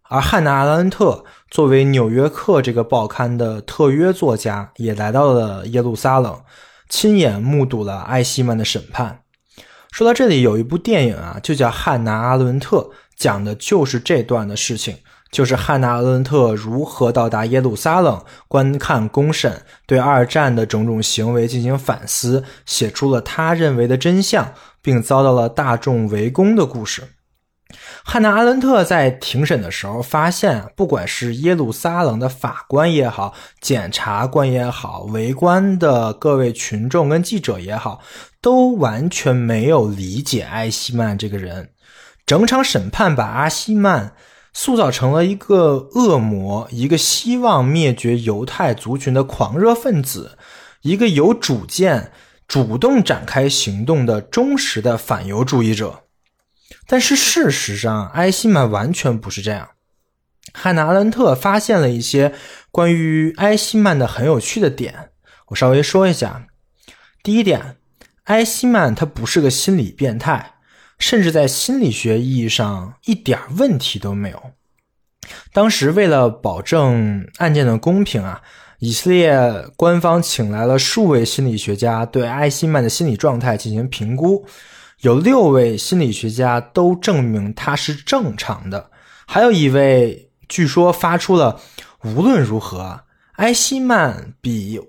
[0.08, 6.42] 而汉娜·阿伦特作为《纽约客》这个报刊的特约作家，也来到了耶路撒冷，
[6.88, 9.22] 亲眼目睹了艾希曼的审判。
[9.90, 12.78] 说到这里，有一部电影啊，就叫《汉娜·阿伦特》，
[13.16, 14.98] 讲的就是这段的事情。
[15.32, 24.52] 就是汉娜·阿伦特如何到达耶路撒冷观看公审，对二战的种种行为进行反思，写出了他认为的真相，
[24.82, 27.04] 并遭到了大众围攻的故事。
[28.04, 38.02] 汉娜·阿伦特在庭审的时候发现，不管是耶路撒冷的法官也好，检察官也好，围观的各位群众跟记者也好，
[38.42, 41.70] 都完全没有理解埃希曼这个人。
[42.26, 44.12] 整场审判把阿希曼。
[44.52, 50.36] 塑造成了一个恶魔，一个希望灭绝犹太族群的狂热分子，
[50.82, 52.12] 一个有主见、
[52.46, 56.04] 主动展开行动的忠实的反犹主义者。
[56.86, 59.70] 但是事实上，埃希曼完全不是这样。
[60.52, 62.34] 汉娜·阿伦特发现了一些
[62.70, 65.10] 关于埃希曼的很有趣的点，
[65.48, 66.48] 我稍微说一下。
[67.22, 67.76] 第一点，
[68.24, 70.51] 埃希曼他不是个心理变态。
[71.02, 74.40] 甚至在心理学意义上一点问题都没有。
[75.52, 78.40] 当时为了保证案件的公平啊，
[78.78, 84.46] 以色列官方请来了数位心理学家对埃希曼的心理状态进行评估，
[85.00, 88.88] 有六位心理学家都证明他是正常的，
[89.26, 91.60] 还有一位据说发出了
[92.04, 93.00] 无论如何，
[93.38, 94.80] 埃希曼比。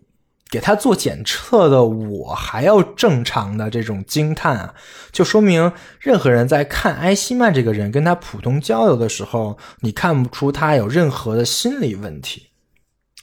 [0.54, 4.76] 给他做检测的我还要正常的这种惊叹啊，
[5.12, 12.50] 就说明任何人在看埃希曼这个人跟他普通交流的时候，你看不出他有任何的心理问题，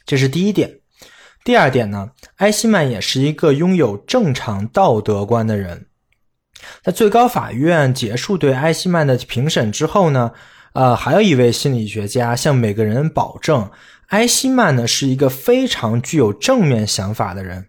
[0.05, 0.81] 这是第一点。
[1.45, 5.87] 第二点呢，埃希曼也是一个拥有正常道德观的人。
[6.83, 10.33] 在最高法院结束对埃希曼的评审之后呢，
[10.73, 13.71] 呃，还有一位心理学家向每个人保证。
[14.11, 17.69] 埃希曼呢是一个非常具有正面想法的人，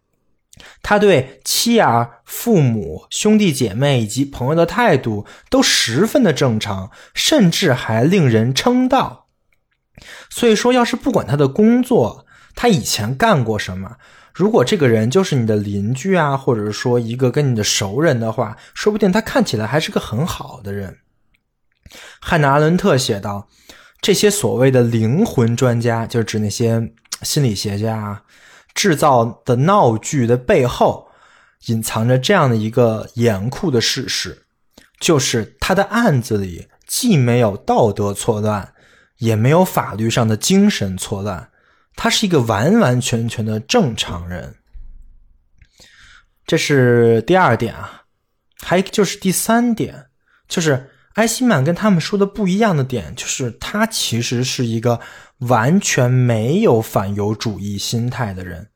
[0.82, 9.28] 他对妻儿、父母、兄弟姐妹以及朋友的态度都十分的正常，甚至还令人称道。
[10.32, 13.98] 所以说，要是不管他的工作，他以前干过什么，
[14.34, 20.98] 如果这个人就是你的邻居啊，或者说一个跟你的熟人的话，说不定他看起来还是个很好的人。
[22.20, 23.48] 汉娜·阿伦特写道。
[24.02, 26.92] 这些所谓的灵魂专家，就是指那些
[27.22, 28.24] 心理学家
[28.74, 31.08] 制造的闹剧的背后，
[31.68, 34.44] 隐藏着这样的一个严酷的事实：，
[35.00, 38.74] 就是他的案子里既没有道德错乱，
[39.18, 41.52] 也没有法律上的精神错乱，
[41.96, 44.56] 他是一个完完全全的正常人。
[46.48, 48.02] 这是第二点啊，
[48.62, 50.08] 还就是第三点，
[50.48, 50.88] 就是。
[51.16, 55.00] 埃希曼跟他们说的不一样的点，就是他其实是一个
[55.40, 58.68] 完全没有反犹主义心态的人。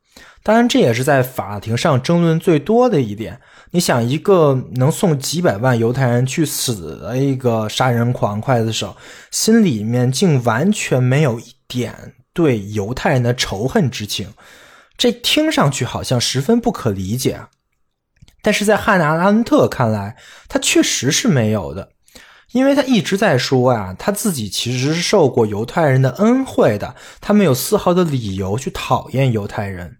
[0.43, 3.39] 当然，这也是在法庭上争论最多的一点。
[3.71, 8.95] 你想，一个能送几百万犹太人去死的一个杀人狂刽子手，
[9.31, 14.29] 心里面竟完全没有一点对犹太人的仇恨之情，
[14.95, 17.49] 这听上去好像十分不可理解啊。
[18.43, 20.15] 但是在汉娜·拉恩特看来，
[20.47, 21.89] 他确实是没有的。
[22.55, 29.97] 因为他一直在说啊，他自己其实是受过犹太人的恩惠的，他没有丝毫的理由去讨厌犹太人。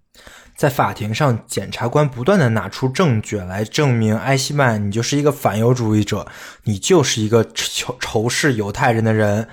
[0.56, 6.26] 在法庭上，检察官不断的拿出证据来证明埃希曼，你就是一个反犹主义者，
[6.64, 9.50] 你就是一个仇仇视犹太人的人。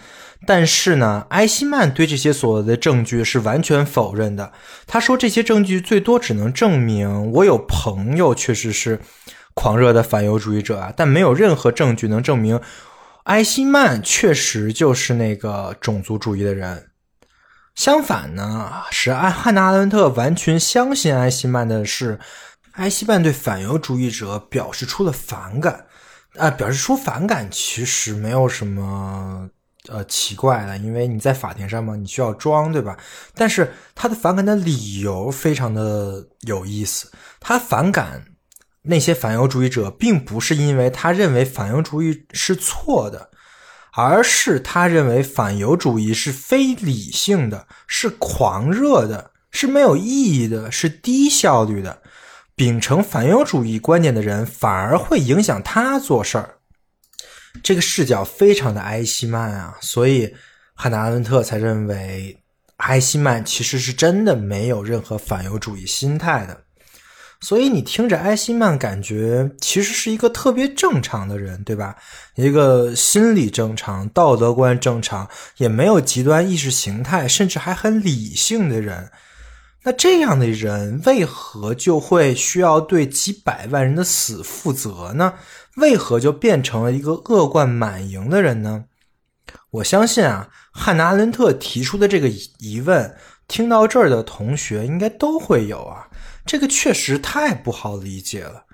[0.47, 4.53] 但是呢，埃希曼对这些所谓的证据是完全否认的。
[4.87, 9.01] 他说这些证据最多只能证明我有朋友确实是
[9.55, 12.61] 狂热的反犹主义者啊，但没有任何证据能证明。
[13.25, 16.91] 埃希曼确实就是那个种族主义的人。
[17.75, 22.21] 相反呢，使安汉娜·阿伦特完全相信埃希曼的是，
[22.73, 25.87] 埃希曼对反犹主义者表示出了反感。
[26.39, 29.49] 啊，表示出反感其实没有什么
[29.89, 32.97] 呃奇怪的，因为你在法庭上嘛，你需要装，对吧？
[33.35, 38.25] 但是他的反感的理由非常的有意思，他反感。
[38.83, 43.31] 那些反犹主义者并不是因为他认为反犹主义是错的，
[43.93, 52.03] 而是他认为反犹主义是非理性的，是狂热的，是没有意义的，是低效率的。
[52.55, 56.57] 秉承反犹主义观点的人，反而会影响他做事儿。
[57.63, 60.35] 这个视角非常的埃希曼啊，所以
[60.75, 62.37] 汉娜·阿伦特才认为
[62.79, 66.65] 埃希曼其实是真的没有任何反犹主义心态的。
[67.43, 71.97] 所以你听着埃希曼，感觉其实是一个特别正常的人，对吧？
[72.37, 79.11] 一个心理正常、道德观正常，也没有极端意识形态，甚至还很理性的人。
[79.83, 85.35] 那这样的人为何就会需要对几百万人的死负责呢？
[85.79, 88.85] 为何就变成了一个恶贯满盈的人呢？
[89.73, 92.29] 我相信啊，汉娜·阿伦特提出的这个
[92.59, 93.17] 疑问，
[93.49, 96.07] 听到这儿的同学应该都会有啊。
[96.45, 98.65] 这个确实太不好理解了，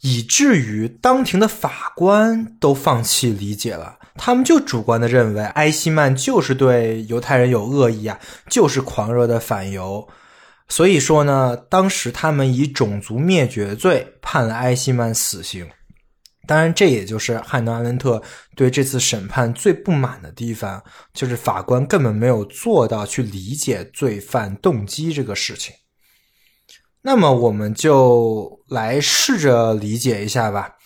[0.00, 3.98] 以至于当庭的法官都放弃理解了。
[4.14, 10.06] 他们就主观的认为埃希曼就是对犹太人有恶意啊，就是狂热的反犹。
[10.68, 15.68] 所以说呢，当时他们以种族灭绝罪判了埃希曼死刑。
[16.46, 18.20] 当然，这也就是汉诺·阿伦特
[18.56, 20.82] 对这次审判最不满的地方，
[21.14, 25.72] 就是法官根本没有做到去理解罪犯动机这个事情。
[27.02, 30.76] 那么，我们就来试着理解一下吧，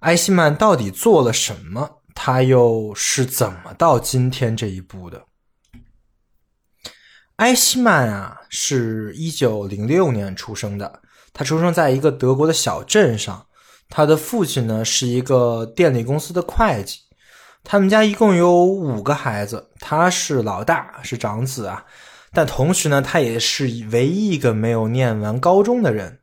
[0.00, 2.02] 埃希曼到底做了什么？
[2.14, 5.24] 他又是怎么到今天这一步的？
[7.36, 11.00] 埃希曼啊，是一九零六年出生的。
[11.32, 13.46] 他出生在一个德国的小镇上。
[13.88, 16.98] 他的父亲呢是一个电力公司的会计。
[17.62, 21.84] 他们家一共有五个孩子，他是老大，是长子啊。
[22.32, 26.18] 但同时呢，他也是唯一一个没有念完高中的人，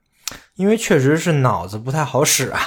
[0.55, 2.59] 因为确实是脑子不太好使啊。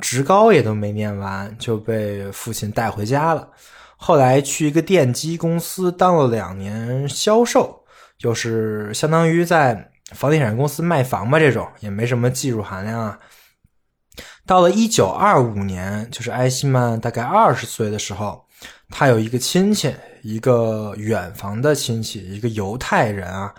[0.00, 3.48] 职高也都没念完就被父亲带回家了。
[3.96, 7.84] 后来去一个电机公司当了两年销售，
[8.18, 13.18] 就是相当于在房地产公司卖房吧，这种也没什么技术含量啊。
[14.44, 18.44] 到了一九二五年，就是埃希曼大概二十岁的时候，
[18.90, 23.52] 他有一个亲戚，一个远房的亲戚，一个犹太人啊，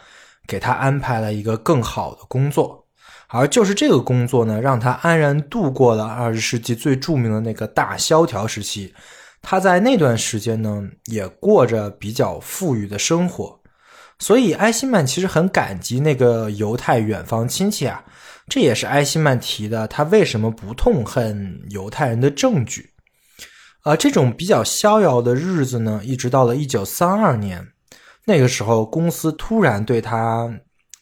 [0.48, 2.86] 给他安排了一个更好的工作。
[3.28, 8.94] 而就是这个工作呢，让他安然度过了二十世纪最著名的那个大萧条时期。
[9.42, 13.60] 他在那段时间呢，也过着比较富裕的生活。
[14.20, 18.04] 所以埃希曼其实很感激那个犹太远方亲戚啊。
[18.48, 22.92] 这也是埃希曼提的他为什么不痛恨犹太人的证据。
[23.86, 27.68] 啊，这种比较逍遥的日子呢，一直到了一九三二年，
[28.26, 30.60] 那个时候公司突然对他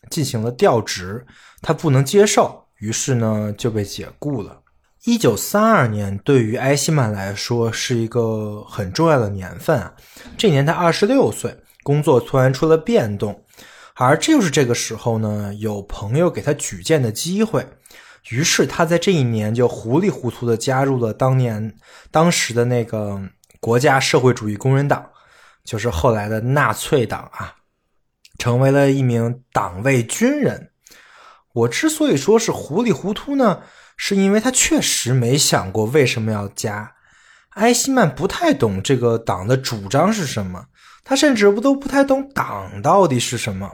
[0.09, 1.25] 进行了调职。
[1.61, 4.59] 他不能接受，于是呢就被解雇了。
[5.05, 9.93] 一九三二年对于埃希曼来说是一个很重要的年份啊，
[10.37, 13.45] 这年他二十六岁，工作突然出了变动，
[13.95, 17.65] 而这就是这个时候呢，有朋友给他举荐的机会，
[18.29, 21.75] 于是他在这一年就糊里糊涂的加入了当年
[22.09, 23.21] 当时的那个
[23.59, 25.05] 国家社会主义工人党，
[25.63, 27.55] 就是后来的纳粹党啊，
[28.37, 30.69] 成为了一名党卫军人。
[31.53, 33.61] 我之所以说是糊里糊涂呢，
[33.97, 36.95] 是因为他确实没想过为什么要加。
[37.51, 40.65] 埃希曼不太懂这个党的主张是什么，
[41.03, 43.69] 他甚至不都不太懂党到底是什么。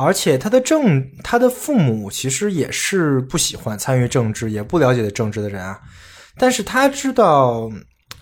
[0.00, 5.80] 而且他的政，他的父母其实也是不喜欢参与政治，也不了解政治的人啊。
[6.36, 7.68] 但是他知道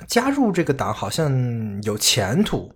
[0.08, 1.30] 加入这个党好像
[1.82, 2.72] 有前途，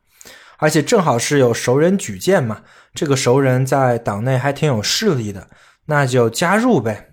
[0.58, 2.60] 而且正好是有熟人举荐嘛，
[2.92, 5.48] 这个熟人在党内还挺有势力的。
[5.86, 7.08] 那就加入呗。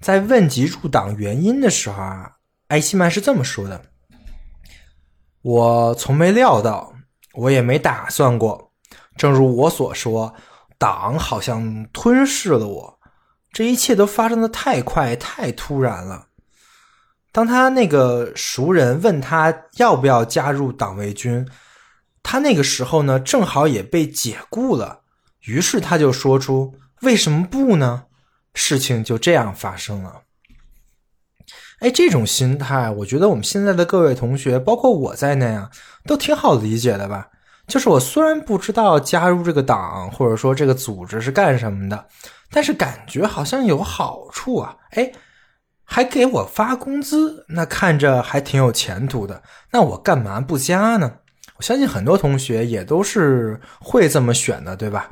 [0.00, 2.32] 在问及入党原因的时候啊，
[2.68, 3.82] 埃希曼是这么说的
[5.42, 6.94] ：“我从没料到，
[7.34, 8.72] 我也没打算过。
[9.16, 10.34] 正如我所说，
[10.82, 12.98] 党好像吞噬了我。
[13.52, 16.26] 这一切都发生的太快、太突然了。”
[17.30, 21.48] 当他那个熟人问他要不要加入党卫军，
[22.20, 25.02] 他那个时候呢，正好也被解雇了。
[25.42, 26.74] 于是他就说出。
[27.02, 28.04] 为什么不呢？
[28.54, 30.22] 事情就这样发生了。
[31.80, 35.68] 哎，这种心态，我觉得我们现在的各位同学，包括我在内啊，
[36.06, 37.28] 都挺好理解的吧？
[37.66, 42.08] 就是我虽然不知道加入这个党或者说这个组织是干什么的，
[42.50, 44.76] 但是感觉好像有好处啊！
[44.90, 45.10] 哎，
[45.84, 51.18] 还给我发工资，那看着还挺有前途的，那我干嘛不加呢？
[51.56, 55.10] 我相信很多同学也都是会这么选的，对吧？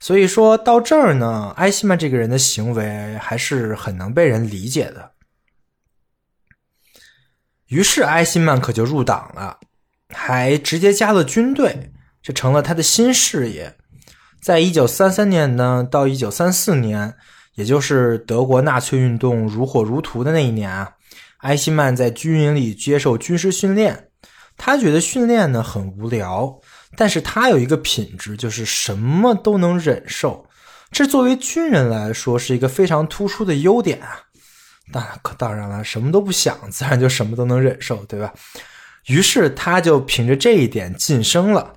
[0.00, 5.12] 所以说到这儿呢，埃希曼这个人的行为还是很能被人理解的。
[7.66, 9.58] 于是埃希曼可就入党了，
[10.14, 13.76] 还直接加了军队，这成了他的新事业。
[14.40, 17.14] 在一九三三年呢，到一九三四年，
[17.54, 20.92] 也就是德国纳粹运动如火如荼的那一年啊，
[21.38, 24.08] 埃希曼在军营里接受军事训练。
[24.56, 26.60] 他觉得训练呢很无聊，
[26.96, 30.46] 但是他有一个品质，就是什么都能忍受。
[30.90, 34.22] 这作为军人来说是一个非常突出的优点啊。
[34.90, 38.32] 当然，当然了，什么都不想，自然就什么都能忍受，对吧？
[39.08, 41.74] 于是他就凭着这一点晋升了，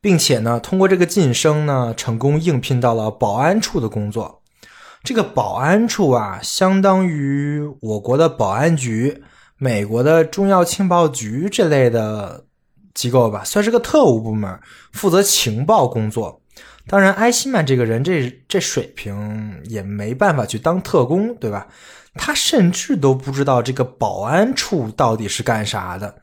[0.00, 4.42] 并且呢，通过这个晋升呢，成功应聘到了保安处的工作。
[5.02, 9.22] 这个保安处啊，相当于我国的保安局、
[9.56, 12.44] 美国的重要情报局这类的
[12.92, 14.58] 机构吧，算是个特务部门，
[14.92, 16.42] 负责情报工作。
[16.86, 21.68] 当然，埃希曼这个人，这这水平也没办法去当特工，对吧？
[22.14, 26.16] 他甚至都不知道这个保安处到底是干啥的，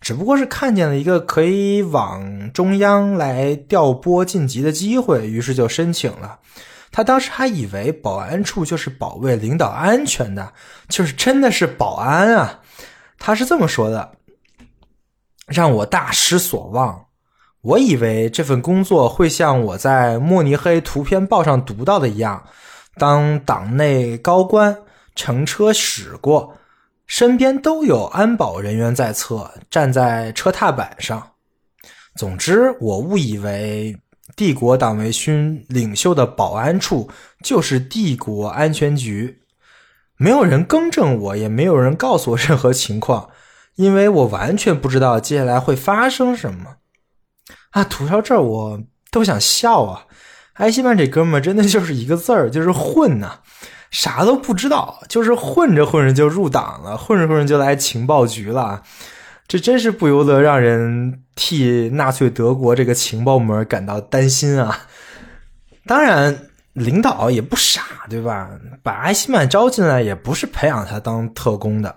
[0.00, 6.38] 只不过是看见了一个可以往中央来调拨晋级的机会，于是就申请了。
[6.92, 10.52] 他当时还以为保安处就是保卫领导安全的，
[10.88, 12.60] 就是真的是保安啊。
[13.18, 14.12] 他是这么说的
[15.48, 17.06] ：“让我大失所望。”
[17.62, 22.44] 我以为这份工作会像我在慕尼黑图片报上读到的一样，
[22.98, 24.76] 当党内高官
[25.14, 26.56] 乘车驶过，
[27.06, 31.32] 身边都有安保人员在侧，站在车踏板上。
[32.16, 33.96] 总之，我误以为
[34.36, 37.08] 帝国党卫军领袖的保安处
[37.42, 39.40] 就是帝国安全局。
[40.16, 43.30] 没有人更正我，也没有人告诉我任何情况，
[43.74, 46.76] 因为我完全不知道接下来会发生什么。
[47.70, 48.80] 啊，吐槽这儿我
[49.10, 50.06] 都想笑啊！
[50.54, 53.40] 埃希曼这哥们儿真的就是一个字儿，就是混呐，
[53.94, 58.82] 啥都不知道，就是混着混着就入党了，混着混着就来情报局了，
[59.46, 64.88] 这真是不由得让人替纳粹德国这个情报部门感到担心啊！
[65.86, 68.50] 当然，领导也不傻，对吧？
[68.82, 71.94] 把埃希曼招进来也不是培养他当特工的。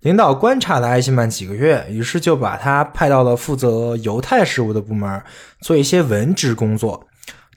[0.00, 5.22] 领导观察了埃希曼几个月，于是就把他派到了负责犹太事务的部门，
[5.60, 7.06] 做一些文职工作，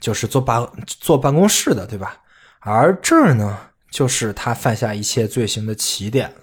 [0.01, 2.17] 就是坐办坐办公室的，对吧？
[2.59, 3.57] 而这儿呢，
[3.89, 6.35] 就是他犯下一切罪行的起点了。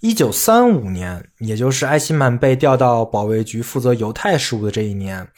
[0.00, 5.28] 一九三五年，也就是埃希曼被调到保卫局负责犹太事务的这一年，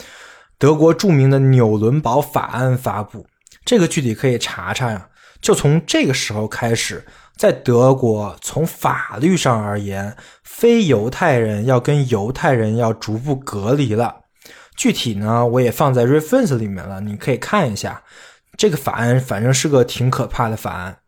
[0.59, 3.27] 德国著名的纽伦堡法案发布，
[3.65, 5.09] 这个具体可以查查呀。
[5.41, 7.07] 就从这个时候开始。
[7.37, 10.15] 在德国，从法律上而言，
[10.45, 14.15] 非犹太人要跟犹太人要逐步隔离了。
[14.77, 18.03] 具体呢，我也放在 reference 里面了，你可以看一下。
[18.61, 20.99] 这个法案反正是个挺可怕的法案，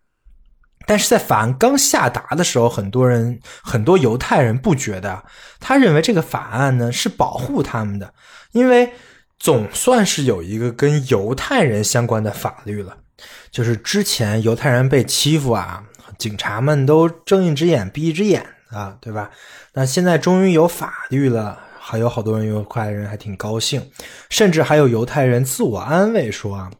[0.87, 5.23] 但是在法案刚下达的时候，很多人很多犹太人不觉得，
[5.61, 8.15] 他认为这个法案呢是保护他们的，
[8.53, 8.95] 因为
[9.39, 12.97] 总算是有一个跟犹太人相关的法律了。
[13.51, 15.85] 就是之前犹太人被欺负啊。
[16.17, 19.31] 警察们都睁一只眼闭一只眼啊，对吧？
[19.75, 23.91] 那现在终于有法律了，还有好多人犹太人还挺高兴，
[24.31, 26.71] 甚至还有犹太人自我安慰说啊，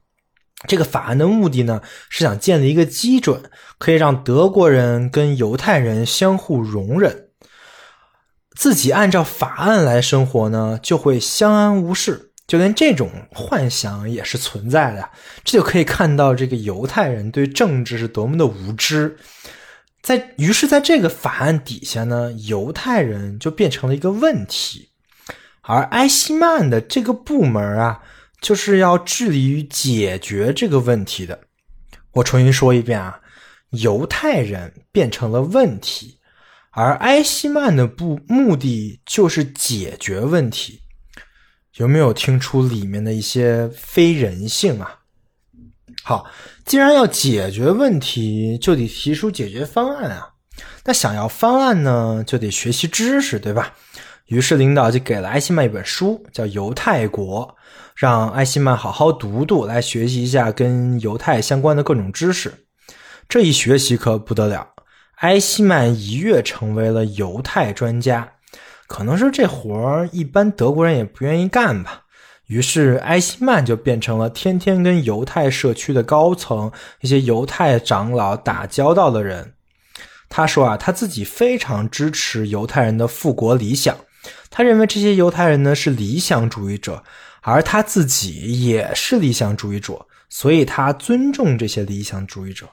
[0.67, 3.43] 这个法案的目的呢是想建立一个基准，
[3.79, 7.29] 可以让德国人跟犹太人相互容忍，
[8.57, 12.31] 自己按照法案来生活呢，就会相安无事。
[12.45, 15.09] 就连这种幻想也是存在的，
[15.43, 19.17] 这就可以看到这个犹太人对政治是多么的无知。
[20.03, 24.91] 在于是，在这个法案底下呢，犹太人就变成了一个问题，
[25.63, 28.03] 而埃希曼的这个部门啊，
[28.43, 31.41] 就是要致力于解决这个问题的。
[32.11, 33.19] 我重新说一遍啊，
[33.71, 36.19] 犹太人变成了问题，
[36.73, 40.81] 而埃希曼的不目的就是解决问题。
[41.77, 44.99] 有没有听出里面的一些非人性啊？
[46.03, 46.27] 好，
[46.67, 50.29] 既然要解决问题，就得提出解决方案啊。
[50.85, 53.73] 那想要方案呢，就得学习知识，对吧？
[54.27, 57.47] 于是领导就给了埃希曼一本书，叫《犹太国》，
[58.03, 62.53] 让艾希曼好好读读，来学习一下跟犹太相关的各种知识。
[63.29, 64.71] 这一学习可不得了，
[65.19, 68.29] 艾希曼一跃成为了犹太专家。
[68.89, 72.03] 可能是这活儿一般德国人也不愿意干吧，
[72.49, 76.73] 于是埃希曼就变成了天天跟犹太社区的高层、
[77.03, 79.55] 一些犹太长老打交道的人。
[80.29, 83.97] 他说啊，他自己非常支持犹太人的复国理想，
[84.51, 87.05] 他认为这些犹太人呢是理想主义者，
[87.43, 92.67] 而他自己也是理想主义者，所以他尊重这些理想主义者。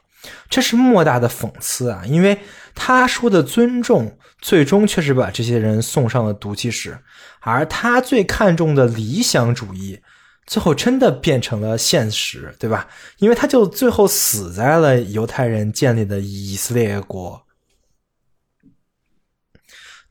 [0.50, 2.02] 这是莫大的讽刺啊！
[2.04, 2.38] 因为
[2.74, 6.98] 他说的尊重，最终却是把这些人送上了毒气室，
[7.40, 9.98] 而他最看重的理想主义，
[10.46, 12.86] 最后真的变成了现实，对吧？
[13.16, 17.46] 因为他就最后死在了犹太人建立的以色列国。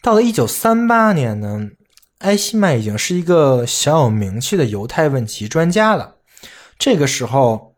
[0.02, 1.69] 到了一九三八年呢，
[2.20, 6.18] 埃希曼已经是一个小有名气的犹太问题专家了。
[6.78, 7.76] 这个时候，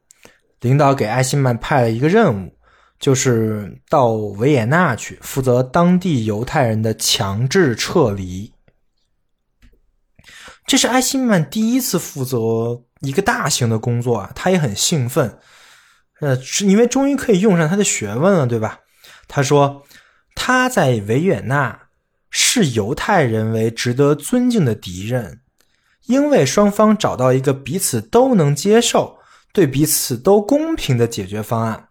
[0.59, 2.57] 领导给埃希曼派了一个任务，
[2.99, 8.53] 就是到维也纳去负责当地犹太人的强制撤离。
[10.65, 15.37] 这是埃希曼第一次负责一个大型的工作啊，他也很兴奋，
[16.19, 18.79] 呃，是因为终于可以用上他的学问了，对吧？
[19.27, 19.83] 他说
[20.35, 21.80] 他在维也纳
[22.31, 25.41] 视犹太人为值得尊敬的敌人。
[26.07, 29.19] 因为双方找到一个彼此都能接受、
[29.53, 31.89] 对彼此都公平的解决方案。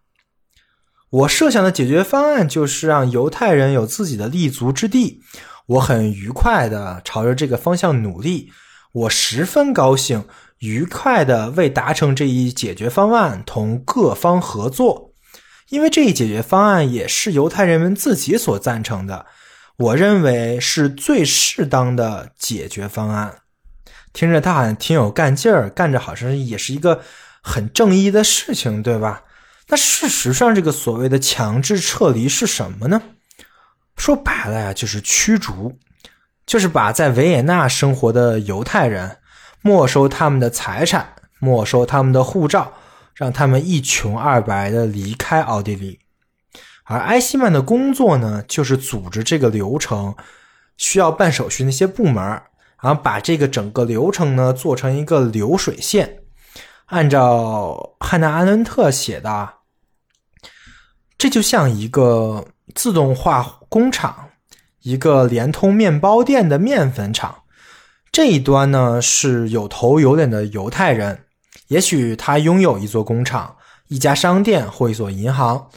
[1.10, 5.22] 我设想的解决方案就是让犹太人有自己的立足之地。
[5.66, 8.50] 我很愉快的朝着这个方向努力。
[8.92, 10.24] 我十分高兴，
[10.58, 15.14] 愉快的为达成这一解决方案同各方合作，
[15.68, 19.26] 因为这一解决方案也是犹太人们自己所赞成的。
[19.80, 23.36] 我认为是最适当的解决方案。
[24.12, 27.00] 听着他好像挺有干劲儿，干着好像也是一个
[27.40, 29.22] 很正义的事情，对吧？
[29.68, 33.00] 那事实上，这个所谓的强制撤离是什么呢？
[33.96, 35.78] 说白了呀，就是驱逐，
[36.44, 39.16] 就是把在维也纳生活的犹太人
[39.62, 42.74] 没收他们的财产，没收他们的护照，
[43.14, 46.00] 让他们一穷二白的离开奥地利。
[46.90, 50.14] 而埃希曼的工作呢，就是组织这个流程，
[50.76, 52.22] 需要办手续那些部门。
[52.82, 56.22] 然后把这个整个流程呢做成一个流水线，
[56.86, 59.50] 按照汉娜·阿伦特写的，
[61.18, 64.30] 这就像一个自动化工厂，
[64.80, 67.42] 一个连通面包店的面粉厂。
[68.10, 71.26] 这一端呢是有头有脸的犹太人，
[71.68, 73.54] 也许他拥有一座工厂、
[73.88, 75.68] 一家商店或一所银行。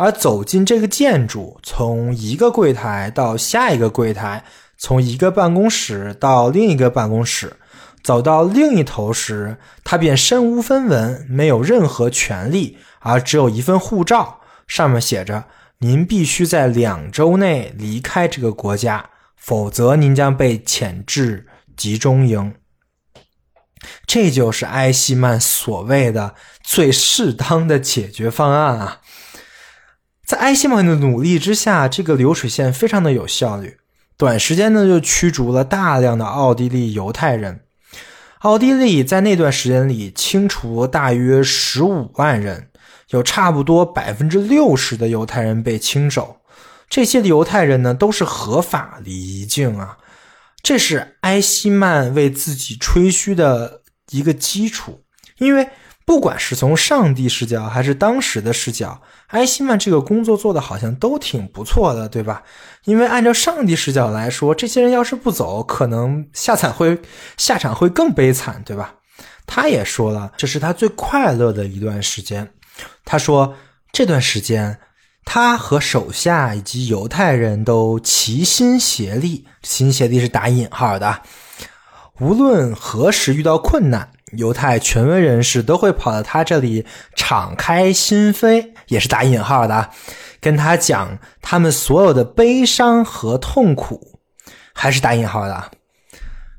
[0.00, 4.42] 而走进这个建筑，从一个柜台到下一个柜台。
[4.78, 7.54] 从一个办公室到另一个办公室，
[8.02, 15.44] 走到另一头时，他便身无分文，没有任何权利，而只有一份护照，上面写着
[15.80, 21.46] ：“您必须在两周内离开这个国家，否则您将被遣至
[21.76, 22.54] 集中营。”
[24.06, 28.99] 这就是埃希曼所谓的最适当的解决方案啊！
[30.30, 33.78] 在埃希曼的努力之下，这个流水线非常的有效率。
[34.16, 37.62] 短时间呢，就驱逐了大量的奥地利犹太人。
[38.42, 42.68] 奥地利在那段时间里清除大约十五万人，
[43.08, 46.36] 有差不多百分之六十的犹太人被清走。
[46.88, 49.98] 这些犹太人呢，都是合法离境啊。
[50.62, 53.80] 这是埃希曼为自己吹嘘的
[54.10, 55.00] 一个基础，
[55.38, 55.68] 因为。
[56.10, 62.42] 不管是从上帝视角还是当时的视角，埃希曼这个工作做的好像都挺不错的，对吧？
[62.82, 67.00] 因为按照上帝视角来说，这些人要是不走，可能下场会
[67.36, 68.92] 下场会更悲惨，对吧？
[69.46, 72.50] 他也说了，这是他最快乐的一段时间。
[73.04, 73.54] 他说
[73.92, 74.80] 这段时间，
[75.24, 81.22] 他和手下以及犹太人都齐心协力，齐心协力是打引号的，
[82.18, 84.10] 无论何时遇到困难。
[84.32, 89.90] 犹太权威人士都会跑到他这里敞开心扉，也是打引号的，
[90.40, 94.20] 跟他讲他们所有的悲伤和痛苦，
[94.72, 95.70] 还是打引号的，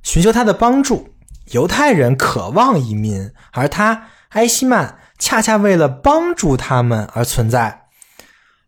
[0.03, 1.15] 寻求他的帮助。
[1.51, 7.87] 犹太人渴望移民，而他埃希曼恰恰为了帮助他们而存在。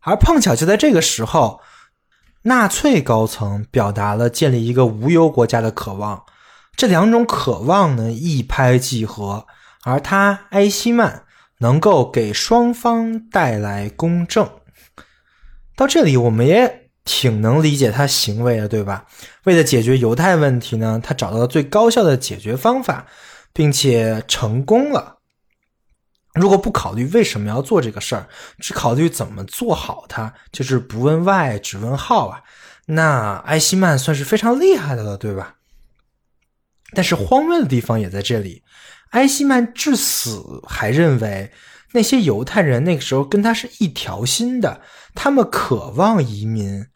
[0.02, 1.62] 而碰巧就在这个时候，
[2.42, 6.24] 纳粹高层表达了建立一个无忧国家的渴望。
[6.76, 9.46] 这两种渴望呢一拍即合，
[9.84, 11.24] 而他埃希曼
[11.60, 14.50] 能够给双方带来公正。
[15.76, 19.06] 到这里，我们也挺能理解他行为的，对吧？
[19.44, 23.06] 为了解决犹太问题呢，他找到了最高效的解决方法，
[23.54, 25.18] 并且成功了。
[26.34, 28.28] 如果不考虑为什么要做这个事儿，
[28.60, 32.42] 只考虑怎么做好它，就是不问 why 只问 how 啊，
[32.88, 35.56] 那埃希曼算是非常厉害的了，对吧？
[36.94, 38.64] 但是荒谬的地方也在这里，
[39.12, 41.52] 埃希曼至死还认为
[41.94, 44.82] 那些犹太人那个时候跟他是一条心的，
[45.14, 46.88] 他们渴望移民，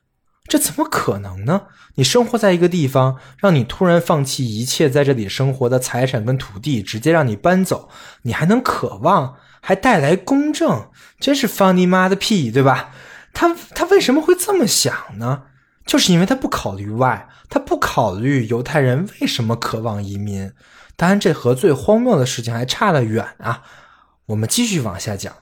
[0.47, 1.63] 这怎么可能呢？
[1.95, 7.89] 你生活在一个地方，让你突然放弃一切在这里生活的财产跟土地，直接让你搬走，
[8.21, 12.91] 你还能渴望还带来公正，真是放你妈的屁，对吧？
[13.33, 15.43] 他他为什么会这么想呢？
[15.87, 20.51] 就是因为他不考虑外，他不考虑犹太人为什么渴望移民。
[20.97, 23.63] 当然，这和最荒谬的事情还差得远啊！
[24.25, 25.33] 我们继续往下讲，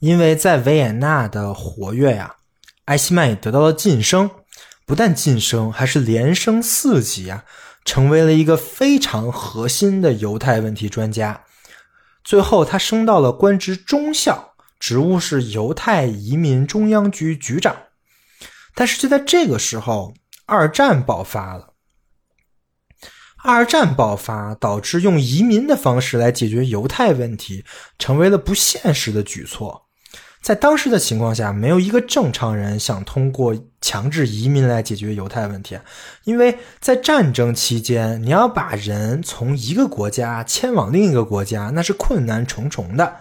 [0.00, 2.36] 因为在维也纳的活跃呀，
[2.86, 4.30] 埃希曼也得到了晋升，
[4.86, 7.44] 不但晋升，还是连升四级啊，
[7.84, 11.42] 成为了一个非常核心的犹太问题专家。
[12.22, 17.76] 最后，他升到了官职中校，职务是犹太移民中央局局长。
[18.74, 20.14] 但是就在这个时候，
[20.46, 21.74] 二战爆发了。
[23.44, 27.64] 二战爆发导致用移民的方式来解决犹太问题，
[27.98, 29.86] 成为了不现实的举措。
[30.42, 35.78] 在当时的情况下，没有一个正常人想通过强制移民来解决犹太问题，
[36.24, 43.16] 因为在战争期间，你要把人从一个国家迁往另一个国家，那是困难重重的。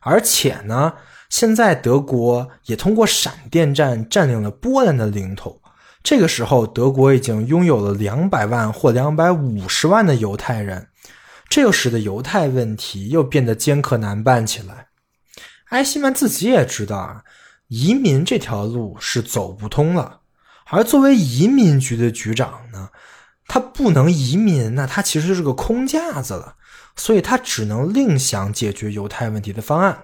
[0.00, 0.94] 而且呢。
[1.36, 5.60] 现在德国也通过闪电战占领了波兰的领土。
[6.00, 10.90] 这个时候，德国已经拥有了两百万或两百五十万的犹太人，
[11.48, 14.86] 这又使得犹太问题又变得艰刻难办起来。
[15.70, 17.24] 埃希曼自己也知道啊，
[17.66, 20.20] 移民这条路是走不通了。
[20.66, 22.90] 而作为移民局的局长呢，
[23.48, 26.54] 他不能移民，那他其实就是个空架子了。
[26.94, 29.98] 所以他只能另想解决犹太问题的方案。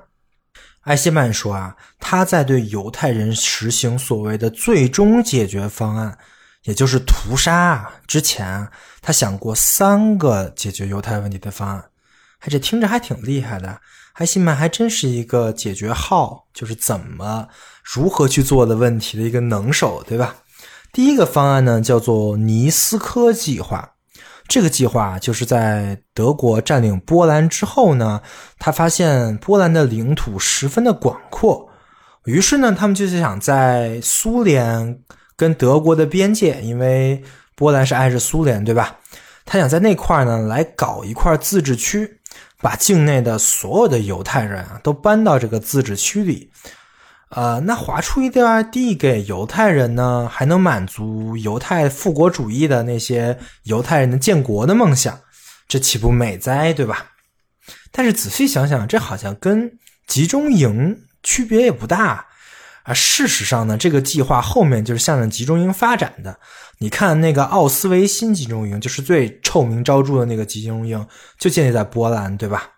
[0.85, 6.17] 埃希曼说：“啊，他在对犹太人实行所谓的最终解决方案，
[6.65, 8.67] 也就是屠杀之前，
[9.03, 11.85] 他想过三个解决犹太问题的方案。
[12.39, 13.79] 哎，这听着还挺厉害的。
[14.15, 17.47] 埃希曼还真是一个解决号，就是怎么
[17.85, 20.35] 如何去做的问题的一个能手，对吧？
[20.93, 23.97] 第一个方案呢，叫做尼斯科计划。”
[24.51, 28.21] 这个计划就是在德国占领波兰之后呢，
[28.59, 31.69] 他发现波兰的领土十分的广阔，
[32.25, 34.99] 于是呢，他们就是想在苏联
[35.37, 37.23] 跟德国的边界，因为
[37.55, 38.97] 波兰是挨着苏联，对吧？
[39.47, 42.19] 他想在那块儿呢来搞一块自治区，
[42.61, 46.51] 把境内的所有的犹太人啊都搬到这个自治区里。
[47.31, 55.17] 呃，那划出一块地给犹太人呢，还能满足犹太复国主义的那些犹太人的建国的梦想，
[55.69, 57.07] 这岂不美哉，对吧？
[57.93, 59.79] 但是仔细想想，这好像跟
[60.09, 62.27] 集中营区别也不大
[62.83, 62.93] 啊。
[62.93, 66.37] 事实上呢，这个计划后面就是向着集中营发展的。
[66.79, 71.07] 你看那个奥斯维辛集中营，就是最臭名昭著的那个集中营，
[71.39, 72.71] 就建立在波兰，对吧？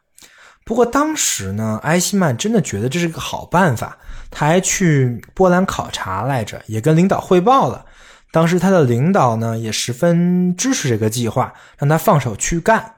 [0.67, 3.97] 不过当时呢，埃希曼真的觉得这是个好办法。
[4.33, 7.85] 他还去波兰考察来着，也跟领导汇报了。
[8.33, 12.97] 当时他的领导呢也十分支持这个计划，让他放手去干。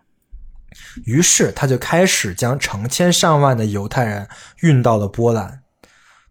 [1.05, 4.29] 于是他就开始将成千上万的犹太人
[4.61, 5.63] 运到了波兰。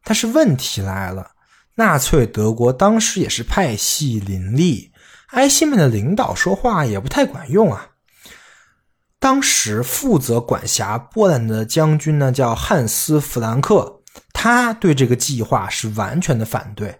[0.05, 1.31] 但是问题来了，
[1.75, 4.91] 纳粹德国当时也是派系林立，
[5.31, 7.89] 埃希曼的领导说话也不太管用啊。
[9.19, 13.92] 当时负责管辖波兰的将军呢叫汉斯·弗兰克。
[14.31, 16.93] 他对这个计划是完全的反对，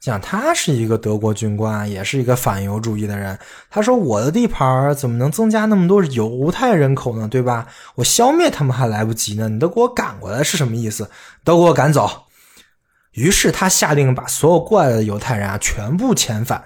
[0.00, 3.38] 讲他是一个德国军官，也是一个反犹主义的人。
[3.70, 7.26] 他说：“我的地盘怎么能增加那么多犹太人口呢？
[7.26, 7.66] 对吧？
[7.94, 11.10] 我消灭他们还来不及呢，你都给我赶过来是什么意思？
[11.42, 12.24] 都给我赶走！”
[13.12, 16.62] 于是他下令把所有过来的犹太人啊全部遣返。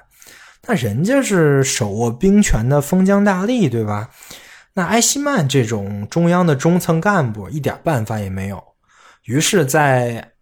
[0.66, 4.10] 那人家是手握兵权的封疆大吏，对吧？
[4.74, 8.62] 那埃希曼这种中央的中层干部一点办法也没有。
[9.28, 10.32] 于是，在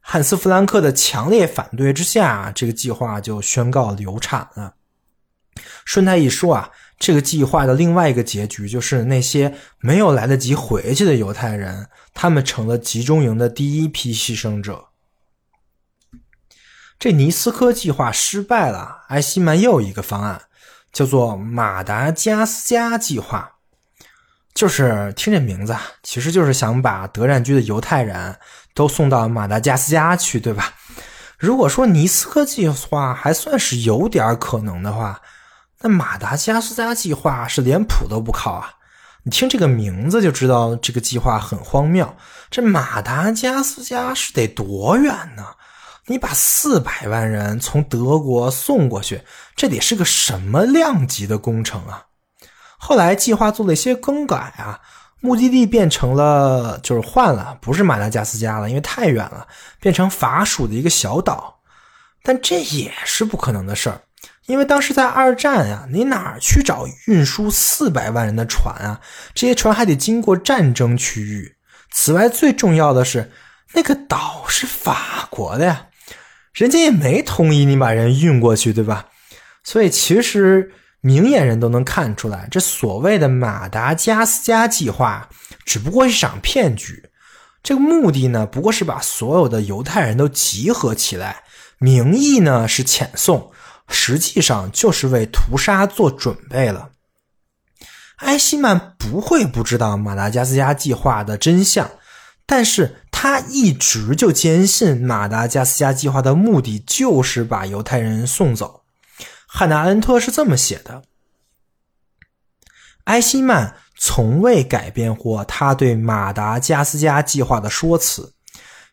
[0.00, 4.76] 汉斯·弗兰克的强烈反对之下，这个计划就宣告流产了。
[5.84, 14.90] 顺带一说啊，这个计划的另外一个结局就是那些没有来得及回去的犹太人，他们成了集中营的第一批牺牲者。
[17.00, 20.42] 这尼斯科计划失败了，埃希曼又有一个方案，
[20.92, 23.56] 叫做马达加斯加计划。
[24.54, 28.36] 就是听这名字，其实就是想把德占居的犹太人
[28.74, 30.74] 都送到马达加斯加去，对吧？
[31.38, 35.22] 如果说尼斯科计划还算是有点可能的话，
[35.80, 38.74] 那马达加斯加计划是连谱都不靠啊！
[39.22, 42.14] 你听这个名字就知道这个计划很荒谬。
[42.50, 45.46] 这马达加斯加是得多远呢？
[46.06, 49.22] 你把四百万人从德国送过去，
[49.56, 52.06] 这得是个什么量级的工程啊？
[52.82, 54.80] 后来计划做了一些更改啊，
[55.20, 59.46] 目的地变成了就是换了，不是马达加斯加了，因为太远了，
[59.78, 61.60] 变成法属的一个小岛。
[62.22, 64.00] 但这也是不可能的事儿，
[64.46, 69.00] 因为当时在二战呀，你哪儿去找运输四百万人的船啊？
[69.34, 71.54] 这些船还得经过战争区域，
[71.90, 73.30] 此外，最重要的是，
[73.74, 75.86] 那个岛是法国的呀，
[76.52, 79.06] 人家也没同意你把人运过去，对吧？
[79.62, 85.28] 所以，其实明眼人都能看出来，这所谓的马达加斯加计划
[85.64, 87.10] 只不过是场骗局。
[87.62, 91.44] 这个目的呢，不过是把所有的犹太人都集合起来，
[91.78, 93.50] 名义呢是遣送，
[93.88, 96.90] 实际上就是为屠杀做准备了。
[98.16, 101.90] 埃希曼不会不知道马达加斯加计划的真相，
[102.44, 108.79] 但是他一直就坚信马达加斯加计划的目的就是把犹太人送走。
[109.52, 111.02] 汉娜·恩特是这么写的：
[113.04, 118.32] 埃希曼从未改变过他对马达加斯加计划的说辞，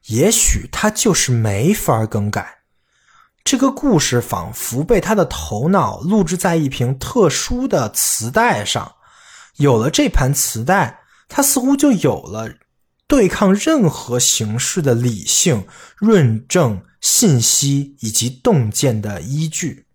[0.08, 2.64] 也许他就是没法更改。
[3.44, 8.96] 这个故事仿佛被他的头脑录制在一瓶特殊的磁带上。
[9.58, 12.50] 有了这盘磁带，他似乎就有了
[13.08, 15.68] 对抗任何形式的理性
[16.00, 19.87] 论证、信息以及洞见的依据。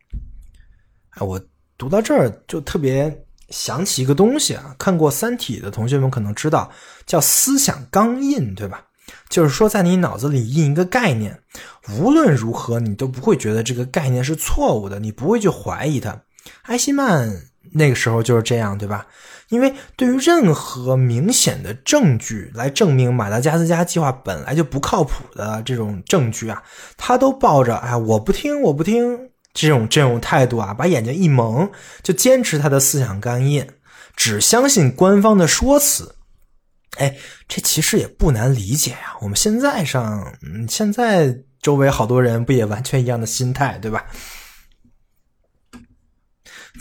[1.12, 1.40] 哎，我
[1.76, 6.70] 读到这儿就特别想起一个东西啊，看过《三体》的同学们可能知道，
[7.06, 8.84] 叫思想钢印，对吧？
[9.28, 11.42] 就是说，在你脑子里印一个概念，
[11.98, 16.22] 无论如何你都不会觉得这个概念是错误的，你不会去怀疑它。
[16.62, 17.30] 埃希曼
[17.72, 19.06] 那个时候就是这样，对吧？
[19.48, 26.62] 因为对于任何明显的证据来证明马达加斯加计划本来就不靠谱的这种证据啊，
[26.96, 31.70] 他都抱着哎我不听我不听这种这种态度啊，把眼睛一蒙，
[32.02, 33.66] 就坚持他的思想干印，
[34.16, 36.16] 只相信官方的说辞。
[36.98, 37.16] 哎，
[37.48, 39.16] 这其实也不难理解呀。
[39.20, 44.04] 我们现在上，嗯，现在周围好多人不也完全一样的心态，对吧？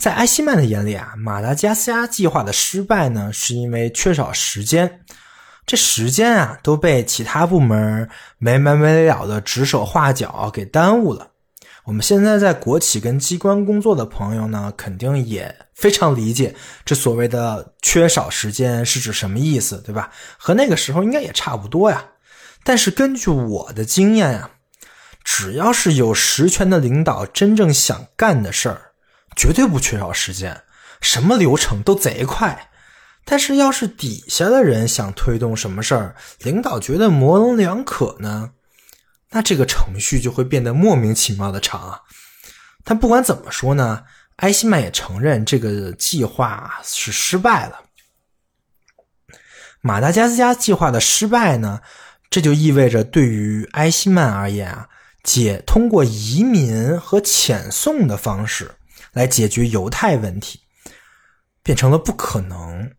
[0.00, 5.00] 在埃希曼的眼里啊，马达加斯加计划的失败呢，是因为缺少时间。
[5.64, 11.31] 这时间啊，都被其他部门没完没了的指手画脚给耽误了。
[11.84, 16.54] 我们现在在国企跟机关工作的朋友呢，肯定也非常理解
[16.84, 20.10] 这所谓的缺少时间是指什么意思，对吧？
[20.38, 22.04] 和那个时候应该也差不多呀。
[22.62, 24.50] 但是根据我的经验呀，
[25.24, 28.92] 只要是有实权的领导真正想干的事儿。
[29.34, 30.62] 绝对不缺少时间，
[31.00, 32.68] 什么流程都贼快。
[33.24, 38.50] 但是要是底下的人想推动什么事儿，领导觉得模棱两可呢，
[39.32, 42.00] 那这个程序就会变得莫名其妙的长啊。
[42.84, 44.04] 但不管怎么说呢，
[44.36, 47.80] 埃希曼也承认这个计划是失败了。
[49.80, 51.80] 马达加斯加计划的失败呢，
[52.30, 54.88] 这就意味着对于埃希曼而言啊，
[55.24, 58.70] 解通过移民和遣送的方式。
[59.12, 60.58] 来解决犹太问题，
[61.62, 62.90] 变成了不可能。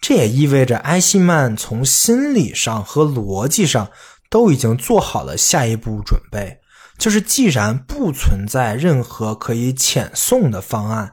[0.00, 3.88] 这也意味着埃希曼从心理上和逻辑上
[4.30, 6.58] 都已经做好了下一步准备，
[6.98, 11.12] 就是既然不存在任何可以遣送的方案，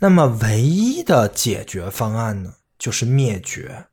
[0.00, 3.86] 那么唯一的解决方案呢，就是灭绝。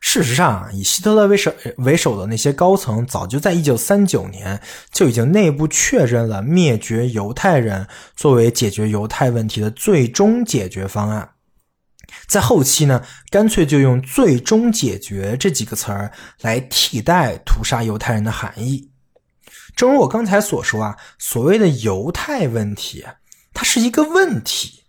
[0.00, 11.28] 事实上，以希特勒为首为首的那些高层，早就在一九三九年就已经内部确认了灭绝犹太人作为解决犹太问题的最终解决方案。
[12.26, 18.90] 在后期呢，干脆就用“最终解决”这几个词儿来替代屠杀犹太人的含义。
[19.74, 23.04] 正如我刚才所说啊，所谓的犹太问题，
[23.52, 24.84] 它是一个问题。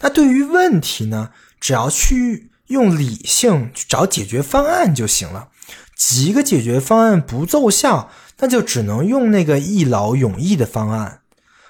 [0.00, 1.30] 那对于问题呢，
[1.60, 2.50] 只要去。
[2.68, 5.50] 用理性去找解决方案就行了，
[5.94, 11.20] 几个解决方案不奏效，那就只能用那个一劳永逸的方案。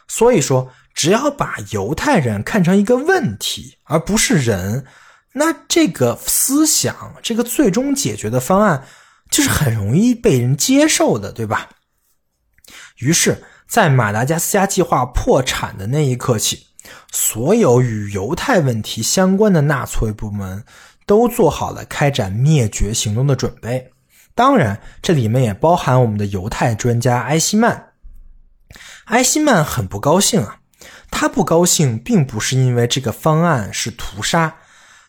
[0.07, 4.87] 所以说，只要把犹太人看成一个问题，而不是人，
[5.33, 8.85] 那这个思想，这个最终解决的方案，
[9.31, 11.69] 就是很容易被人接受的，对吧？
[12.99, 16.67] 于是，在马达加斯加计划破产的那一刻起。
[17.11, 20.65] 所有与犹太问题相关的纳粹部门
[21.07, 23.91] 都做好了开展灭绝行动的准备，
[24.35, 27.93] 当然，这里面也包含我们的犹太专家埃希曼。
[29.07, 30.59] 埃希曼很不高兴啊，
[31.17, 34.57] 他不高兴并不是因为这个方案是屠杀，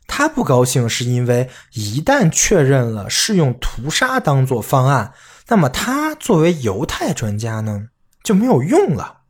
[0.06, 5.14] 他不高兴是因为一旦确认了是用屠杀当做方案，
[5.48, 7.88] 那么他作为犹太专家呢
[8.24, 9.22] 就没有用了。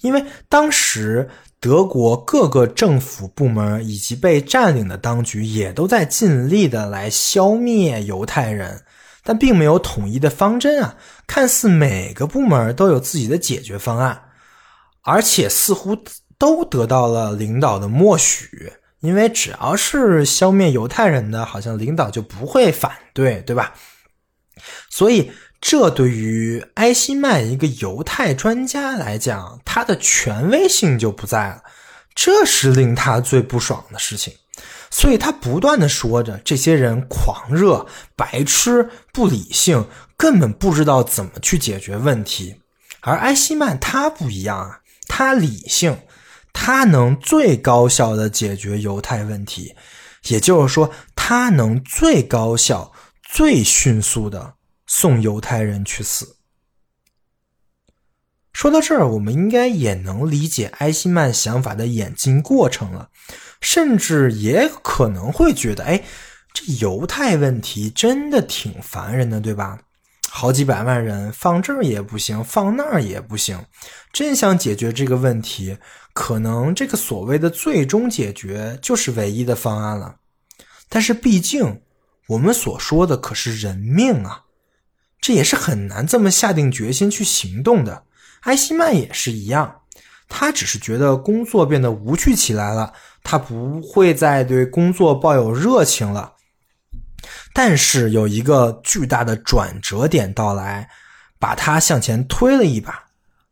[0.00, 8.82] 因为当时德国各个政府部门以及被占领的当局也都在尽力的来消灭犹太人，
[9.22, 10.96] 但并没有统一的方针啊。
[11.28, 14.20] 看似每个部门都有自己的解决方案，
[15.02, 15.96] 而且似乎
[16.38, 23.74] 都得到了领导的默许，因为只要是消灭犹太人的，好像领导就不会反对，对吧？
[24.90, 31.62] 所以，这对于埃希曼一个犹太专家来讲，他的权威性就不在了，
[32.14, 34.34] 这是令他最不爽的事情。
[34.90, 42.60] 所以他不断的说着，这些人狂热、白痴、不理性，根本不知道怎么去解决问题。
[43.00, 45.98] 而埃希曼他不一样啊，他理性，
[46.52, 49.74] 他能最高效的解决犹太问题，
[50.28, 54.54] 也就是说，他能最高效、最迅速的
[54.86, 56.36] 送犹太人去死。
[58.52, 63.10] 说到这儿，我们应该也能理解埃希曼想法的演进过程了。
[63.60, 66.02] 甚至也可能会觉得，哎，
[66.54, 69.78] 这犹太问题真的挺烦人的，对吧？
[70.32, 73.66] 好几百万人放这儿也不行，放那儿也不行，
[74.12, 75.76] 真想解决这个问题，
[76.12, 80.16] 可能这个所谓的最终解决就是唯一的方案了。
[80.88, 81.82] 但是毕竟
[82.28, 84.44] 我们所说的可是人命啊，
[85.20, 88.04] 这也是很难这么下定决心去行动的。
[88.42, 89.82] 埃希曼也是一样，
[90.28, 92.92] 他只是觉得工作变得无趣起来了。
[93.22, 96.34] 他不会再对工作抱有热情了，
[97.52, 100.88] 但是有一个巨大的转折点到来，
[101.38, 103.06] 把他向前推了一把。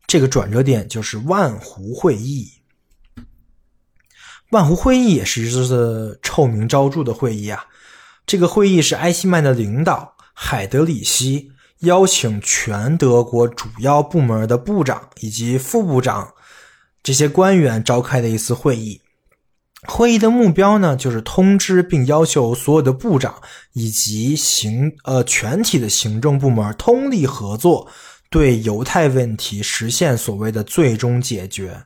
[0.07, 2.51] 这个转折点就是万湖会议。
[4.51, 7.65] 万湖会议也是一次臭名昭著的会议啊。
[8.25, 16.33] 这个会议是埃希曼的领导海德里希邀请全德国主要部门的部长以及副部长
[17.03, 19.01] 这些官员召开的一次会议。
[19.87, 23.33] 会议的目标呢，就是通知并要求所有的部长
[23.71, 27.87] 以及行呃全体的行政部门通力合作，
[28.29, 31.81] 对犹太问题实现所谓的最终解决。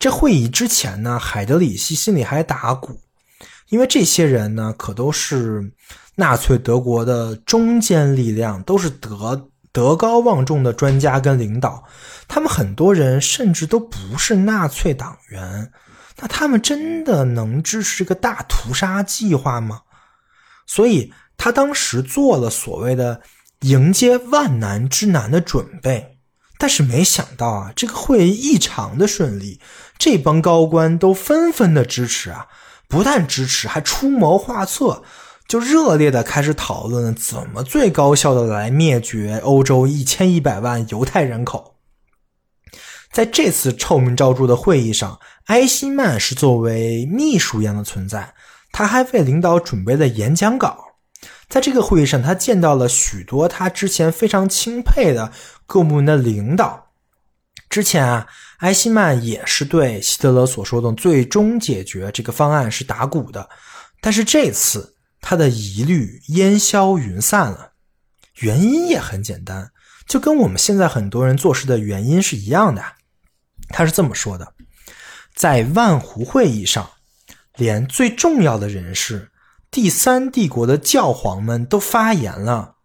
[0.00, 3.00] 这会议之前呢，海德里希心里还打鼓，
[3.68, 5.72] 因为这些人呢，可都是
[6.16, 11.84] 纳粹德国的中坚力量，都是德德高望重的专家跟领导，
[12.26, 15.70] 他们很多人甚至都不是纳粹党员。
[16.18, 19.82] 那他们真的能支持这个大屠杀计划吗？
[20.66, 23.20] 所以他当时做了所谓的
[23.60, 26.18] 迎接万难之难的准备，
[26.56, 29.60] 但是没想到啊，这个会议异常的顺利，
[29.98, 32.46] 这帮高官都纷纷的支持啊，
[32.88, 35.02] 不但支持，还出谋划策，
[35.48, 41.74] 就热烈的开始讨论怎么最高效的来灭绝欧洲一千一百万犹太人口。
[43.12, 45.18] 在这次臭名昭著的会议上。
[45.46, 48.34] 埃希曼是作为秘书一样的存在，
[48.72, 50.82] 他还为领导准备了演讲稿。
[51.48, 55.30] 在这个会议上，他见到了许多他之前非常钦佩的
[55.66, 56.86] 各部门的领导。
[57.68, 58.26] 之前啊，
[58.58, 63.48] 埃希曼也是对希特勒所说的最终解决这个方案是打鼓的，
[64.00, 67.72] 但是这次他的疑虑烟消云散了。
[68.40, 69.70] 原因也很简单，
[70.08, 72.82] 就跟我们现在很多人做事的原因是一样的。
[73.68, 74.53] 他是这么说的。
[75.34, 76.90] 在万湖会议上，
[77.56, 79.30] 连最重要的人士、
[79.70, 82.76] 第三帝国的教皇们都发言了。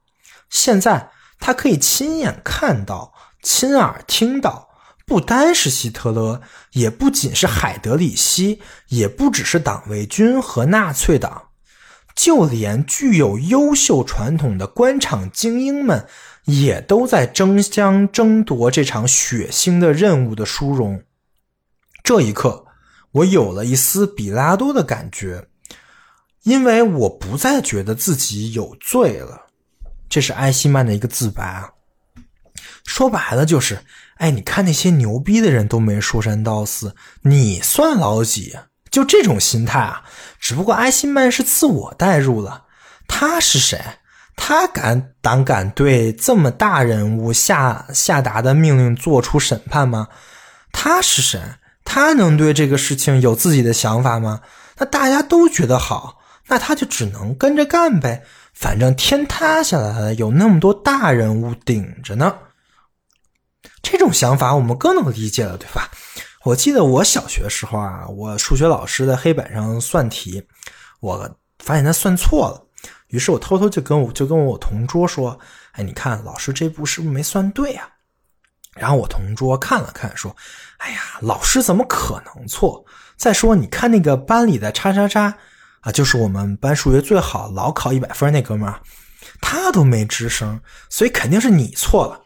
[0.50, 3.14] 现在他可以亲眼看到、
[3.44, 4.68] 亲耳听到，
[5.06, 11.50] 不单是希特勒，也不仅是海德里希，也不只是党卫军和纳粹党，
[12.16, 16.08] 就连具有优秀传统的官场精英们，
[16.46, 21.04] 也都在争相争夺这场血腥的任务的殊荣。
[22.04, 22.66] 这一刻，
[23.12, 25.48] 我有了一丝比拉多的感觉，
[26.44, 29.48] 因为我不再觉得自己有罪了。
[30.10, 31.70] 这是埃希曼的一个自白啊。
[32.86, 33.80] 说白了就是，
[34.16, 38.58] 哎，你看那些牛逼的人都没说三道四，你算老几？
[38.90, 40.04] 就这种心态啊。
[40.40, 42.66] 只不过埃希曼是自我代入了，
[43.08, 43.80] 他是谁？
[44.36, 50.08] 他敢胆敢对这么大人物下下达的命令做出审判吗？
[50.72, 51.40] 他是谁？
[51.92, 54.42] 他能对这个事情有自己的想法吗？
[54.78, 58.24] 那大家都觉得好，那他就只能跟着干呗。
[58.54, 62.38] 反正天塌下来了，有那么多大人物顶着呢。
[63.82, 65.90] 这种想法我们更能理解了，对吧？
[66.46, 70.46] 我记得我小学时候啊，我数学老师在黑板上算题，
[71.00, 71.28] 我
[71.58, 72.64] 发现他算错了，
[73.08, 75.40] 于是我偷偷就跟我就跟我同桌说
[75.74, 77.90] ：“哎，你看老师这步是不是没算对啊？”
[78.76, 80.36] 然后我同桌看了看，说
[80.78, 82.86] ：“哎呀，老师怎么可能错？
[83.18, 85.36] 再说，你看那个班里的叉叉叉
[85.82, 88.80] 啊，就是我们班数学最好、老考一百分那哥们儿，
[89.42, 92.22] 他都没吱声，所以肯定是你错了。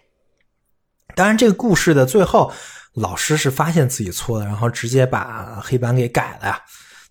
[1.16, 2.52] 当然，这个故事的最后，
[2.94, 6.62] 老师是发现自己错了，然后直接把黑板给改了呀。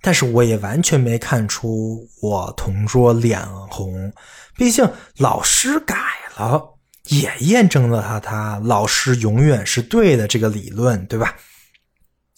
[0.00, 4.12] 但是我也完全没看出我同桌脸红，
[4.56, 4.88] 毕竟
[5.18, 5.96] 老师改
[6.36, 6.71] 了，
[7.08, 11.36] 也验证了他他老师永远是对的这个理论，对吧？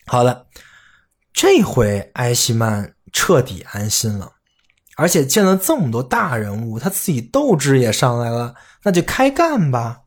[0.07, 0.47] 好了，
[1.33, 4.33] 这回埃希曼彻底安心了，
[4.97, 10.01] 而且见了这么多大人物，他自己斗志也上来了，那就开干吧。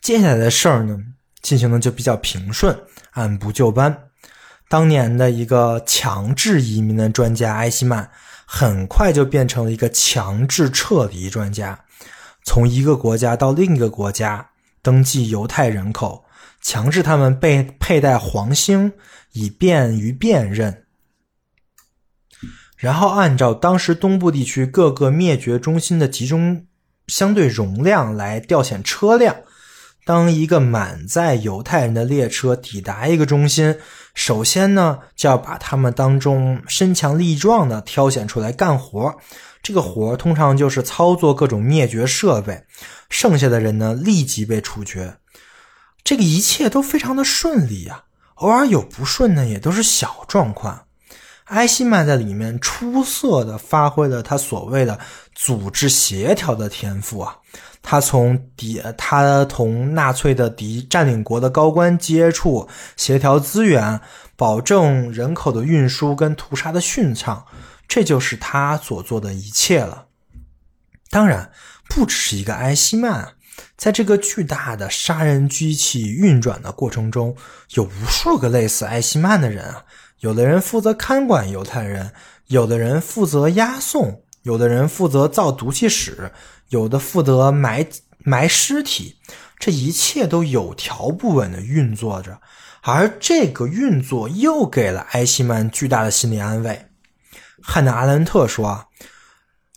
[0.00, 0.98] 接下来的事儿呢，
[1.40, 2.78] 进行的就比较平顺，
[3.12, 4.08] 按部就班。
[4.68, 8.10] 当年的一个强制移民的专家埃希曼，
[8.46, 11.84] 很快就变成了一个强制撤离专家，
[12.44, 14.50] 从一个国家到另一个国家
[14.82, 16.24] 登记犹太人口，
[16.60, 18.92] 强制他们被佩戴黄星，
[19.32, 20.84] 以便于辨认，
[22.76, 26.66] 然后按照当时东部地区各个灭绝中心的集中
[27.06, 29.36] 相对容量来调遣车辆。
[30.04, 33.78] 当一个满载犹太人的列车抵达一个中心，
[34.14, 39.14] 首先呢就要把他们当中身强力壮的挑选出来干活。
[39.62, 42.64] 这个活通常就是操作各种灭绝设备，
[43.08, 45.16] 剩下的人呢立即被处决。
[46.02, 50.86] 这个一切都非常的顺利啊，偶尔有不顺呢，也都是小状况。
[51.46, 54.98] 埃希曼在里面出色的发挥了他所谓的
[55.34, 57.36] 组织协调的天赋啊。
[57.82, 64.00] 他从敌，他同纳粹的敌占领国的高官接触，协调资源，
[64.36, 67.44] 保证人口的运输跟屠杀的顺畅，
[67.94, 70.06] 这就是他所做的一切了。
[71.10, 71.52] 当然，
[71.90, 73.34] 不只是一个埃希曼，
[73.76, 77.36] 在这个巨大的杀人机器运转的过程中，
[77.74, 79.84] 有无数个类似埃希曼的人啊。
[80.20, 82.14] 有的人负责看管犹太人，
[82.46, 86.32] 有的人负责押送，有的人负责造毒气室。
[86.70, 87.86] 有的负责埋
[88.20, 89.18] 埋尸体，
[89.58, 92.40] 这一切都有条不紊的运作着，
[92.80, 96.86] 而这个运作又给了埃希曼巨大的心理安慰。
[97.62, 98.88] 汉娜·阿伦特说：“，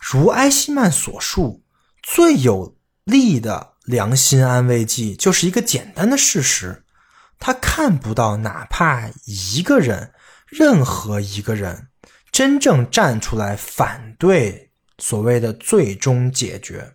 [0.00, 1.62] 如埃希曼所述，
[2.02, 6.84] 最有力的良心安慰剂就是一个简单的事实：
[7.38, 10.12] 他看不到哪怕一个人，
[10.46, 11.88] 任何一个人
[12.30, 14.64] 真正站出来反对。”
[14.98, 16.94] 所谓的最终解决，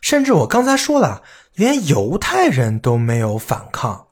[0.00, 1.22] 甚至我刚才说了，
[1.54, 4.03] 连犹太人都没有反抗。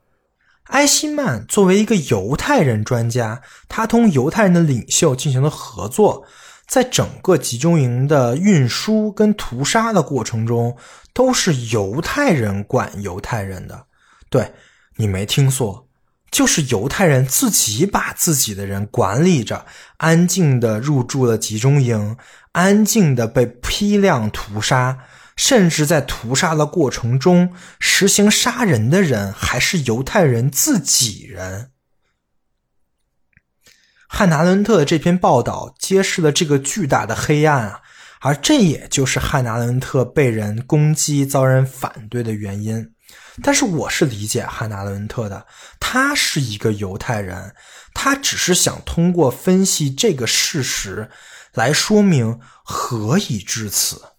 [0.73, 6.25] 埃希曼作为一个犹太人专家，他同犹太人的领袖进行了合作，
[6.67, 10.77] 在整个集中营的运输跟屠杀的过程中，
[11.13, 13.85] 都是犹太人管犹太人的。
[14.31, 14.53] 对
[14.97, 15.87] 你没听错。
[16.31, 19.67] 就是犹太人自己把自己的人管理着，
[19.99, 22.17] 安静的入住了集中营，
[22.53, 24.97] 安静的被批量屠杀，
[25.45, 31.73] 甚至在屠杀的过程中实行杀人的人还是犹太人自己人。
[34.07, 37.81] 汉娜·伦特的这篇报道揭示了这个巨大的黑暗啊，
[38.21, 42.93] 而这也就是汉娜·伦特被人攻击、遭人反对的原因。
[43.43, 45.45] 但是我是理解汉娜·伦特的，
[45.81, 47.53] 他是一个犹太人，
[47.93, 51.11] 他只是想通过分析这个事实
[51.53, 54.12] 来说明何以至此。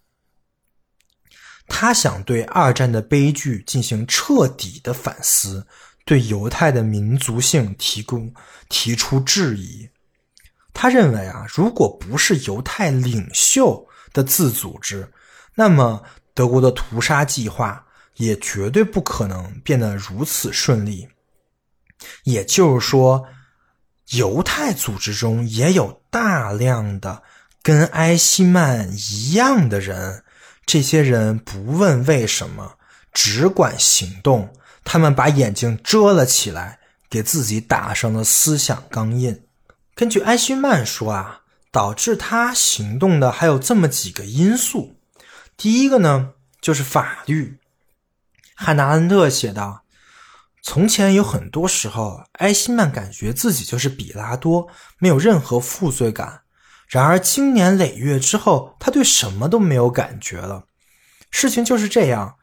[1.66, 5.66] 他想对二战的悲剧进行彻底的反思，
[6.04, 8.32] 对犹太的民族性提供
[8.68, 9.88] 提出质疑。
[10.72, 15.12] 他认为啊，如果不是犹太领袖的自组织，
[15.54, 16.02] 那么
[16.34, 17.84] 德国的屠杀计划。
[18.18, 21.08] 也绝对不可能变得如此顺利。
[22.22, 23.26] 也就是说，
[24.10, 27.24] 犹太组织中也有大量的
[27.60, 30.22] 跟埃希曼一样的人，
[30.66, 32.78] 这些人不问为什么，
[33.12, 34.52] 只管行动。
[34.84, 36.78] 他们把眼睛遮了起来，
[37.08, 39.42] 给自己打上了思想钢印。
[39.94, 44.96] 根据埃希曼说啊，导致他行动的还有这么几个因素。
[45.56, 47.58] 第一个呢，就是法律。
[48.54, 49.84] 汉纳·恩特写道
[50.62, 54.68] ：“从前有很多时候，埃希曼感觉自己就是比拉多，
[54.98, 56.42] 没有任何负罪感。
[56.94, 60.66] 然而，经年累月之后，他对什么都没有感觉了。
[61.28, 62.36] 事情就是这样，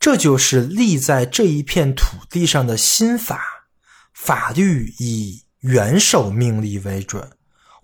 [0.00, 3.68] 这就是立在这一片土地上的新法。
[4.12, 7.30] 法律以元首命令为准，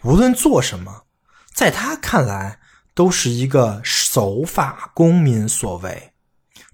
[0.03, 1.05] 无论做什么，
[1.55, 2.59] 在他看来，
[2.93, 6.13] 都是一个守法公民所为。”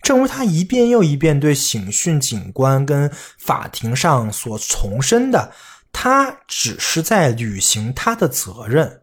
[0.03, 5.53] 正如他一遍又一遍对刑讯警官跟法庭上所重申的，
[5.93, 9.03] 他只是在履行他的责任。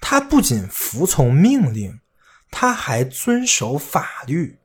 [0.00, 2.00] 他不仅服从命令，
[2.50, 4.58] 他还遵守法律。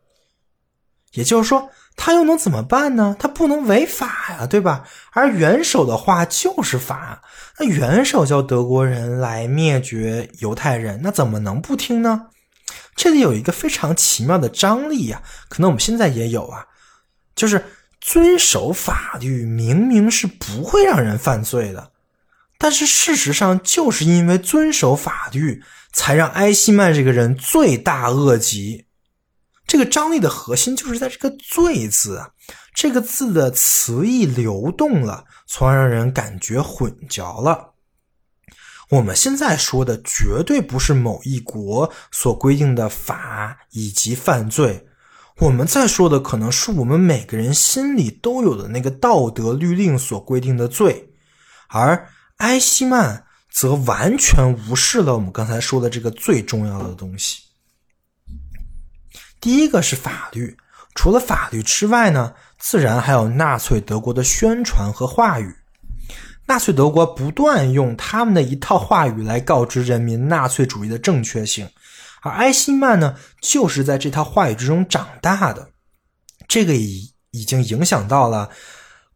[1.14, 3.16] 也就是说，他又能怎么办呢？
[3.20, 4.88] 他不能违法呀，对吧？
[5.12, 7.22] 而元首的话就是法，
[7.60, 12.28] 那元首叫德国人来灭绝犹太人，那怎么能不听呢？
[12.96, 16.66] 这里有一个非常奇妙的张力呀，可能我们现在也有啊，
[17.36, 17.66] 就是
[18.00, 21.91] 遵守法律明明是不会让人犯罪的，
[22.62, 28.86] 但是事实上就是因为遵守法律，才让埃希曼这个人罪大恶极。
[29.66, 32.30] 这个张力的核心就是在这个“罪”字啊，
[32.76, 37.74] 这个字的词义流动了，从而让人感觉混淆了。
[38.90, 44.86] 我们现在说的绝对不是某一国所规定的法以及犯罪，
[45.40, 51.10] 我们在说的可能是我们每个人心里都有的那个道德律令所规定的罪，
[51.70, 52.08] 而
[52.42, 57.44] 埃希曼则完全无视了我们刚才说的这个最重要的东西。
[59.40, 60.58] 第一个是法律，
[60.96, 65.56] 除了法律之外呢，自然还有纳粹德国的宣传和话语。
[66.48, 71.70] 纳粹德国不断用他们的一套话语来告知人民纳粹主义的正确性，
[72.24, 75.70] 而埃希曼呢，就是在这套话语之中长大的。
[76.48, 78.50] 这个已已经影响到了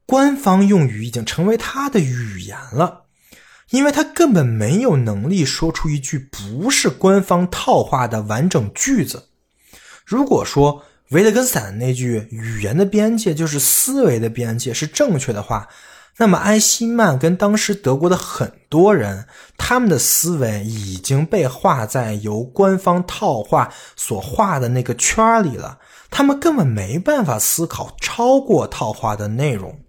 [0.06, 3.05] 官方用语，已经成为他的语言了，
[3.72, 9.30] 因为他根本没有能力说出一句不是官方套话的完整句子。
[10.06, 15.68] 如果说维特根斯坦那句“语言的边界就是思维的边界”是正确的话，
[16.18, 19.28] 那么埃希曼跟当时德国的很多人，
[19.58, 25.80] 他们的思维已经被画在由官方套话所画的那个圈里了，
[26.10, 29.80] 他们根本没办法思考超过套话的内容。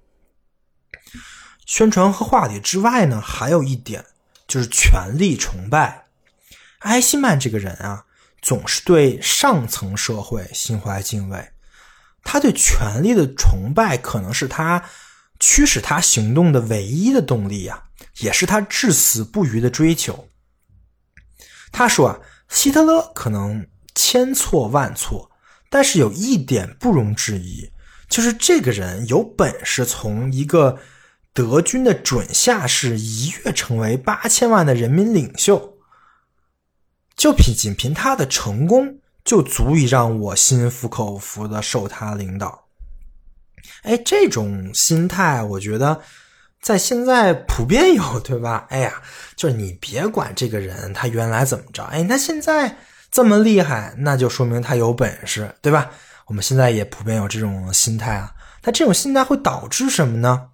[1.66, 4.06] 宣传和话题之外呢，还有一点
[4.48, 6.06] 就是权力崇拜。
[6.78, 8.04] 埃希曼这个人啊。
[8.42, 11.50] 总是对上层社会心怀敬畏，
[12.22, 14.84] 他对权力的崇拜可能是他
[15.40, 17.84] 驱使他行动的唯一的动力呀，
[18.18, 20.28] 也是他至死不渝的追求。
[21.72, 25.28] 他说啊，希特勒可能千错万错，
[25.68, 27.72] 但是有一点不容置疑，
[28.08, 30.78] 就是这个人有本事从一个
[31.36, 35.76] 德军的准下士一跃成为八千万的人民领袖。
[37.14, 42.64] 就凭仅凭他的成功，就足以让我心服口服的受他领导。
[43.82, 46.00] 哎，这种心态，我觉得
[46.62, 48.66] 在现在普遍有，对吧？
[48.72, 49.02] 哎呀，
[49.36, 52.74] 就是你别管这个人他原来怎么着，哎，他现在
[53.10, 55.90] 这么厉害，那就说明他有本事，对吧？
[56.26, 58.32] 我们现在也普遍有这种心态啊。
[58.62, 60.48] 那这种心态会导致什么呢？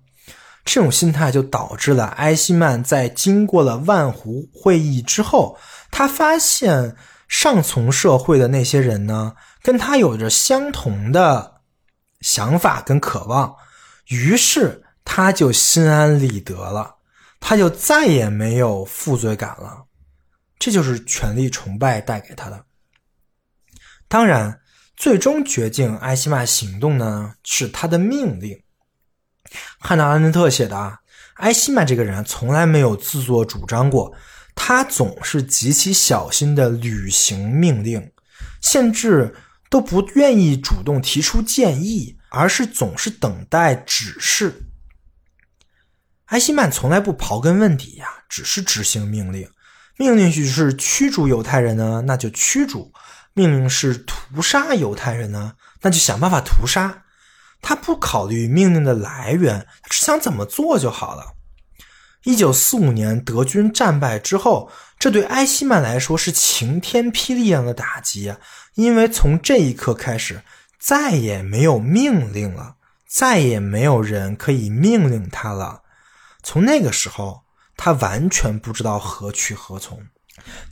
[0.64, 5.58] 这种心态就导致了埃希曼在经过了万湖会议之后。
[5.90, 6.96] 他发现
[7.28, 11.60] 上层社会的那些人呢，跟他有着相同的
[12.20, 13.54] 想法跟渴望，
[14.06, 16.94] 于是他就心安理得了，
[17.40, 19.84] 他就再也没有负罪感了。
[20.58, 22.64] 这就是权力崇拜带给他的。
[24.08, 24.60] 当然，
[24.96, 28.61] 最终决定埃希曼行动呢，是他的命令。
[29.78, 30.98] 汉娜·阿伦特写的啊，
[31.36, 34.12] 埃希曼这个人从来没有自作主张过。
[34.54, 38.12] 他总是极其小心的履行命令，
[38.60, 39.34] 甚至
[39.70, 44.68] 都不愿意主动提出建议，而是总是等待指示。
[46.26, 49.48] 埃希曼从来不刨根问底呀，只是执行命令。
[49.96, 52.92] 命令是驱逐犹太人呢，那就驱逐；
[53.32, 57.01] 命令是屠杀犹太人呢，那就想办法屠杀。
[57.62, 61.32] 他不考虑命令的来源，只想怎么做就好了。
[62.24, 68.38] 一九四五年德军战败之后，这对埃希曼来说是晴天霹雳一样的打击啊！
[68.74, 70.42] 因为从这一刻开始，
[70.78, 72.76] 再也没有命令了，
[73.08, 75.82] 再也没有人可以命令他了。
[76.44, 77.42] 从那个时候，
[77.76, 80.00] 他完全不知道何去何从。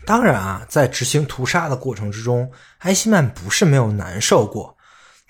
[0.07, 4.77] 当然啊，在执行屠杀的过程之中，埃希曼不是没有难受过，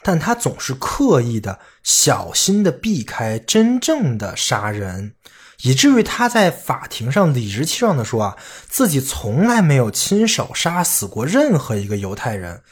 [0.02, 5.14] 但他总是刻意的、小心的避开真正的杀人。
[5.62, 12.62] 以至于他在法庭上理直气壮地说：“啊，自己从来没有亲手杀死过任何一个犹太人，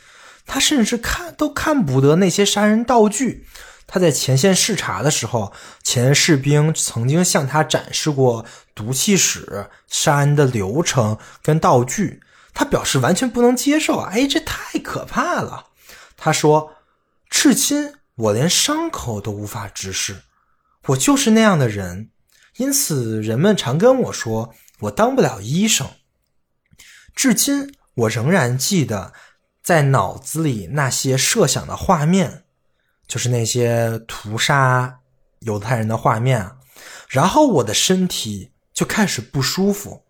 [0.46, 3.46] 他甚至看都看不得那些杀人道具。
[3.86, 12.22] 他在前线视察的时候，前士兵曾经向他展示过毒气室杀人的流程跟道具，
[12.54, 13.98] 他表示完全不能接受。
[13.98, 15.66] 哎，这太可怕了！
[16.16, 16.72] 他说，
[17.30, 20.22] 至今我连伤口都无法直视，
[20.86, 22.10] 我就是那样的人。”
[22.58, 25.88] 因此，人们常跟我说我当不了医生。
[27.14, 29.12] 至今，我仍然记得
[29.62, 32.44] 在脑子里那些设想的画面。
[33.06, 35.00] 就是那些屠杀
[35.38, 36.58] 犹太人的画面啊，
[37.08, 40.02] 然后我的身体就开始不舒服，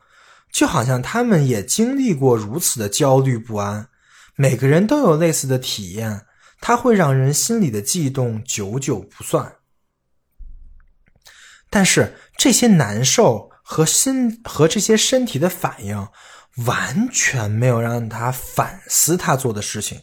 [0.50, 3.88] 就好像他们也经历过如此的焦虑不安。
[4.34, 6.26] 每个人都有类似的体验，
[6.60, 9.56] 它会让人心里的悸动久久不算。
[11.70, 16.08] 但是这些难受和心和这些身体的反应，
[16.66, 20.02] 完全没有让他反思他做的事情，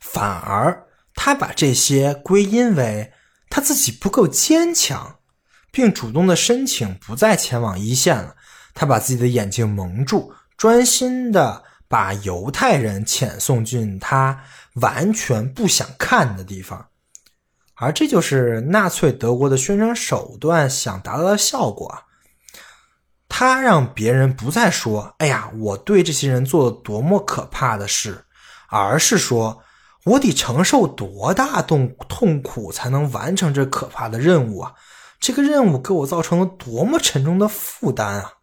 [0.00, 3.12] 反而他把这些归因为
[3.48, 5.20] 他自己不够坚强，
[5.70, 8.36] 并主动的申请不再前往一线了。
[8.74, 14.44] 他把自己的眼睛蒙住，专心的把犹太人遣送进他
[14.80, 16.88] 完全不想看的地方。
[17.74, 22.04] 而这就是纳粹德国的宣传手段想达到的效果啊。
[23.28, 28.24] 他让别人不再说“哎呀，我对这些人做了多么可怕的事”，
[28.70, 29.62] 而是说
[30.06, 34.74] “我得承受多大痛痛苦才能完成这可怕的任务啊！
[35.18, 38.34] 这个任务给我造成了多么沉重的负担啊！”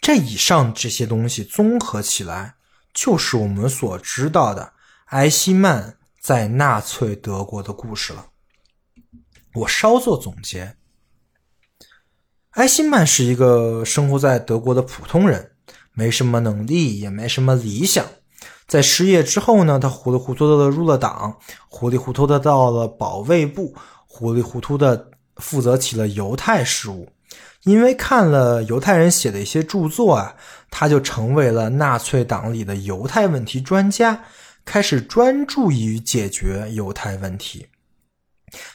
[0.00, 2.55] 这以上这些东西综合起来，
[2.96, 4.72] 就是我们所知道的
[5.10, 5.96] 埃希曼。
[6.18, 8.26] 在纳粹德国的故事了。
[9.54, 10.74] 我稍作总结：
[12.54, 15.52] 埃希曼是一个生活在德国的普通人，
[15.92, 18.04] 没什么能力，也没什么理想。
[18.66, 23.76] 在失业之后呢，他糊里糊涂的入了党，糊里糊涂的到了保卫部，
[24.08, 27.08] 糊里糊涂的负责起了犹太事务。
[27.66, 30.36] 因为看了犹太人写的一些著作啊，
[30.70, 34.22] 他就成为了纳粹党里的犹太问题专家。
[34.64, 37.66] 开始专注于解决犹太问题。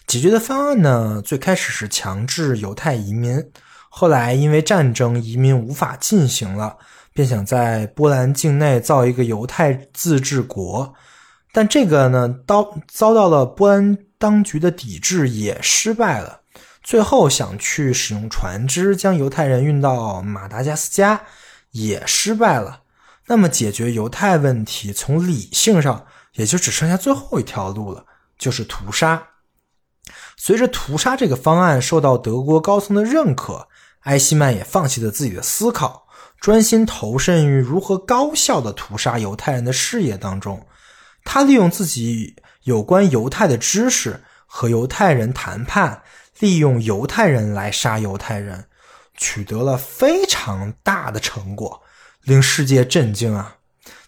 [0.08, 3.44] 解决的方案呢，最开始是强制犹太移民，
[3.90, 6.78] 后来因为战争移民无法进行了，
[7.14, 10.94] 便想在波兰境内造一个犹太自治国。
[11.52, 16.41] 但这个呢，遭遭到了波兰当局的抵制，也失败了。
[16.84, 21.22] 最后想去使用船只将犹太人运到马达加斯加，
[21.72, 22.82] 也失败了。
[23.28, 28.06] 那么，解决犹太问题，从理性上也就只剩下最后一条路了，
[28.38, 29.28] 就是屠杀。
[30.36, 33.68] 随着屠杀这个方案受到德国高层的认可，
[34.02, 36.08] 埃希曼也放弃了自己的思考，
[36.40, 40.66] 专心投身于如何高效的屠杀犹太人的事业当中。
[41.24, 46.01] 他利用自己有关犹太的知识和犹太人谈判，
[46.42, 48.66] 利用犹太人来杀犹太人，
[49.16, 51.82] 取得了非常大的成果。
[52.24, 53.56] 令世界震惊啊！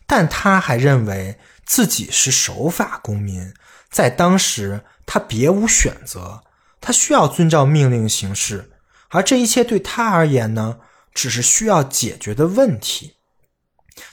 [0.05, 3.51] 但他还认为自己是守法公民，
[3.89, 6.43] 在当时他别无选择，
[6.79, 8.71] 他需要遵照命令行事，
[9.09, 10.77] 而这一切对他而言呢，
[11.11, 13.15] 只是需要解决的问题。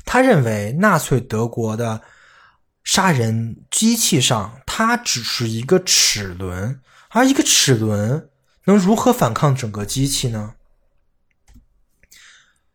[0.07, 2.00] 他认为纳粹德国的
[2.82, 8.30] 杀人机器上，他只是一个齿轮，而一个齿轮
[8.64, 10.55] 能如何反抗整个机器呢？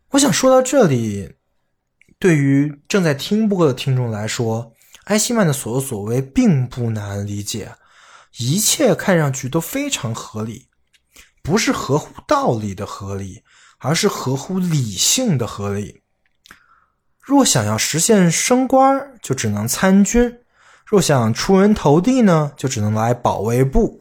[0.10, 1.36] 我想说到这里，
[2.20, 4.74] 对于正在听播的听众来说，
[5.06, 7.76] 埃希曼的所作所为并不难理解，
[8.38, 10.68] 一切看上去都非常合理，
[11.42, 13.44] 不是合乎道理的合理，
[13.78, 16.02] 而是合乎理性的合理。
[17.22, 20.30] 若想要实现升官，就只能参军；
[20.86, 24.00] 若想出人头地呢，就只能来保卫部；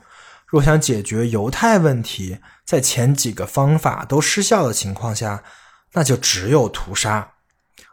[0.54, 5.42] 若想解决犹太问题，在前几个方法都失效的情况下。
[5.94, 7.34] 那就只有屠杀。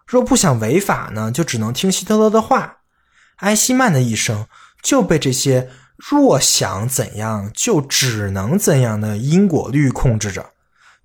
[0.05, 2.79] 若不想违法呢，就只能听希特勒的话。
[3.37, 4.47] 埃希曼的一生
[4.81, 10.51] 就被这些“若想怎样就只能怎样的”因果律控制着，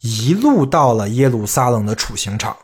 [0.00, 2.56] 一路到了耶路撒冷的处刑场。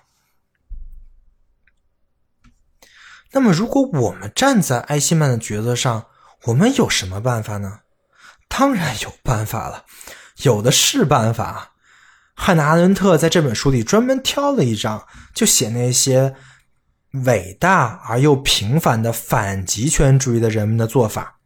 [3.33, 6.07] 那么，如果我们站在埃希曼的角色上，
[6.45, 7.81] 我们有什么办法呢？
[8.55, 9.87] 当然有办法了，
[10.43, 11.71] 有的是办法。
[12.35, 16.35] 汉娜·阿伦特在这本书里专门挑了一章，就写那些
[17.25, 21.39] 伟大而又平凡的反极权主义的人们的做法。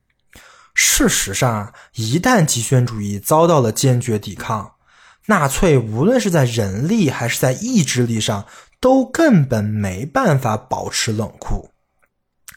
[0.75, 4.73] 事实上，一旦极权主义遭到了坚决抵抗，
[5.27, 8.45] 纳粹无论是在人力还是在意志力上，
[8.81, 11.71] 都根本没办法保持冷酷。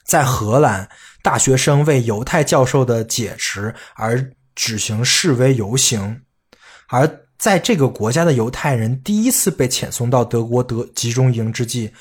[0.04, 0.90] 在荷兰，
[1.22, 6.22] 大学生为犹太教授的解职而举行示威游行，
[6.90, 7.26] 而。
[7.40, 11.94] 在这个国家的犹太人第一次被遣送到德国德集中营之际，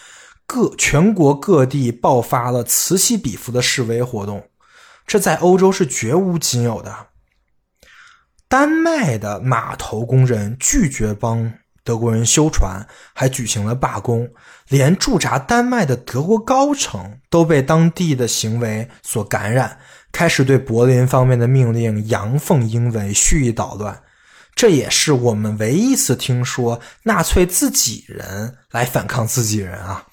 [0.49, 4.51] 各全国各地爆发了此起彼伏的示威活动，
[5.07, 6.93] 这在欧洲是绝无仅有的。
[8.49, 11.53] 丹麦的码头工人拒绝帮
[11.85, 14.29] 德国人修船，还举行了罢工，
[14.69, 19.79] 连驻扎丹麦的德国高层都被当地的行为所感染，
[20.13, 24.03] 开始对柏林方面的命令阳奉阴违，蓄意捣乱。
[24.55, 30.05] 这也是我们唯一一次听说纳粹自己人来反抗自己人啊。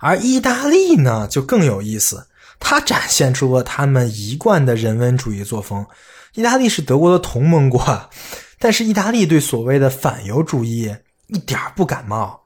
[0.00, 2.26] 而意大利呢，就更有意思，
[2.60, 5.86] 它展现出了他们一贯的人文主义作风。
[6.34, 8.10] 意大利是德国的同盟国，
[8.58, 10.94] 但是意大利对所谓的反犹主义
[11.28, 12.42] 一点不感冒。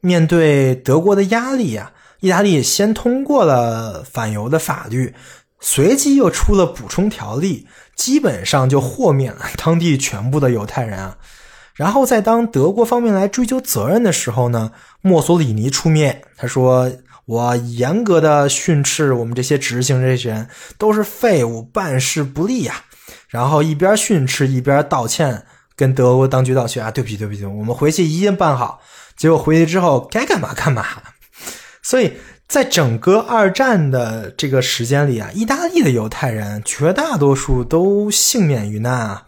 [0.00, 5.14] 面对德国的压力呀，意大利先通过了反犹的法律，
[5.60, 7.66] 随即又出了补充条例。
[7.98, 11.18] 基本上就豁免了当地全部的犹太人啊，
[11.74, 14.70] 然后在当德国方面来追究责任的时候呢，
[15.00, 16.88] 墨索里尼出面，他说
[17.26, 22.84] 我严格的训斥我们这些执行这些人都是废物，办事不力呀。
[23.26, 25.42] 然后一边训斥一边道歉，
[25.74, 28.80] 跟德国当局道歉啊，对不起对不起，我们回去一定办好。
[29.16, 30.86] 结果回去之后该干嘛干嘛，
[31.82, 32.12] 所以。
[32.48, 39.26] 在整个二战的这个时间里啊，意大利的犹太人绝大多数都幸免于难啊。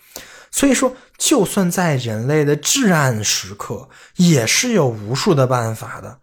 [0.51, 6.19] 所以说，就算在人类的至暗时刻，也是有无数的办法的。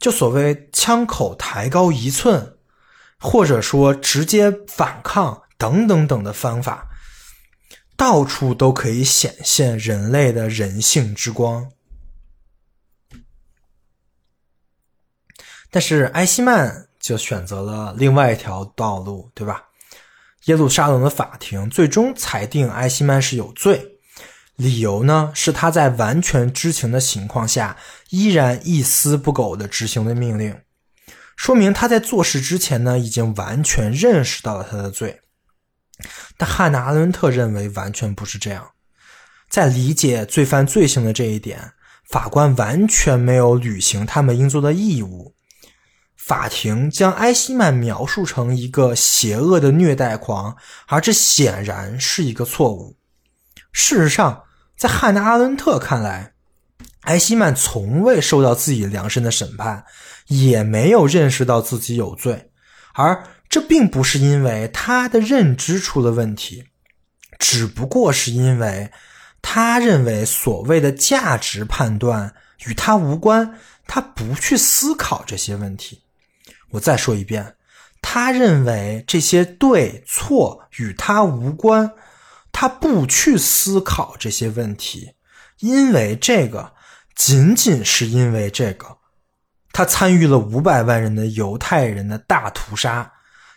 [0.00, 2.54] 就所谓枪口抬高一寸，
[3.20, 6.88] 或者说直接反抗等等等的方法，
[7.96, 11.68] 到处都可以显现人类的人性之光。
[15.70, 19.64] 但是埃希曼就选择了另外一条道路，对吧？
[20.44, 23.98] 耶路撒冷的法庭最终裁定埃希曼是有罪，
[24.56, 27.76] 理由呢是他在完全知情的情况下，
[28.10, 30.58] 依然一丝不苟地执行了命令，
[31.36, 35.20] 说明他在做事之前呢，已经完全认识到了他的罪。
[36.38, 38.70] 但汉娜·阿伦特认为完全不是这样，
[39.50, 41.72] 在理解罪犯罪行的这一点，
[42.08, 45.34] 法官完全没有履行他们应做的义务。
[46.28, 50.54] 法庭将埃希曼描述成一个邪恶的虐待狂，
[50.86, 52.98] 而这显然是一个错误。
[53.72, 54.42] 事实上，
[54.76, 56.34] 在汉娜·阿伦特看来，
[57.04, 59.86] 埃希曼从未受到自己量身的审判，
[60.26, 62.50] 也没有认识到自己有罪，
[62.92, 66.62] 而这并不是因为他的认知出了问题，
[67.38, 68.92] 只不过是因为
[69.40, 72.34] 他认为所谓的价值判断
[72.66, 76.02] 与他无关，他不去思考这些问题。
[76.70, 77.56] 我再说一遍，
[78.02, 81.92] 他认为这些对错与他无关，
[82.52, 85.14] 他不去思考这些问题，
[85.60, 86.74] 因为这个，
[87.14, 88.98] 仅仅是因为这个，
[89.72, 93.12] 他参与了五百万人的犹太人的大屠杀，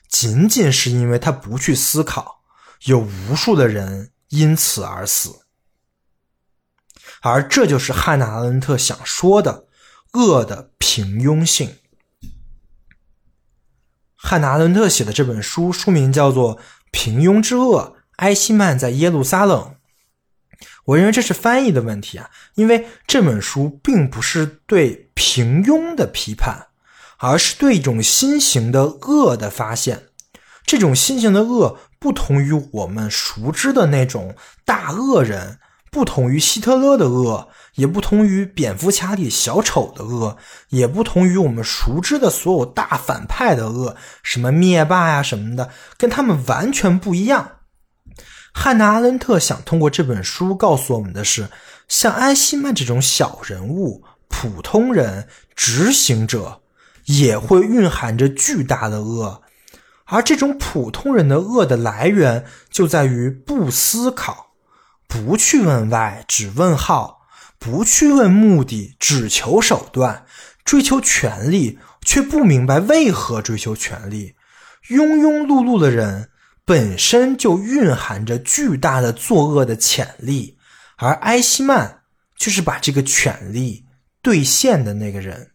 [0.07, 2.41] 仅仅是因为他不去思考，
[2.85, 5.41] 有无数的人因此而死，
[7.22, 9.67] 而这就是汉娜·阿伦特想说的
[10.14, 11.77] 恶的平庸性。
[14.24, 16.58] 汉娜·阿伦特写的这本书书名叫做
[16.91, 19.59] 《平庸之恶：埃希曼在耶路撒冷》。
[20.85, 26.67] 我认为这是翻译的问题啊，因为这本书并不是对平庸的批判，
[27.17, 30.03] 而是对一种新型的恶的发现。
[30.64, 35.59] 这种新型的恶不同于我们熟知的那种大恶人，
[35.90, 37.50] 不同于希特勒的恶。
[37.75, 40.38] 也不同于蝙蝠侠里小丑的恶，
[40.69, 47.59] 也不同于我们熟知的所有大反派的恶，什么灭霸呀什么的，跟他们完全不一样。
[48.53, 51.50] 汉娜·阿伦特想通过这本书告诉我们的是，
[51.88, 56.61] 像安希曼这种小人物、普通人、执行者，
[57.06, 59.41] 也会蕴含着巨大的恶，
[60.03, 64.48] 而这种普通人的恶的来源就在于不思考，
[65.08, 67.20] 不去问 why，只问 how。
[67.64, 70.25] 不去问目的，只求手段，
[70.65, 74.33] 追求权力，却不明白为何追求权力。
[74.90, 76.31] 庸庸碌碌的人
[76.65, 80.57] 本身就蕴含着巨大的作恶的潜力，
[80.98, 82.01] 而埃希曼
[82.35, 83.85] 就是把这个权力
[84.23, 85.51] 兑现的那个人。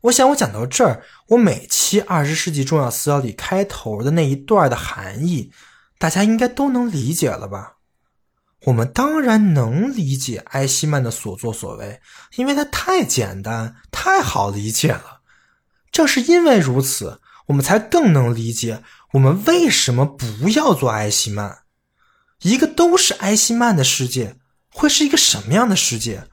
[0.00, 5.52] 我想，我讲到这儿，我每期二十世纪重要思想里开头的那一段的含义，
[5.98, 7.75] 大家应该都能理解了吧？
[8.66, 12.00] 我们当然能理解埃希曼的所作所为，
[12.34, 15.20] 因为他太简单、太好理解了。
[15.92, 21.58] 正是因为如此，我们才更能理解我们为什么不要做埃希曼。
[22.40, 24.36] 一个都是埃希曼的世界
[24.70, 26.24] 会是一个什么样的世界？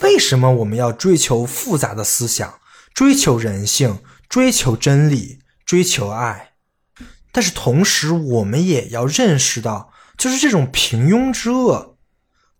[0.00, 2.58] 为什么我们要追求复杂的思想、
[2.94, 6.54] 追求人性、追求真理、追求爱？
[7.30, 9.90] 但是同时，我们也要认识到。
[10.16, 11.96] 就是这种平庸之恶，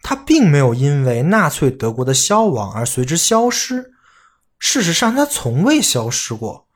[0.02, 3.92] 它并没有因为纳粹德国的消亡而随之消失。
[4.58, 6.68] 事实上，它从未消失过。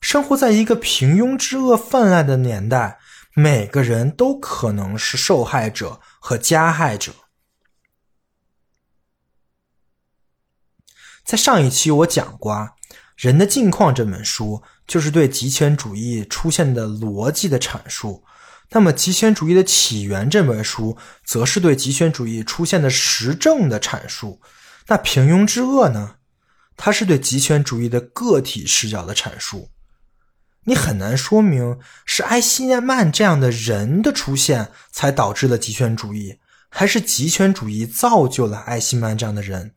[0.00, 2.98] 生活在一个平庸之恶泛滥的年代，
[3.34, 7.12] 每个人都可能是受害者和加害者。
[11.22, 12.52] 在上一期我讲过，
[13.16, 18.24] 《人的境况》这本书就是对极权主义出现的逻辑的阐述。
[18.72, 24.40] 那么，《极权主义的起源》这本书则是对极权主义出现的实证的阐述。
[24.86, 26.16] 那平庸之恶呢？
[26.76, 29.70] 它是对极权主义的个体视角的阐述。
[30.64, 39.74] 你很难说明是埃希曼这样的人的出现才导致了极权主义，还是极权主义造就了埃希曼这样的人。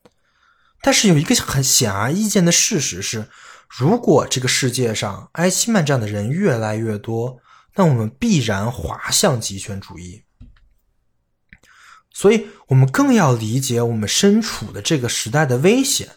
[0.81, 3.27] 但是有一个很显而易见的事实是，
[3.67, 7.39] 如果这个世界上埃希曼这样的人越来越多，
[7.75, 10.23] 那我们必然滑向极权主义，
[12.11, 16.09] 所以我们更要理解我们身处的这个时代的危险。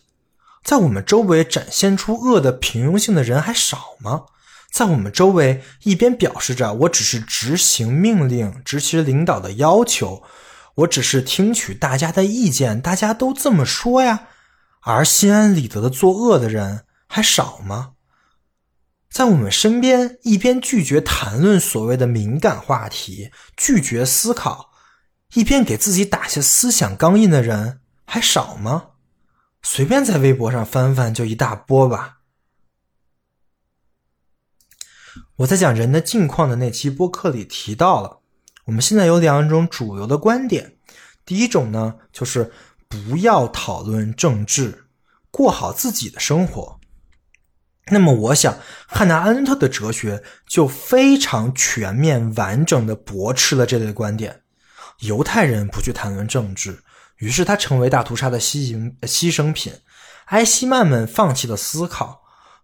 [0.62, 4.24] 在我们周围展现出恶的平庸性的人还少吗？
[4.72, 10.22] 在我们周围一边表示着我只是执行命令、执行领导的要求，
[10.74, 14.26] 我只是听取大家的意见，大家都这么说呀，
[14.80, 17.92] 而心安理得的作恶的人还少吗？
[19.10, 24.70] 在我们身边，一边拒绝谈论所谓的敏感话题，拒绝思考，
[25.34, 28.90] 一边给自己打下思想钢印的人还少吗？
[29.62, 32.18] 随便在微博上翻翻，就一大波吧。
[35.36, 38.20] 我在讲人的境况的那期播客里提到了，
[38.66, 40.76] 我们现在有两种主流的观点。
[41.24, 42.52] 第一种呢，就是
[42.88, 44.86] 不要讨论政治，
[45.30, 46.78] 过好自己的生活。
[47.90, 54.42] 那么，我想汉娜·阿伦特的哲学就非常全面、完整的驳斥了这类观点。
[55.00, 56.82] 犹太人不去谈论政治，
[57.18, 59.72] 于是他成为大屠杀的牺牲牺牲品；
[60.26, 62.22] 埃希曼们放弃了思考，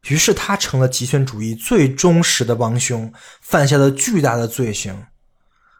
[0.08, 5.06] 于是他成了极权主义最忠实的帮凶，犯下了巨大的罪行。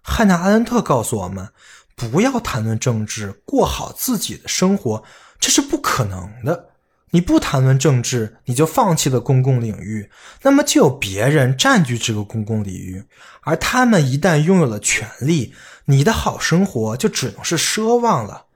[0.05, 1.49] 汉娜·阿伦特告诉我们：
[1.97, 5.03] 不要谈论政治，过好自己的生活，
[5.41, 6.72] 这是不可能的。
[7.13, 10.11] 你不谈论政治，你就放弃了公共领域，
[10.43, 13.05] 那么就有别人占据这个公共领域，
[13.43, 18.47] 而他们一旦拥有了权利，你的好生活就只能是奢望了。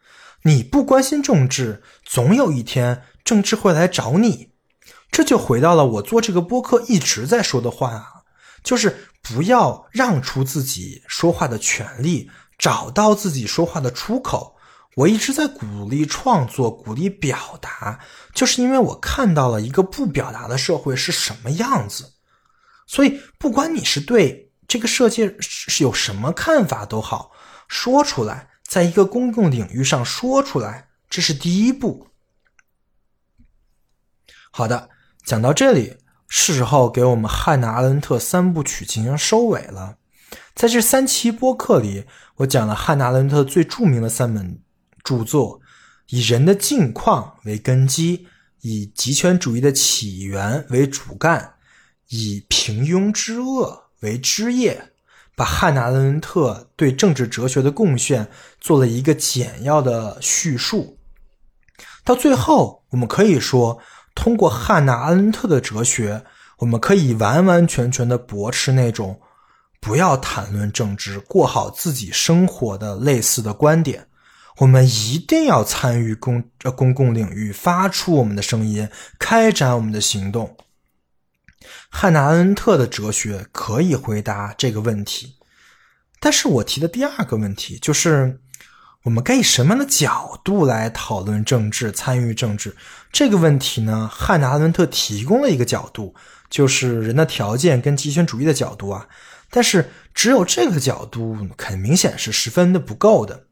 [0.44, 4.52] 你不关心政治，总有一天政治会来找你。
[5.10, 8.06] 这就回到了我做这个播客一直在说的话啊，
[8.62, 14.55] 就是不要让出自己说话的权利，找到自己说话的出口。
[14.96, 18.00] 我一直在鼓励创作，鼓励表达，
[18.32, 22.14] 就是因为我看到了一个不表达的社会是什么样子。
[22.86, 27.32] 所以，不管你是对这个世界是有什么看法都好，
[27.68, 32.08] 说出来，在一个公共领域上说出来，这是第一步。
[34.50, 34.88] 好的，
[35.26, 39.98] 讲到这里，是时候给我们汉娜·阿伦特三部曲进行收尾了。
[40.54, 44.62] 在这三期播客里，我讲了汉娜·阿伦特最著名的三本。
[45.06, 45.60] 著作
[46.08, 48.26] 以人的境况为根基，
[48.62, 51.54] 以极权主义的起源为主干，
[52.08, 54.92] 以平庸之恶为枝叶，
[55.36, 58.28] 把汉娜·阿伦特对政治哲学的贡献
[58.60, 60.98] 做了一个简要的叙述。
[62.04, 63.78] 到最后，我们可以说，
[64.14, 66.24] 通过汉娜·阿伦特的哲学，
[66.58, 69.20] 我们可以完完全全的驳斥那种
[69.80, 74.06] 不要谈论政治，过好自己生活的类似的观点。
[74.58, 80.56] 我们一定要参与公呃公共领域，发出我们的声音，开展我们的行动。
[81.90, 85.36] 汉娜·阿伦特的哲学可以回答这个问题，
[86.20, 88.40] 但是我提的第二个问题就是，
[89.04, 92.76] 我们该以什么样的角度来讨论政治、参与政治
[93.12, 94.08] 这个问题呢？
[94.10, 96.14] 汉娜·阿伦特提供了一个角度，
[96.48, 99.08] 就是人的条件跟极权主义的角度啊，
[99.50, 103.45] 但是只有这个角度，很明显是十分的不够的。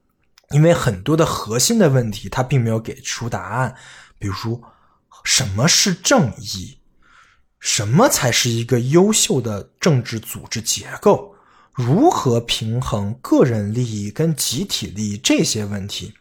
[0.54, 3.74] 因为很多的核心的问题，他并没有给出答案。
[4.20, 4.62] 比如说，
[5.24, 6.78] 什么是正义？
[7.58, 11.34] 什么才是一个优秀的政治组织结构？
[11.72, 16.14] 如何平衡个人利益跟集体利益这些问题？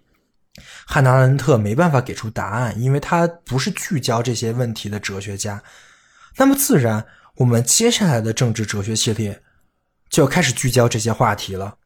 [0.88, 5.62] 汉娜·阿伦特没办法给出答案，因为他不是聚焦这些问题的哲学家。
[6.38, 7.06] 那么，自然
[7.36, 9.44] 我们接下来的政治哲学系列
[10.10, 11.78] 就要开始聚焦这些话题了。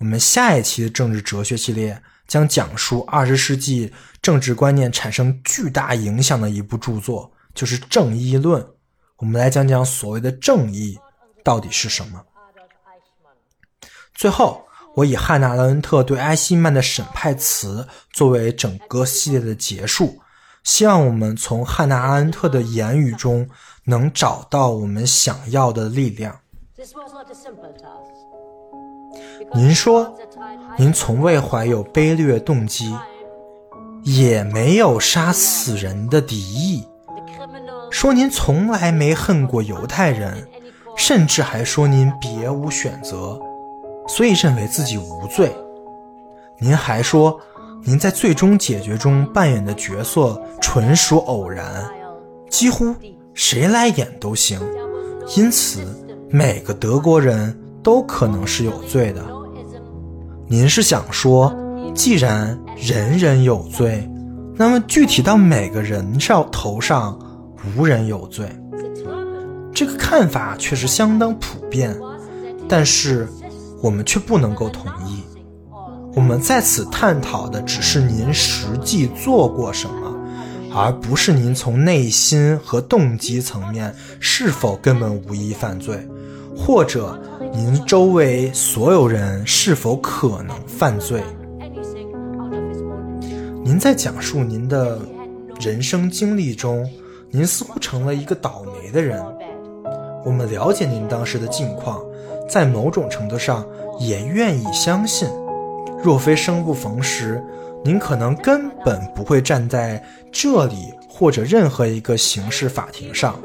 [0.00, 8.62] 我们下一期的政治哲学系列将讲述二十世纪政治观念产生巨大影响的一部著作，就是《正义论》。
[9.18, 10.98] 我们来讲讲所谓的正义
[11.44, 12.24] 到底是什么。
[14.14, 20.18] 最后，我以汉娜·阿伦特对埃希曼的审判词作为整个系列的结束。
[20.64, 23.46] 希望我们从汉娜·阿恩特的言语中
[23.84, 26.40] 能找到我们想要的力量。
[29.54, 30.14] 您说，
[30.76, 32.94] 您从未怀有卑劣动机，
[34.04, 36.86] 也没有杀死人的敌意。
[37.90, 40.46] 说您从来没恨过犹太人，
[40.96, 43.40] 甚至还说您别无选择，
[44.06, 45.52] 所以认为自己无罪。
[46.58, 47.40] 您还说，
[47.82, 51.84] 您在最终解决中扮演的角色纯属偶然，
[52.48, 52.94] 几乎
[53.34, 54.60] 谁来演都行，
[55.36, 55.80] 因此
[56.30, 59.24] 每个德国人都可能是有罪的。
[60.48, 61.54] 您是想说，
[61.94, 64.08] 既然人人有罪，
[64.56, 67.18] 那么具体到每个人上头上？
[67.76, 68.48] 无人有罪，
[69.70, 71.94] 这个看法确实相当普遍，
[72.66, 73.28] 但是
[73.82, 75.22] 我们却不能够同意。
[76.14, 80.16] 我们在此探讨的只是您实际做过什么，
[80.74, 86.08] 而不是您从内心和动机层面是否根本无意犯罪，
[86.56, 87.20] 或者
[87.52, 91.22] 您周围所有人是否可能犯罪。
[93.62, 94.98] 您在讲述您的
[95.60, 96.88] 人生经历中。
[97.32, 99.22] 您似乎成了一个倒霉的人。
[100.24, 102.02] 我们了解您当时的境况，
[102.48, 103.64] 在某种程度上
[104.00, 105.28] 也愿意相信。
[106.02, 107.40] 若非生不逢时，
[107.84, 113.38] 您可能根本不会站在这里或者任何一个刑事法庭上。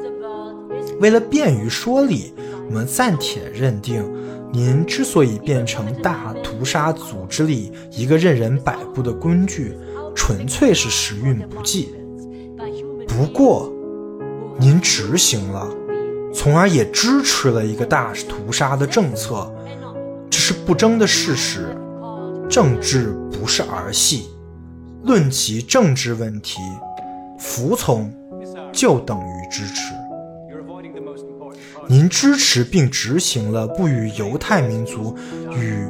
[1.00, 2.34] 为了便于说理，
[2.68, 4.04] 我们暂且认定，
[4.52, 9.78] 您之所以变成大屠杀组织里一个任人摆布的工具，
[10.16, 11.94] 纯粹是时运不济。
[13.08, 13.72] 不过。
[14.58, 15.68] 您执行了，
[16.34, 19.54] 从而也支持了一个大屠杀的政策，
[20.30, 21.76] 这是不争的事实。
[22.50, 24.30] 政治不是儿戏，
[25.04, 26.62] 论及政治问题，
[27.38, 28.10] 服从
[28.72, 29.94] 就等于支持。
[31.88, 35.16] 您支持并执行了不与犹太民族
[35.56, 35.88] 与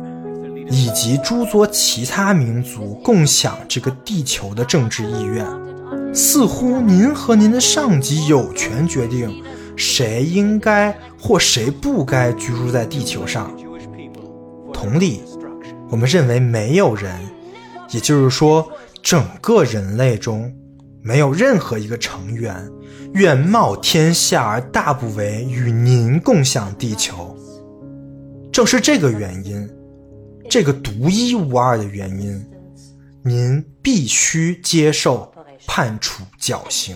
[0.69, 5.45] 以及诸多其他民族共享这个地球的政治意愿。
[6.13, 9.43] 似乎您和您的上级有权决定
[9.75, 13.51] 谁应该或谁不该居住在地球上。
[14.73, 15.21] 同理，
[15.89, 17.13] 我们认为没有人，
[17.91, 18.67] 也就是说，
[19.01, 20.51] 整个人类中
[21.05, 22.67] 没有任何一个成员
[23.13, 27.37] 愿冒天下而大不为与您共享地球。
[28.51, 29.69] 正是这个原因，
[30.49, 32.43] 这个独一无二的原因，
[33.23, 35.31] 您必须接受。
[35.67, 36.95] 判处绞刑。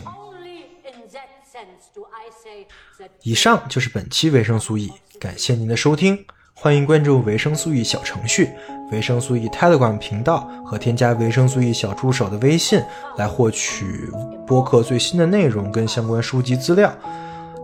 [3.23, 6.23] 以上就是本期维生素 E，感谢您的收听，
[6.53, 8.49] 欢迎关注维生素 E 小程序、
[8.91, 12.81] 维生素 E Telegram 频道和添加维生素 E 小助手的微信
[13.17, 14.09] 来获取
[14.45, 16.91] 播客最新的内容跟相关书籍资料，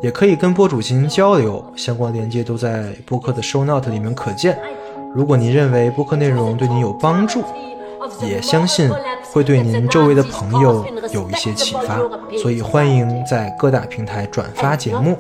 [0.01, 4.57] 也可以跟播主进行交流，相关链接都在播客的 Show Note 里面可见。
[5.13, 7.43] 如果您认为播客内容对您有帮助，
[8.21, 8.91] 也相信
[9.31, 11.99] 会对您周围的朋友有一些启发，
[12.37, 15.17] 所以欢迎在各大平台转发节目。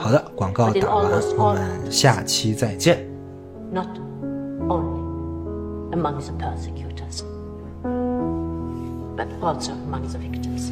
[0.00, 3.06] 好的，广告打完，我们下期再见。
[5.92, 7.22] among the persecutors,
[9.16, 10.70] but also among the victims.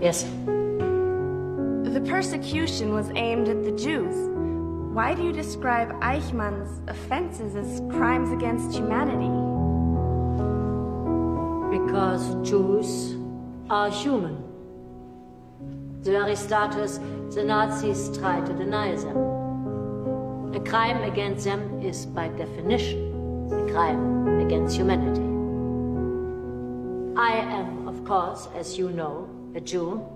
[0.00, 0.24] Yes?
[1.92, 4.14] The persecution was aimed at the Jews.
[4.94, 9.28] Why do you describe Eichmann's offenses as crimes against humanity?
[11.76, 13.16] Because Jews
[13.68, 14.44] are human.
[16.02, 16.98] The status
[17.34, 19.37] the Nazis try to deny them.
[20.54, 25.22] A crime against them is, by definition, a crime against humanity.
[27.16, 30.06] I am, of course, as you know, a Jew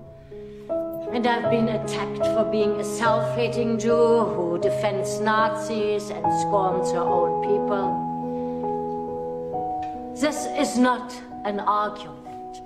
[1.12, 7.00] and I've been attacked for being a self-hating Jew who defends Nazis and scorns her
[7.00, 8.00] own people.
[10.18, 12.62] This is not an argument.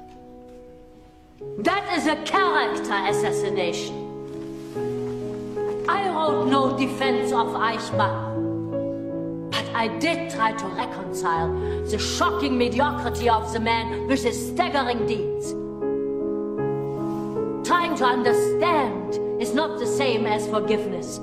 [1.58, 4.05] That is a character assassination.
[5.89, 9.50] I wrote no defense of Eichmann.
[9.50, 11.52] But I did try to reconcile
[11.86, 15.55] the shocking mediocrity of the man with his staggering deeds
[17.66, 21.18] Trying to understand is not the same as forgiveness.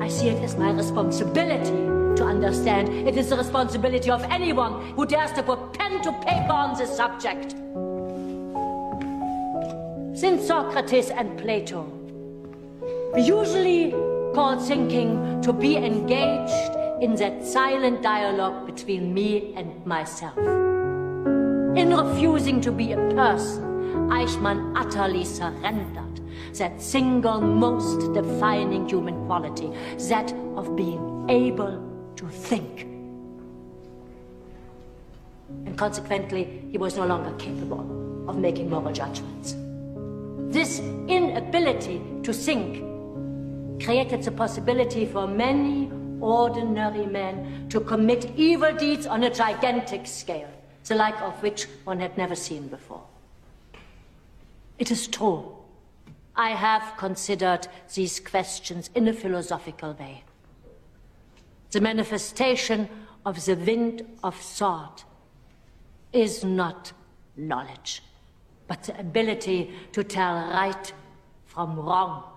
[0.00, 1.76] I see it as my responsibility
[2.16, 2.88] to understand.
[3.06, 6.96] It is the responsibility of anyone who dares to put pen to paper on this
[6.96, 7.50] subject.
[10.18, 11.92] Since Socrates and Plato,
[13.16, 13.90] usually
[14.34, 20.38] call thinking to be engaged in that silent dialogue between me and myself.
[21.76, 26.20] In refusing to be a person, Eichmann utterly surrendered
[26.54, 29.70] that single most defining human quality,
[30.08, 31.82] that of being able
[32.16, 32.82] to think.
[35.66, 39.54] And consequently, he was no longer capable of making moral judgments.
[40.52, 42.91] This inability to think
[43.84, 50.50] created the possibility for many ordinary men to commit evil deeds on a gigantic scale,
[50.86, 53.02] the like of which one had never seen before.
[54.78, 55.56] It is true.
[56.34, 60.24] I have considered these questions in a philosophical way.
[61.72, 62.88] The manifestation
[63.26, 65.04] of the wind of thought
[66.12, 66.92] is not
[67.36, 68.02] knowledge,
[68.66, 70.92] but the ability to tell right
[71.46, 72.31] from wrong,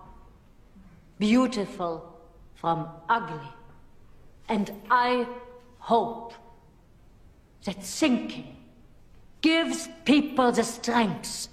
[1.18, 2.18] beautiful
[2.54, 3.48] from ugly.
[4.48, 5.26] And I
[5.78, 6.34] hope
[7.64, 8.56] that thinking
[9.40, 11.48] gives people the strength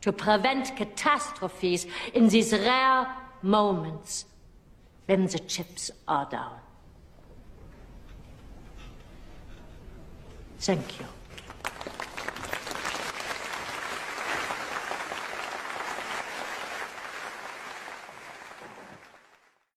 [0.00, 3.06] to prevent catastrophes in these rare
[3.42, 4.24] moments
[5.06, 6.58] when the chips are down.
[10.58, 11.06] Thank you.